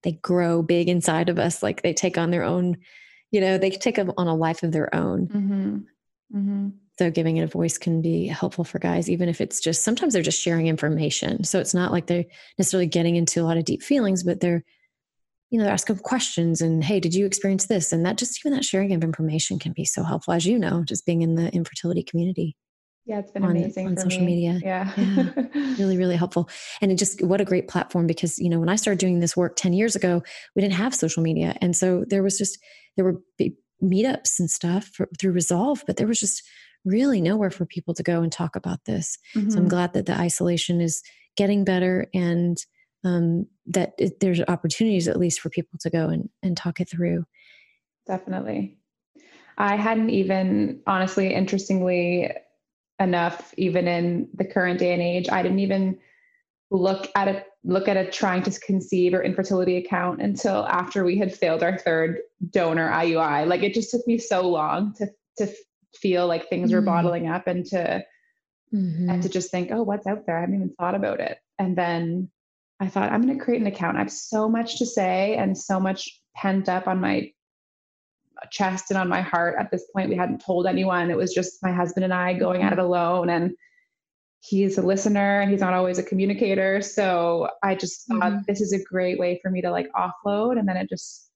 they 0.02 0.12
grow 0.12 0.62
big 0.62 0.88
inside 0.88 1.28
of 1.28 1.38
us 1.38 1.62
like 1.62 1.82
they 1.82 1.92
take 1.92 2.18
on 2.18 2.30
their 2.30 2.44
own 2.44 2.76
you 3.30 3.40
know 3.40 3.58
they 3.58 3.70
take 3.70 3.98
on 3.98 4.26
a 4.26 4.34
life 4.34 4.62
of 4.62 4.72
their 4.72 4.94
own 4.94 5.26
mm-hmm. 5.28 5.76
Mm-hmm. 6.36 6.68
So 7.00 7.10
giving 7.10 7.38
it 7.38 7.44
a 7.44 7.46
voice 7.46 7.78
can 7.78 8.02
be 8.02 8.26
helpful 8.26 8.62
for 8.62 8.78
guys 8.78 9.08
even 9.08 9.26
if 9.26 9.40
it's 9.40 9.58
just 9.58 9.82
sometimes 9.82 10.12
they're 10.12 10.22
just 10.22 10.42
sharing 10.42 10.66
information 10.66 11.42
so 11.42 11.58
it's 11.58 11.72
not 11.72 11.92
like 11.92 12.06
they're 12.06 12.26
necessarily 12.58 12.86
getting 12.86 13.16
into 13.16 13.40
a 13.40 13.44
lot 13.44 13.56
of 13.56 13.64
deep 13.64 13.82
feelings 13.82 14.22
but 14.22 14.40
they're 14.40 14.62
you 15.48 15.56
know 15.56 15.64
they're 15.64 15.72
asking 15.72 15.96
questions 15.96 16.60
and 16.60 16.84
hey 16.84 17.00
did 17.00 17.14
you 17.14 17.24
experience 17.24 17.64
this 17.66 17.90
and 17.90 18.04
that 18.04 18.18
just 18.18 18.38
even 18.44 18.52
that 18.54 18.66
sharing 18.66 18.92
of 18.92 19.02
information 19.02 19.58
can 19.58 19.72
be 19.72 19.86
so 19.86 20.02
helpful 20.02 20.34
as 20.34 20.44
you 20.44 20.58
know 20.58 20.84
just 20.84 21.06
being 21.06 21.22
in 21.22 21.36
the 21.36 21.50
infertility 21.54 22.02
community 22.02 22.54
yeah, 23.06 23.18
it's 23.18 23.32
been 23.32 23.42
on, 23.42 23.52
amazing 23.52 23.88
on 23.88 23.96
social 23.96 24.20
me. 24.20 24.26
media. 24.26 24.60
Yeah. 24.62 24.92
yeah. 24.96 25.32
really, 25.78 25.96
really 25.96 26.14
helpful. 26.14 26.48
And 26.80 26.92
it 26.92 26.96
just, 26.96 27.24
what 27.24 27.40
a 27.40 27.44
great 27.44 27.66
platform 27.66 28.06
because, 28.06 28.38
you 28.38 28.48
know, 28.48 28.60
when 28.60 28.68
I 28.68 28.76
started 28.76 29.00
doing 29.00 29.18
this 29.18 29.36
work 29.36 29.56
10 29.56 29.72
years 29.72 29.96
ago, 29.96 30.22
we 30.54 30.62
didn't 30.62 30.74
have 30.74 30.94
social 30.94 31.20
media. 31.20 31.56
And 31.60 31.74
so 31.74 32.04
there 32.06 32.22
was 32.22 32.38
just, 32.38 32.58
there 32.96 33.04
were 33.04 33.16
meetups 33.82 34.38
and 34.38 34.50
stuff 34.50 34.90
for, 34.94 35.08
through 35.18 35.32
Resolve, 35.32 35.82
but 35.86 35.96
there 35.96 36.06
was 36.06 36.20
just 36.20 36.42
really 36.84 37.20
nowhere 37.20 37.50
for 37.50 37.66
people 37.66 37.94
to 37.94 38.02
go 38.02 38.22
and 38.22 38.32
talk 38.32 38.56
about 38.56 38.84
this. 38.84 39.18
Mm-hmm. 39.34 39.50
So 39.50 39.56
I'm 39.56 39.62
mm-hmm. 39.62 39.68
glad 39.68 39.92
that 39.92 40.06
the 40.06 40.18
isolation 40.18 40.80
is 40.80 41.02
getting 41.36 41.64
better 41.64 42.06
and 42.14 42.58
um, 43.04 43.46
that 43.66 43.94
it, 43.98 44.20
there's 44.20 44.40
opportunities 44.48 45.08
at 45.08 45.18
least 45.18 45.40
for 45.40 45.50
people 45.50 45.78
to 45.80 45.90
go 45.90 46.08
and, 46.08 46.28
and 46.42 46.56
talk 46.56 46.80
it 46.80 46.88
through. 46.88 47.24
Definitely. 48.06 48.78
I 49.56 49.76
hadn't 49.76 50.10
even, 50.10 50.80
honestly, 50.86 51.32
interestingly, 51.32 52.30
enough 53.00 53.52
even 53.56 53.88
in 53.88 54.28
the 54.34 54.44
current 54.44 54.78
day 54.78 54.92
and 54.92 55.02
age 55.02 55.28
i 55.30 55.42
didn't 55.42 55.58
even 55.58 55.98
look 56.70 57.08
at 57.16 57.26
a 57.26 57.44
look 57.64 57.88
at 57.88 57.96
a 57.96 58.08
trying 58.10 58.42
to 58.42 58.60
conceive 58.60 59.14
or 59.14 59.22
infertility 59.22 59.76
account 59.78 60.20
until 60.20 60.66
after 60.66 61.02
we 61.02 61.18
had 61.18 61.34
failed 61.34 61.62
our 61.62 61.78
third 61.78 62.20
donor 62.50 62.90
iui 62.90 63.46
like 63.46 63.62
it 63.62 63.74
just 63.74 63.90
took 63.90 64.06
me 64.06 64.18
so 64.18 64.46
long 64.48 64.94
to 64.94 65.06
to 65.36 65.50
feel 65.94 66.26
like 66.26 66.48
things 66.48 66.70
mm 66.70 66.74
were 66.74 66.80
bottling 66.82 67.28
up 67.28 67.46
and 67.46 67.66
to 67.66 68.02
mm-hmm. 68.72 69.10
and 69.10 69.22
to 69.22 69.28
just 69.28 69.50
think 69.50 69.70
oh 69.72 69.82
what's 69.82 70.06
out 70.06 70.24
there 70.26 70.38
i 70.38 70.40
haven't 70.40 70.54
even 70.54 70.74
thought 70.78 70.94
about 70.94 71.20
it 71.20 71.38
and 71.58 71.76
then 71.76 72.30
i 72.78 72.86
thought 72.86 73.10
i'm 73.10 73.22
going 73.22 73.36
to 73.36 73.44
create 73.44 73.60
an 73.60 73.66
account 73.66 73.96
i 73.96 74.00
have 74.00 74.12
so 74.12 74.48
much 74.48 74.78
to 74.78 74.86
say 74.86 75.34
and 75.36 75.58
so 75.58 75.80
much 75.80 76.20
pent 76.36 76.68
up 76.68 76.86
on 76.86 77.00
my 77.00 77.30
chest 78.50 78.90
and 78.90 78.98
on 78.98 79.08
my 79.08 79.20
heart 79.20 79.56
at 79.58 79.70
this 79.70 79.84
point. 79.94 80.08
We 80.08 80.16
hadn't 80.16 80.44
told 80.44 80.66
anyone. 80.66 81.10
It 81.10 81.16
was 81.16 81.34
just 81.34 81.62
my 81.62 81.72
husband 81.72 82.04
and 82.04 82.14
I 82.14 82.32
going 82.34 82.62
at 82.62 82.72
it 82.72 82.78
alone. 82.78 83.28
And 83.28 83.52
he's 84.42 84.78
a 84.78 84.82
listener 84.82 85.46
he's 85.46 85.60
not 85.60 85.74
always 85.74 85.98
a 85.98 86.02
communicator. 86.02 86.80
So 86.80 87.50
I 87.62 87.74
just 87.74 88.06
thought 88.06 88.22
mm-hmm. 88.22 88.42
this 88.48 88.60
is 88.60 88.72
a 88.72 88.82
great 88.82 89.18
way 89.18 89.38
for 89.42 89.50
me 89.50 89.60
to 89.60 89.70
like 89.70 89.88
offload. 89.92 90.58
And 90.58 90.66
then 90.66 90.76
it 90.76 90.88
just 90.88 91.29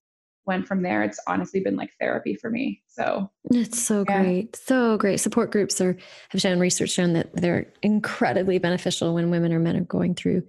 went 0.47 0.67
from 0.67 0.83
there. 0.83 1.03
It's 1.03 1.21
honestly 1.27 1.61
been 1.61 1.77
like 1.77 1.91
therapy 2.01 2.37
for 2.37 2.51
me. 2.51 2.83
So 2.87 3.31
it's 3.51 3.83
so 3.83 4.05
yeah. 4.09 4.23
great. 4.23 4.57
So 4.57 4.97
great. 4.97 5.21
Support 5.21 5.51
groups 5.51 5.81
are 5.81 5.97
have 6.31 6.41
shown 6.41 6.59
research 6.59 6.91
shown 6.91 7.15
that 7.15 7.35
they're 7.35 7.73
incredibly 7.83 8.59
beneficial 8.59 9.15
when 9.15 9.31
women 9.31 9.53
or 9.53 9.59
men 9.59 9.77
are 9.77 9.85
going 9.85 10.15
through 10.15 10.43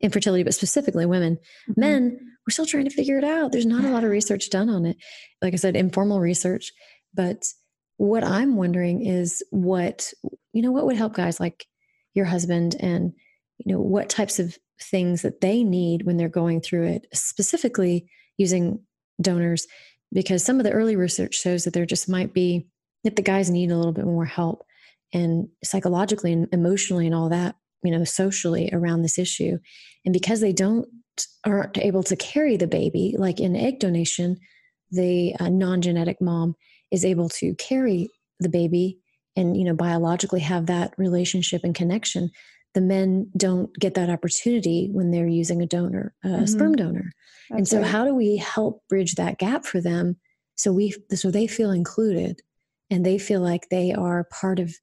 infertility, 0.00 0.42
but 0.42 0.54
specifically 0.54 1.06
women. 1.06 1.38
Mm-hmm. 1.70 1.80
Men, 1.80 2.18
we're 2.46 2.52
still 2.52 2.66
trying 2.66 2.84
to 2.84 2.90
figure 2.90 3.18
it 3.18 3.24
out. 3.24 3.52
There's 3.52 3.66
not 3.66 3.84
a 3.84 3.90
lot 3.90 4.04
of 4.04 4.10
research 4.10 4.50
done 4.50 4.68
on 4.68 4.84
it. 4.84 4.96
Like 5.40 5.54
I 5.54 5.56
said, 5.56 5.76
informal 5.76 6.20
research. 6.20 6.72
But 7.14 7.44
what 7.98 8.24
I'm 8.24 8.56
wondering 8.56 9.06
is 9.06 9.42
what, 9.50 10.12
you 10.52 10.62
know, 10.62 10.72
what 10.72 10.86
would 10.86 10.96
help 10.96 11.14
guys 11.14 11.38
like 11.38 11.66
your 12.14 12.24
husband 12.24 12.74
and, 12.80 13.12
you 13.58 13.72
know, 13.72 13.80
what 13.80 14.08
types 14.08 14.40
of 14.40 14.58
things 14.80 15.22
that 15.22 15.40
they 15.40 15.62
need 15.62 16.04
when 16.04 16.16
they're 16.16 16.28
going 16.28 16.60
through 16.60 16.86
it, 16.86 17.06
specifically 17.14 18.06
using 18.36 18.80
donors, 19.22 19.66
because 20.12 20.44
some 20.44 20.58
of 20.58 20.64
the 20.64 20.72
early 20.72 20.96
research 20.96 21.34
shows 21.34 21.64
that 21.64 21.72
there 21.72 21.86
just 21.86 22.08
might 22.08 22.34
be, 22.34 22.66
that 23.04 23.16
the 23.16 23.22
guys 23.22 23.50
need 23.50 23.70
a 23.70 23.76
little 23.76 23.92
bit 23.92 24.04
more 24.04 24.24
help 24.24 24.64
and 25.12 25.48
psychologically 25.64 26.32
and 26.32 26.48
emotionally 26.52 27.06
and 27.06 27.14
all 27.14 27.28
that 27.28 27.54
you 27.82 27.90
know 27.90 28.04
socially 28.04 28.70
around 28.72 29.02
this 29.02 29.18
issue. 29.18 29.58
And 30.04 30.12
because 30.12 30.40
they 30.40 30.52
don't 30.52 30.86
aren't 31.44 31.78
able 31.78 32.02
to 32.02 32.16
carry 32.16 32.56
the 32.56 32.66
baby 32.66 33.14
like 33.18 33.38
in 33.38 33.54
egg 33.54 33.78
donation 33.78 34.38
the 34.90 35.34
uh, 35.38 35.48
non-genetic 35.48 36.20
mom 36.20 36.54
is 36.90 37.04
able 37.04 37.28
to 37.28 37.54
carry 37.56 38.08
the 38.40 38.48
baby 38.48 38.98
and 39.36 39.56
you 39.56 39.64
know 39.64 39.74
biologically 39.74 40.40
have 40.40 40.66
that 40.66 40.94
relationship 40.96 41.62
and 41.64 41.74
connection 41.74 42.30
the 42.74 42.80
men 42.80 43.30
don't 43.36 43.74
get 43.78 43.94
that 43.94 44.10
opportunity 44.10 44.88
when 44.92 45.10
they're 45.10 45.26
using 45.26 45.62
a 45.62 45.66
donor 45.66 46.14
a 46.24 46.28
mm-hmm. 46.28 46.44
sperm 46.46 46.74
donor 46.74 47.12
That's 47.50 47.58
and 47.58 47.68
so 47.68 47.78
right. 47.78 47.86
how 47.86 48.04
do 48.04 48.14
we 48.14 48.36
help 48.36 48.82
bridge 48.88 49.14
that 49.16 49.38
gap 49.38 49.64
for 49.64 49.80
them 49.80 50.16
so 50.54 50.72
we 50.72 50.94
so 51.14 51.30
they 51.30 51.46
feel 51.46 51.70
included 51.70 52.40
and 52.92 53.06
they 53.06 53.18
feel 53.18 53.40
like 53.40 53.68
they 53.70 53.92
are 53.92 54.24
part 54.24 54.58
of 54.60 54.74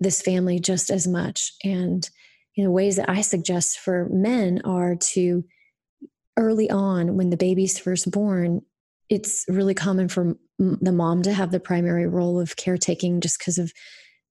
this 0.00 0.22
family 0.22 0.58
just 0.58 0.90
as 0.90 1.06
much. 1.06 1.52
And 1.62 2.08
you 2.54 2.64
know, 2.64 2.70
ways 2.70 2.96
that 2.96 3.10
I 3.10 3.20
suggest 3.20 3.78
for 3.78 4.08
men 4.10 4.62
are 4.64 4.96
to 5.12 5.44
early 6.38 6.70
on 6.70 7.16
when 7.16 7.30
the 7.30 7.36
baby's 7.36 7.78
first 7.78 8.10
born, 8.10 8.62
it's 9.10 9.44
really 9.48 9.74
common 9.74 10.08
for 10.08 10.36
the 10.58 10.92
mom 10.92 11.22
to 11.22 11.34
have 11.34 11.50
the 11.50 11.60
primary 11.60 12.06
role 12.06 12.40
of 12.40 12.56
caretaking 12.56 13.20
just 13.20 13.38
because 13.38 13.58
of 13.58 13.72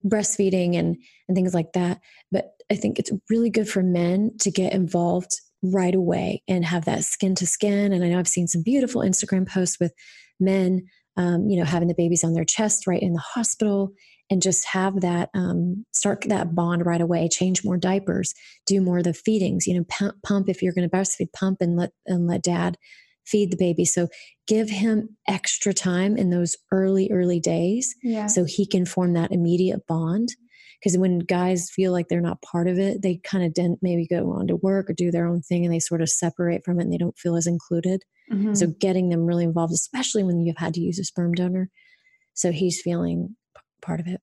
breastfeeding 0.04 0.76
and 0.76 0.98
and 1.28 1.36
things 1.36 1.54
like 1.54 1.74
that. 1.74 2.02
But 2.32 2.55
I 2.72 2.76
think 2.76 3.00
it's 3.00 3.12
really 3.30 3.50
good 3.50 3.70
for 3.70 3.84
men 3.84 4.32
to 4.40 4.52
get 4.52 4.74
involved 4.74 5.32
right 5.62 5.96
away 5.96 6.44
and 6.48 6.66
have 6.66 6.86
that 6.86 7.04
skin 7.04 7.36
to 7.36 7.48
skin. 7.48 7.94
And 7.94 8.04
I 8.04 8.10
know 8.10 8.20
I've 8.20 8.28
seen 8.28 8.48
some 8.48 8.64
beautiful 8.64 9.02
Instagram 9.02 9.48
posts 9.48 9.80
with 9.80 9.94
men, 10.40 10.84
um, 11.18 11.48
you 11.50 11.58
know, 11.58 11.66
having 11.66 11.88
the 11.88 11.96
babies 11.96 12.24
on 12.24 12.34
their 12.34 12.46
chest 12.46 12.88
right 12.88 13.02
in 13.02 13.14
the 13.14 13.24
hospital 13.34 13.94
and 14.30 14.42
just 14.42 14.66
have 14.66 15.02
that 15.02 15.30
um, 15.34 15.86
start 15.94 16.26
that 16.28 16.56
bond 16.56 16.86
right 16.86 17.02
away 17.02 17.30
change 17.30 17.64
more 17.64 17.78
diapers 17.78 18.34
do 18.66 18.82
more 18.82 19.00
of 19.00 19.04
the 19.04 19.14
feedings 19.14 19.68
you 19.68 19.76
know 19.76 19.86
pump, 19.88 20.16
pump 20.24 20.50
if 20.50 20.62
you're 20.62 20.74
going 20.74 20.88
to 20.88 20.96
breastfeed 20.96 21.32
pump 21.34 21.58
and 21.62 21.76
let 21.76 21.92
and 22.06 22.28
let 22.28 22.42
dad 22.42 22.78
feed 23.26 23.52
the 23.52 23.58
baby 23.58 23.86
so 23.86 24.08
give 24.48 24.70
him 24.70 25.10
extra 25.28 25.74
time 25.74 26.18
in 26.18 26.30
those 26.30 26.56
early 26.72 27.10
early 27.12 27.40
days 27.40 27.96
yeah. 28.04 28.28
so 28.28 28.46
he 28.46 28.66
can 28.66 28.86
form 28.86 29.14
that 29.14 29.32
immediate 29.32 29.86
bond 29.88 30.30
because 30.86 31.00
when 31.00 31.18
guys 31.20 31.72
feel 31.72 31.92
like 31.92 32.08
they're 32.08 32.22
not 32.22 32.42
part 32.42 32.68
of 32.68 32.78
it 32.78 33.02
they 33.02 33.20
kind 33.24 33.44
of 33.44 33.78
maybe 33.82 34.06
go 34.08 34.32
on 34.32 34.48
to 34.48 34.56
work 34.58 34.90
or 34.90 34.94
do 34.94 35.10
their 35.10 35.26
own 35.26 35.42
thing 35.42 35.66
and 35.66 35.74
they 35.74 35.80
sort 35.80 36.02
of 36.02 36.10
separate 36.10 36.64
from 36.64 36.80
it 36.80 36.84
and 36.84 36.94
they 36.94 36.98
don't 36.98 37.18
feel 37.18 37.36
as 37.36 37.48
included 37.48 38.04
mm-hmm. 38.32 38.54
so 38.54 38.68
getting 38.68 39.10
them 39.10 39.26
really 39.26 39.44
involved 39.44 39.74
especially 39.74 40.24
when 40.24 40.40
you've 40.40 40.58
had 40.58 40.74
to 40.74 40.82
use 40.82 41.00
a 41.00 41.04
sperm 41.04 41.34
donor 41.34 41.70
so 42.36 42.52
he's 42.52 42.82
feeling 42.82 43.36
part 43.82 44.00
of 44.00 44.08
it. 44.08 44.22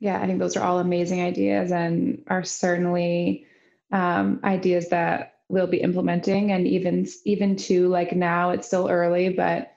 Yeah, 0.00 0.20
I 0.20 0.26
think 0.26 0.38
those 0.38 0.56
are 0.56 0.64
all 0.64 0.78
amazing 0.78 1.22
ideas 1.22 1.70
and 1.70 2.24
are 2.26 2.42
certainly 2.42 3.46
um, 3.92 4.40
ideas 4.42 4.88
that 4.88 5.34
we'll 5.48 5.66
be 5.66 5.80
implementing. 5.80 6.52
And 6.52 6.66
even 6.66 7.06
even 7.26 7.56
to 7.56 7.88
like 7.88 8.16
now, 8.16 8.50
it's 8.50 8.66
still 8.66 8.88
early, 8.88 9.28
but 9.28 9.72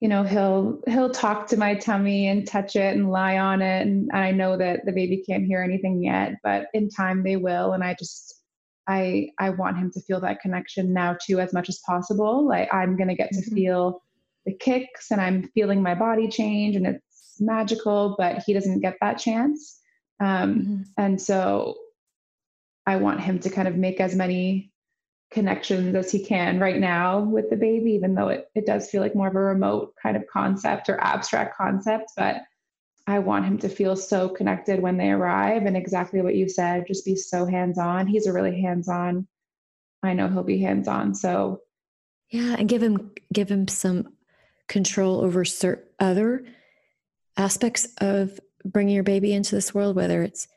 you 0.00 0.08
know 0.08 0.22
he'll 0.22 0.80
he'll 0.86 1.10
talk 1.10 1.46
to 1.46 1.56
my 1.56 1.74
tummy 1.74 2.28
and 2.28 2.46
touch 2.46 2.76
it 2.76 2.94
and 2.94 3.10
lie 3.10 3.38
on 3.38 3.62
it 3.62 3.86
and 3.86 4.10
i 4.12 4.30
know 4.30 4.56
that 4.56 4.80
the 4.84 4.92
baby 4.92 5.22
can't 5.28 5.46
hear 5.46 5.62
anything 5.62 6.02
yet 6.02 6.34
but 6.42 6.66
in 6.74 6.88
time 6.88 7.22
they 7.22 7.36
will 7.36 7.72
and 7.72 7.82
i 7.82 7.94
just 7.94 8.42
i 8.88 9.28
i 9.38 9.48
want 9.50 9.78
him 9.78 9.90
to 9.90 10.00
feel 10.02 10.20
that 10.20 10.40
connection 10.40 10.92
now 10.92 11.16
too 11.24 11.40
as 11.40 11.52
much 11.52 11.68
as 11.68 11.80
possible 11.86 12.46
like 12.46 12.72
i'm 12.74 12.96
going 12.96 13.08
to 13.08 13.14
get 13.14 13.32
to 13.32 13.40
mm-hmm. 13.40 13.54
feel 13.54 14.02
the 14.44 14.54
kicks 14.54 15.10
and 15.10 15.20
i'm 15.20 15.48
feeling 15.54 15.82
my 15.82 15.94
body 15.94 16.28
change 16.28 16.76
and 16.76 16.86
it's 16.86 17.00
magical, 17.40 18.14
but 18.18 18.42
he 18.44 18.52
doesn't 18.52 18.80
get 18.80 18.96
that 19.00 19.18
chance. 19.18 19.80
Um, 20.20 20.54
mm-hmm. 20.54 20.82
And 20.96 21.20
so 21.20 21.76
I 22.86 22.96
want 22.96 23.20
him 23.20 23.38
to 23.40 23.50
kind 23.50 23.68
of 23.68 23.76
make 23.76 24.00
as 24.00 24.14
many 24.14 24.72
connections 25.30 25.94
as 25.94 26.10
he 26.10 26.24
can 26.24 26.58
right 26.58 26.78
now 26.78 27.20
with 27.20 27.50
the 27.50 27.56
baby, 27.56 27.92
even 27.92 28.14
though 28.14 28.28
it, 28.28 28.48
it 28.54 28.66
does 28.66 28.88
feel 28.88 29.02
like 29.02 29.14
more 29.14 29.28
of 29.28 29.34
a 29.34 29.40
remote 29.40 29.94
kind 30.00 30.16
of 30.16 30.26
concept 30.26 30.88
or 30.88 31.00
abstract 31.00 31.56
concept. 31.56 32.12
But 32.16 32.42
I 33.06 33.18
want 33.18 33.44
him 33.44 33.58
to 33.58 33.68
feel 33.68 33.96
so 33.96 34.28
connected 34.28 34.80
when 34.80 34.96
they 34.96 35.10
arrive. 35.10 35.66
And 35.66 35.76
exactly 35.76 36.22
what 36.22 36.34
you 36.34 36.48
said, 36.48 36.86
just 36.86 37.04
be 37.04 37.16
so 37.16 37.44
hands 37.44 37.78
on. 37.78 38.06
He's 38.06 38.26
a 38.26 38.32
really 38.32 38.60
hands 38.60 38.88
on. 38.88 39.26
I 40.02 40.12
know 40.12 40.28
he'll 40.28 40.42
be 40.42 40.58
hands 40.58 40.88
on. 40.88 41.14
So, 41.14 41.62
yeah, 42.30 42.56
and 42.58 42.68
give 42.68 42.82
him 42.82 43.12
give 43.32 43.48
him 43.48 43.68
some 43.68 44.12
control 44.68 45.24
over 45.24 45.44
certain 45.44 45.84
other 46.00 46.44
aspects 47.36 47.88
of 48.00 48.38
bringing 48.64 48.94
your 48.94 49.04
baby 49.04 49.32
into 49.32 49.54
this 49.54 49.72
world, 49.74 49.96
whether 49.96 50.22
it's 50.22 50.48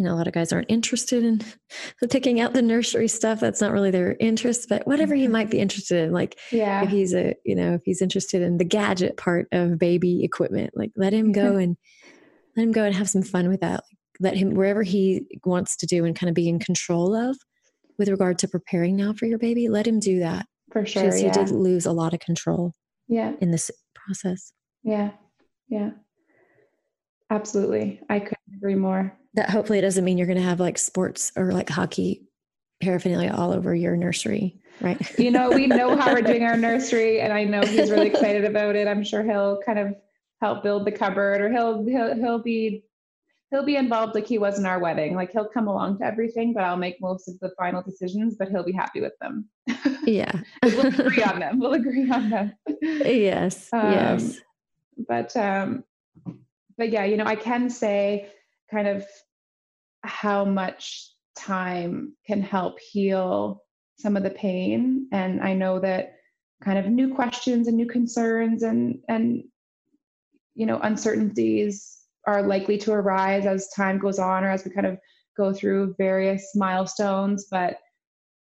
you 0.00 0.06
know, 0.06 0.14
a 0.14 0.16
lot 0.16 0.26
of 0.26 0.32
guys 0.32 0.50
aren't 0.50 0.70
interested 0.70 1.22
in 1.22 1.42
picking 2.10 2.40
out 2.40 2.54
the 2.54 2.62
nursery 2.62 3.06
stuff. 3.06 3.38
That's 3.38 3.60
not 3.60 3.70
really 3.70 3.90
their 3.90 4.16
interest, 4.18 4.66
but 4.66 4.86
whatever 4.86 5.14
he 5.14 5.24
mm-hmm. 5.24 5.32
might 5.32 5.50
be 5.50 5.58
interested 5.58 6.04
in, 6.04 6.10
like 6.10 6.38
yeah. 6.50 6.82
if 6.82 6.88
he's 6.88 7.12
a, 7.12 7.34
you 7.44 7.54
know, 7.54 7.74
if 7.74 7.82
he's 7.84 8.00
interested 8.00 8.40
in 8.40 8.56
the 8.56 8.64
gadget 8.64 9.18
part 9.18 9.46
of 9.52 9.78
baby 9.78 10.24
equipment, 10.24 10.70
like 10.74 10.90
let 10.96 11.12
him 11.12 11.32
go 11.32 11.56
and 11.58 11.76
let 12.56 12.62
him 12.62 12.72
go 12.72 12.82
and 12.82 12.94
have 12.94 13.10
some 13.10 13.20
fun 13.20 13.50
with 13.50 13.60
that. 13.60 13.82
Like, 13.90 13.98
let 14.20 14.36
him 14.38 14.54
wherever 14.54 14.82
he 14.82 15.26
wants 15.44 15.76
to 15.76 15.86
do 15.86 16.06
and 16.06 16.16
kind 16.16 16.30
of 16.30 16.34
be 16.34 16.48
in 16.48 16.60
control 16.60 17.14
of 17.14 17.36
with 17.98 18.08
regard 18.08 18.38
to 18.38 18.48
preparing 18.48 18.96
now 18.96 19.12
for 19.12 19.26
your 19.26 19.38
baby, 19.38 19.68
let 19.68 19.86
him 19.86 20.00
do 20.00 20.20
that. 20.20 20.46
For 20.72 20.86
sure. 20.86 21.02
Because 21.02 21.20
yeah. 21.20 21.28
he 21.28 21.44
did 21.44 21.50
lose 21.50 21.84
a 21.84 21.92
lot 21.92 22.14
of 22.14 22.20
control 22.20 22.72
yeah. 23.06 23.34
in 23.42 23.50
this 23.50 23.70
process. 23.94 24.54
Yeah. 24.82 25.10
Yeah. 25.68 25.90
Absolutely. 27.28 28.00
I 28.08 28.20
couldn't 28.20 28.56
agree 28.56 28.76
more. 28.76 29.19
That 29.34 29.50
hopefully 29.50 29.78
it 29.78 29.82
doesn't 29.82 30.04
mean 30.04 30.18
you're 30.18 30.26
going 30.26 30.38
to 30.38 30.44
have 30.44 30.60
like 30.60 30.78
sports 30.78 31.32
or 31.36 31.52
like 31.52 31.68
hockey 31.68 32.26
paraphernalia 32.80 33.32
all 33.32 33.52
over 33.52 33.74
your 33.74 33.96
nursery, 33.96 34.58
right? 34.80 35.18
you 35.18 35.30
know, 35.30 35.50
we 35.50 35.66
know 35.66 35.96
how 35.96 36.12
we're 36.12 36.22
doing 36.22 36.42
our 36.42 36.56
nursery, 36.58 37.20
and 37.20 37.32
I 37.32 37.44
know 37.44 37.62
he's 37.62 37.90
really 37.90 38.08
excited 38.08 38.44
about 38.44 38.76
it. 38.76 38.88
I'm 38.88 39.04
sure 39.04 39.22
he'll 39.22 39.60
kind 39.64 39.78
of 39.78 39.94
help 40.40 40.62
build 40.62 40.86
the 40.86 40.92
cupboard, 40.92 41.40
or 41.40 41.50
he'll 41.50 41.84
he'll 41.84 42.14
he'll 42.16 42.42
be 42.42 42.84
he'll 43.50 43.64
be 43.64 43.76
involved 43.76 44.14
like 44.14 44.26
he 44.26 44.38
was 44.38 44.58
in 44.58 44.66
our 44.66 44.78
wedding. 44.78 45.14
Like 45.14 45.32
he'll 45.32 45.48
come 45.48 45.68
along 45.68 45.98
to 45.98 46.04
everything, 46.04 46.52
but 46.52 46.64
I'll 46.64 46.76
make 46.76 47.00
most 47.00 47.28
of 47.28 47.38
the 47.40 47.50
final 47.58 47.82
decisions. 47.82 48.36
But 48.38 48.48
he'll 48.48 48.64
be 48.64 48.72
happy 48.72 49.00
with 49.00 49.14
them. 49.20 49.48
Yeah, 50.06 50.32
we'll 50.62 50.86
agree 50.86 51.22
on 51.22 51.38
them. 51.38 51.60
We'll 51.60 51.74
agree 51.74 52.10
on 52.10 52.30
them. 52.30 52.52
Yes. 52.80 53.68
Um, 53.72 53.92
yes. 53.92 54.40
But 55.06 55.36
um, 55.36 55.84
but 56.76 56.90
yeah, 56.90 57.04
you 57.04 57.16
know, 57.16 57.24
I 57.24 57.36
can 57.36 57.70
say 57.70 58.30
kind 58.70 58.88
of 58.88 59.06
how 60.02 60.44
much 60.44 61.10
time 61.36 62.14
can 62.26 62.42
help 62.42 62.78
heal 62.80 63.62
some 63.98 64.16
of 64.16 64.22
the 64.22 64.30
pain. 64.30 65.08
And 65.12 65.40
I 65.40 65.54
know 65.54 65.78
that 65.80 66.14
kind 66.62 66.78
of 66.78 66.86
new 66.86 67.14
questions 67.14 67.68
and 67.68 67.76
new 67.76 67.86
concerns 67.86 68.62
and 68.62 68.98
and 69.08 69.44
you 70.54 70.66
know 70.66 70.78
uncertainties 70.82 71.98
are 72.26 72.42
likely 72.42 72.76
to 72.76 72.92
arise 72.92 73.46
as 73.46 73.68
time 73.70 73.98
goes 73.98 74.18
on 74.18 74.44
or 74.44 74.50
as 74.50 74.64
we 74.64 74.70
kind 74.70 74.86
of 74.86 74.98
go 75.36 75.52
through 75.52 75.94
various 75.96 76.52
milestones 76.54 77.46
but 77.50 77.78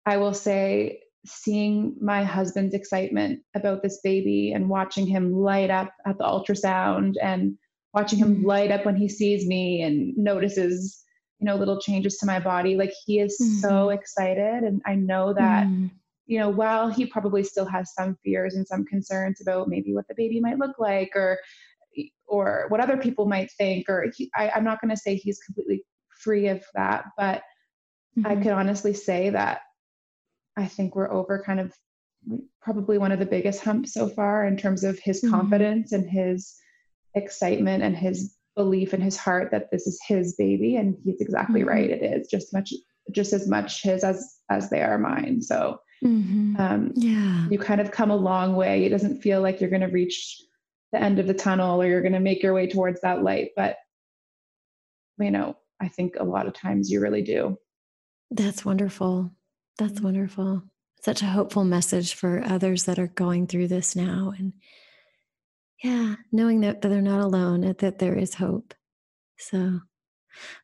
i 0.06 0.16
will 0.16 0.32
say 0.32 0.98
seeing 1.26 1.94
my 2.00 2.24
husband's 2.24 2.74
excitement 2.74 3.40
about 3.54 3.82
this 3.82 4.00
baby 4.02 4.52
and 4.52 4.68
watching 4.68 5.06
him 5.06 5.34
light 5.34 5.68
up 5.68 5.92
at 6.06 6.16
the 6.16 6.24
ultrasound 6.24 7.16
and 7.22 7.58
watching 7.93 8.18
him 8.18 8.36
mm-hmm. 8.36 8.47
light 8.47 8.70
up 8.70 8.84
when 8.84 8.97
he 8.97 9.09
sees 9.09 9.47
me 9.47 9.82
and 9.82 10.16
notices 10.16 11.05
you 11.38 11.47
know 11.47 11.57
little 11.57 11.80
changes 11.80 12.18
to 12.18 12.26
my 12.26 12.38
body 12.38 12.76
like 12.76 12.93
he 13.07 13.18
is 13.18 13.36
mm-hmm. 13.41 13.55
so 13.55 13.88
excited 13.91 14.62
and 14.62 14.80
i 14.86 14.95
know 14.95 15.32
that 15.32 15.66
mm-hmm. 15.66 15.86
you 16.26 16.38
know 16.38 16.49
while 16.49 16.88
he 16.88 17.07
probably 17.07 17.43
still 17.43 17.64
has 17.64 17.93
some 17.95 18.16
fears 18.22 18.55
and 18.55 18.66
some 18.66 18.84
concerns 18.84 19.41
about 19.41 19.68
maybe 19.68 19.95
what 19.95 20.07
the 20.09 20.14
baby 20.14 20.41
might 20.41 20.59
look 20.59 20.78
like 20.78 21.11
or 21.14 21.38
or 22.26 22.66
what 22.68 22.80
other 22.80 22.97
people 22.97 23.26
might 23.26 23.51
think 23.53 23.88
or 23.88 24.07
he, 24.16 24.30
I, 24.36 24.51
i'm 24.51 24.64
not 24.64 24.80
going 24.80 24.91
to 24.91 24.97
say 24.97 25.16
he's 25.16 25.41
completely 25.41 25.84
free 26.09 26.49
of 26.49 26.64
that 26.74 27.07
but 27.16 27.43
i 28.24 28.34
mm-hmm. 28.34 28.43
can 28.43 28.53
honestly 28.53 28.95
say 28.95 29.30
that 29.30 29.62
i 30.57 30.66
think 30.66 30.95
we're 30.95 31.11
over 31.11 31.43
kind 31.43 31.61
of 31.61 31.72
probably 32.61 32.99
one 32.99 33.12
of 33.12 33.18
the 33.18 33.26
biggest 33.26 33.64
humps 33.64 33.95
so 33.95 34.09
far 34.09 34.47
in 34.47 34.57
terms 34.57 34.84
of 34.84 34.99
his 34.99 35.22
mm-hmm. 35.22 35.34
confidence 35.34 35.93
and 35.93 36.09
his 36.09 36.61
excitement 37.14 37.82
and 37.82 37.96
his 37.96 38.36
belief 38.56 38.92
in 38.92 39.00
his 39.00 39.16
heart 39.16 39.50
that 39.50 39.70
this 39.70 39.86
is 39.86 40.00
his 40.06 40.34
baby 40.34 40.76
and 40.76 40.96
he's 41.04 41.20
exactly 41.20 41.61
mm-hmm. 41.61 41.70
right 41.70 41.90
it 41.90 42.02
is 42.02 42.28
just 42.28 42.52
much 42.52 42.72
just 43.11 43.32
as 43.32 43.48
much 43.48 43.82
his 43.82 44.04
as 44.04 44.38
as 44.50 44.70
they 44.70 44.82
are 44.82 44.98
mine 44.98 45.40
so 45.40 45.78
mm-hmm. 46.04 46.56
um, 46.58 46.92
yeah 46.94 47.46
you 47.48 47.58
kind 47.58 47.80
of 47.80 47.90
come 47.90 48.11
a 48.11 48.16
long 48.16 48.56
way 48.56 48.84
it 48.84 48.90
doesn't 48.90 49.22
feel 49.22 49.40
like 49.40 49.61
you're 49.61 49.70
going 49.70 49.80
to 49.80 49.86
reach 49.86 50.42
the 50.92 51.00
end 51.00 51.18
of 51.18 51.26
the 51.26 51.34
tunnel 51.34 51.80
or 51.80 51.86
you're 51.86 52.02
going 52.02 52.12
to 52.12 52.20
make 52.20 52.42
your 52.42 52.52
way 52.52 52.66
towards 52.66 53.00
that 53.00 53.22
light 53.22 53.50
but 53.56 53.76
you 55.18 55.30
know 55.30 55.56
i 55.80 55.88
think 55.88 56.16
a 56.18 56.24
lot 56.24 56.46
of 56.46 56.52
times 56.52 56.90
you 56.90 57.00
really 57.00 57.22
do 57.22 57.56
that's 58.30 58.64
wonderful 58.64 59.30
that's 59.78 59.94
mm-hmm. 59.94 60.04
wonderful 60.04 60.62
such 61.02 61.22
a 61.22 61.26
hopeful 61.26 61.64
message 61.64 62.14
for 62.14 62.42
others 62.44 62.84
that 62.84 62.98
are 62.98 63.06
going 63.06 63.46
through 63.46 63.68
this 63.68 63.96
now 63.96 64.34
and 64.36 64.52
yeah, 65.82 66.16
knowing 66.32 66.60
that, 66.60 66.82
that 66.82 66.88
they're 66.88 67.00
not 67.00 67.20
alone, 67.20 67.64
and 67.64 67.76
that 67.78 67.98
there 67.98 68.16
is 68.16 68.34
hope. 68.34 68.74
So 69.38 69.80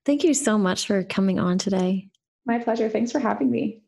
thank 0.04 0.24
you 0.24 0.34
so 0.34 0.58
much 0.58 0.86
for 0.86 1.02
coming 1.04 1.38
on 1.38 1.58
today. 1.58 2.08
My 2.44 2.58
pleasure. 2.58 2.88
Thanks 2.88 3.12
for 3.12 3.18
having 3.18 3.50
me. 3.50 3.82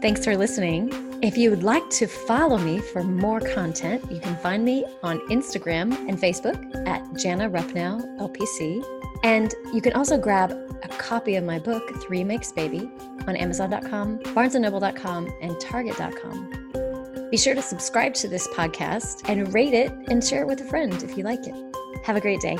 Thanks 0.00 0.22
for 0.22 0.36
listening. 0.36 0.92
If 1.22 1.38
you 1.38 1.48
would 1.48 1.62
like 1.62 1.88
to 1.90 2.06
follow 2.06 2.58
me 2.58 2.78
for 2.78 3.02
more 3.02 3.40
content, 3.40 4.04
you 4.12 4.20
can 4.20 4.36
find 4.36 4.62
me 4.62 4.84
on 5.02 5.18
Instagram 5.28 5.96
and 6.06 6.18
Facebook 6.18 6.86
at 6.86 7.02
Jana 7.16 7.48
Rupnow 7.48 8.02
LPC. 8.18 8.84
And 9.22 9.54
you 9.72 9.80
can 9.80 9.94
also 9.94 10.18
grab 10.18 10.50
a 10.82 10.88
copy 10.88 11.36
of 11.36 11.44
my 11.44 11.58
book, 11.58 12.02
Three 12.02 12.22
Makes 12.22 12.52
Baby, 12.52 12.90
on 13.26 13.36
Amazon.com, 13.36 14.18
BarnesandNoble.com, 14.18 15.32
and 15.40 15.58
Target.com. 15.58 16.83
Be 17.34 17.38
sure 17.38 17.56
to 17.56 17.62
subscribe 17.62 18.14
to 18.14 18.28
this 18.28 18.46
podcast 18.46 19.28
and 19.28 19.52
rate 19.52 19.74
it 19.74 19.90
and 20.06 20.22
share 20.22 20.42
it 20.42 20.46
with 20.46 20.60
a 20.60 20.64
friend 20.66 21.02
if 21.02 21.18
you 21.18 21.24
like 21.24 21.48
it. 21.48 21.76
Have 22.04 22.14
a 22.14 22.20
great 22.20 22.40
day. 22.40 22.56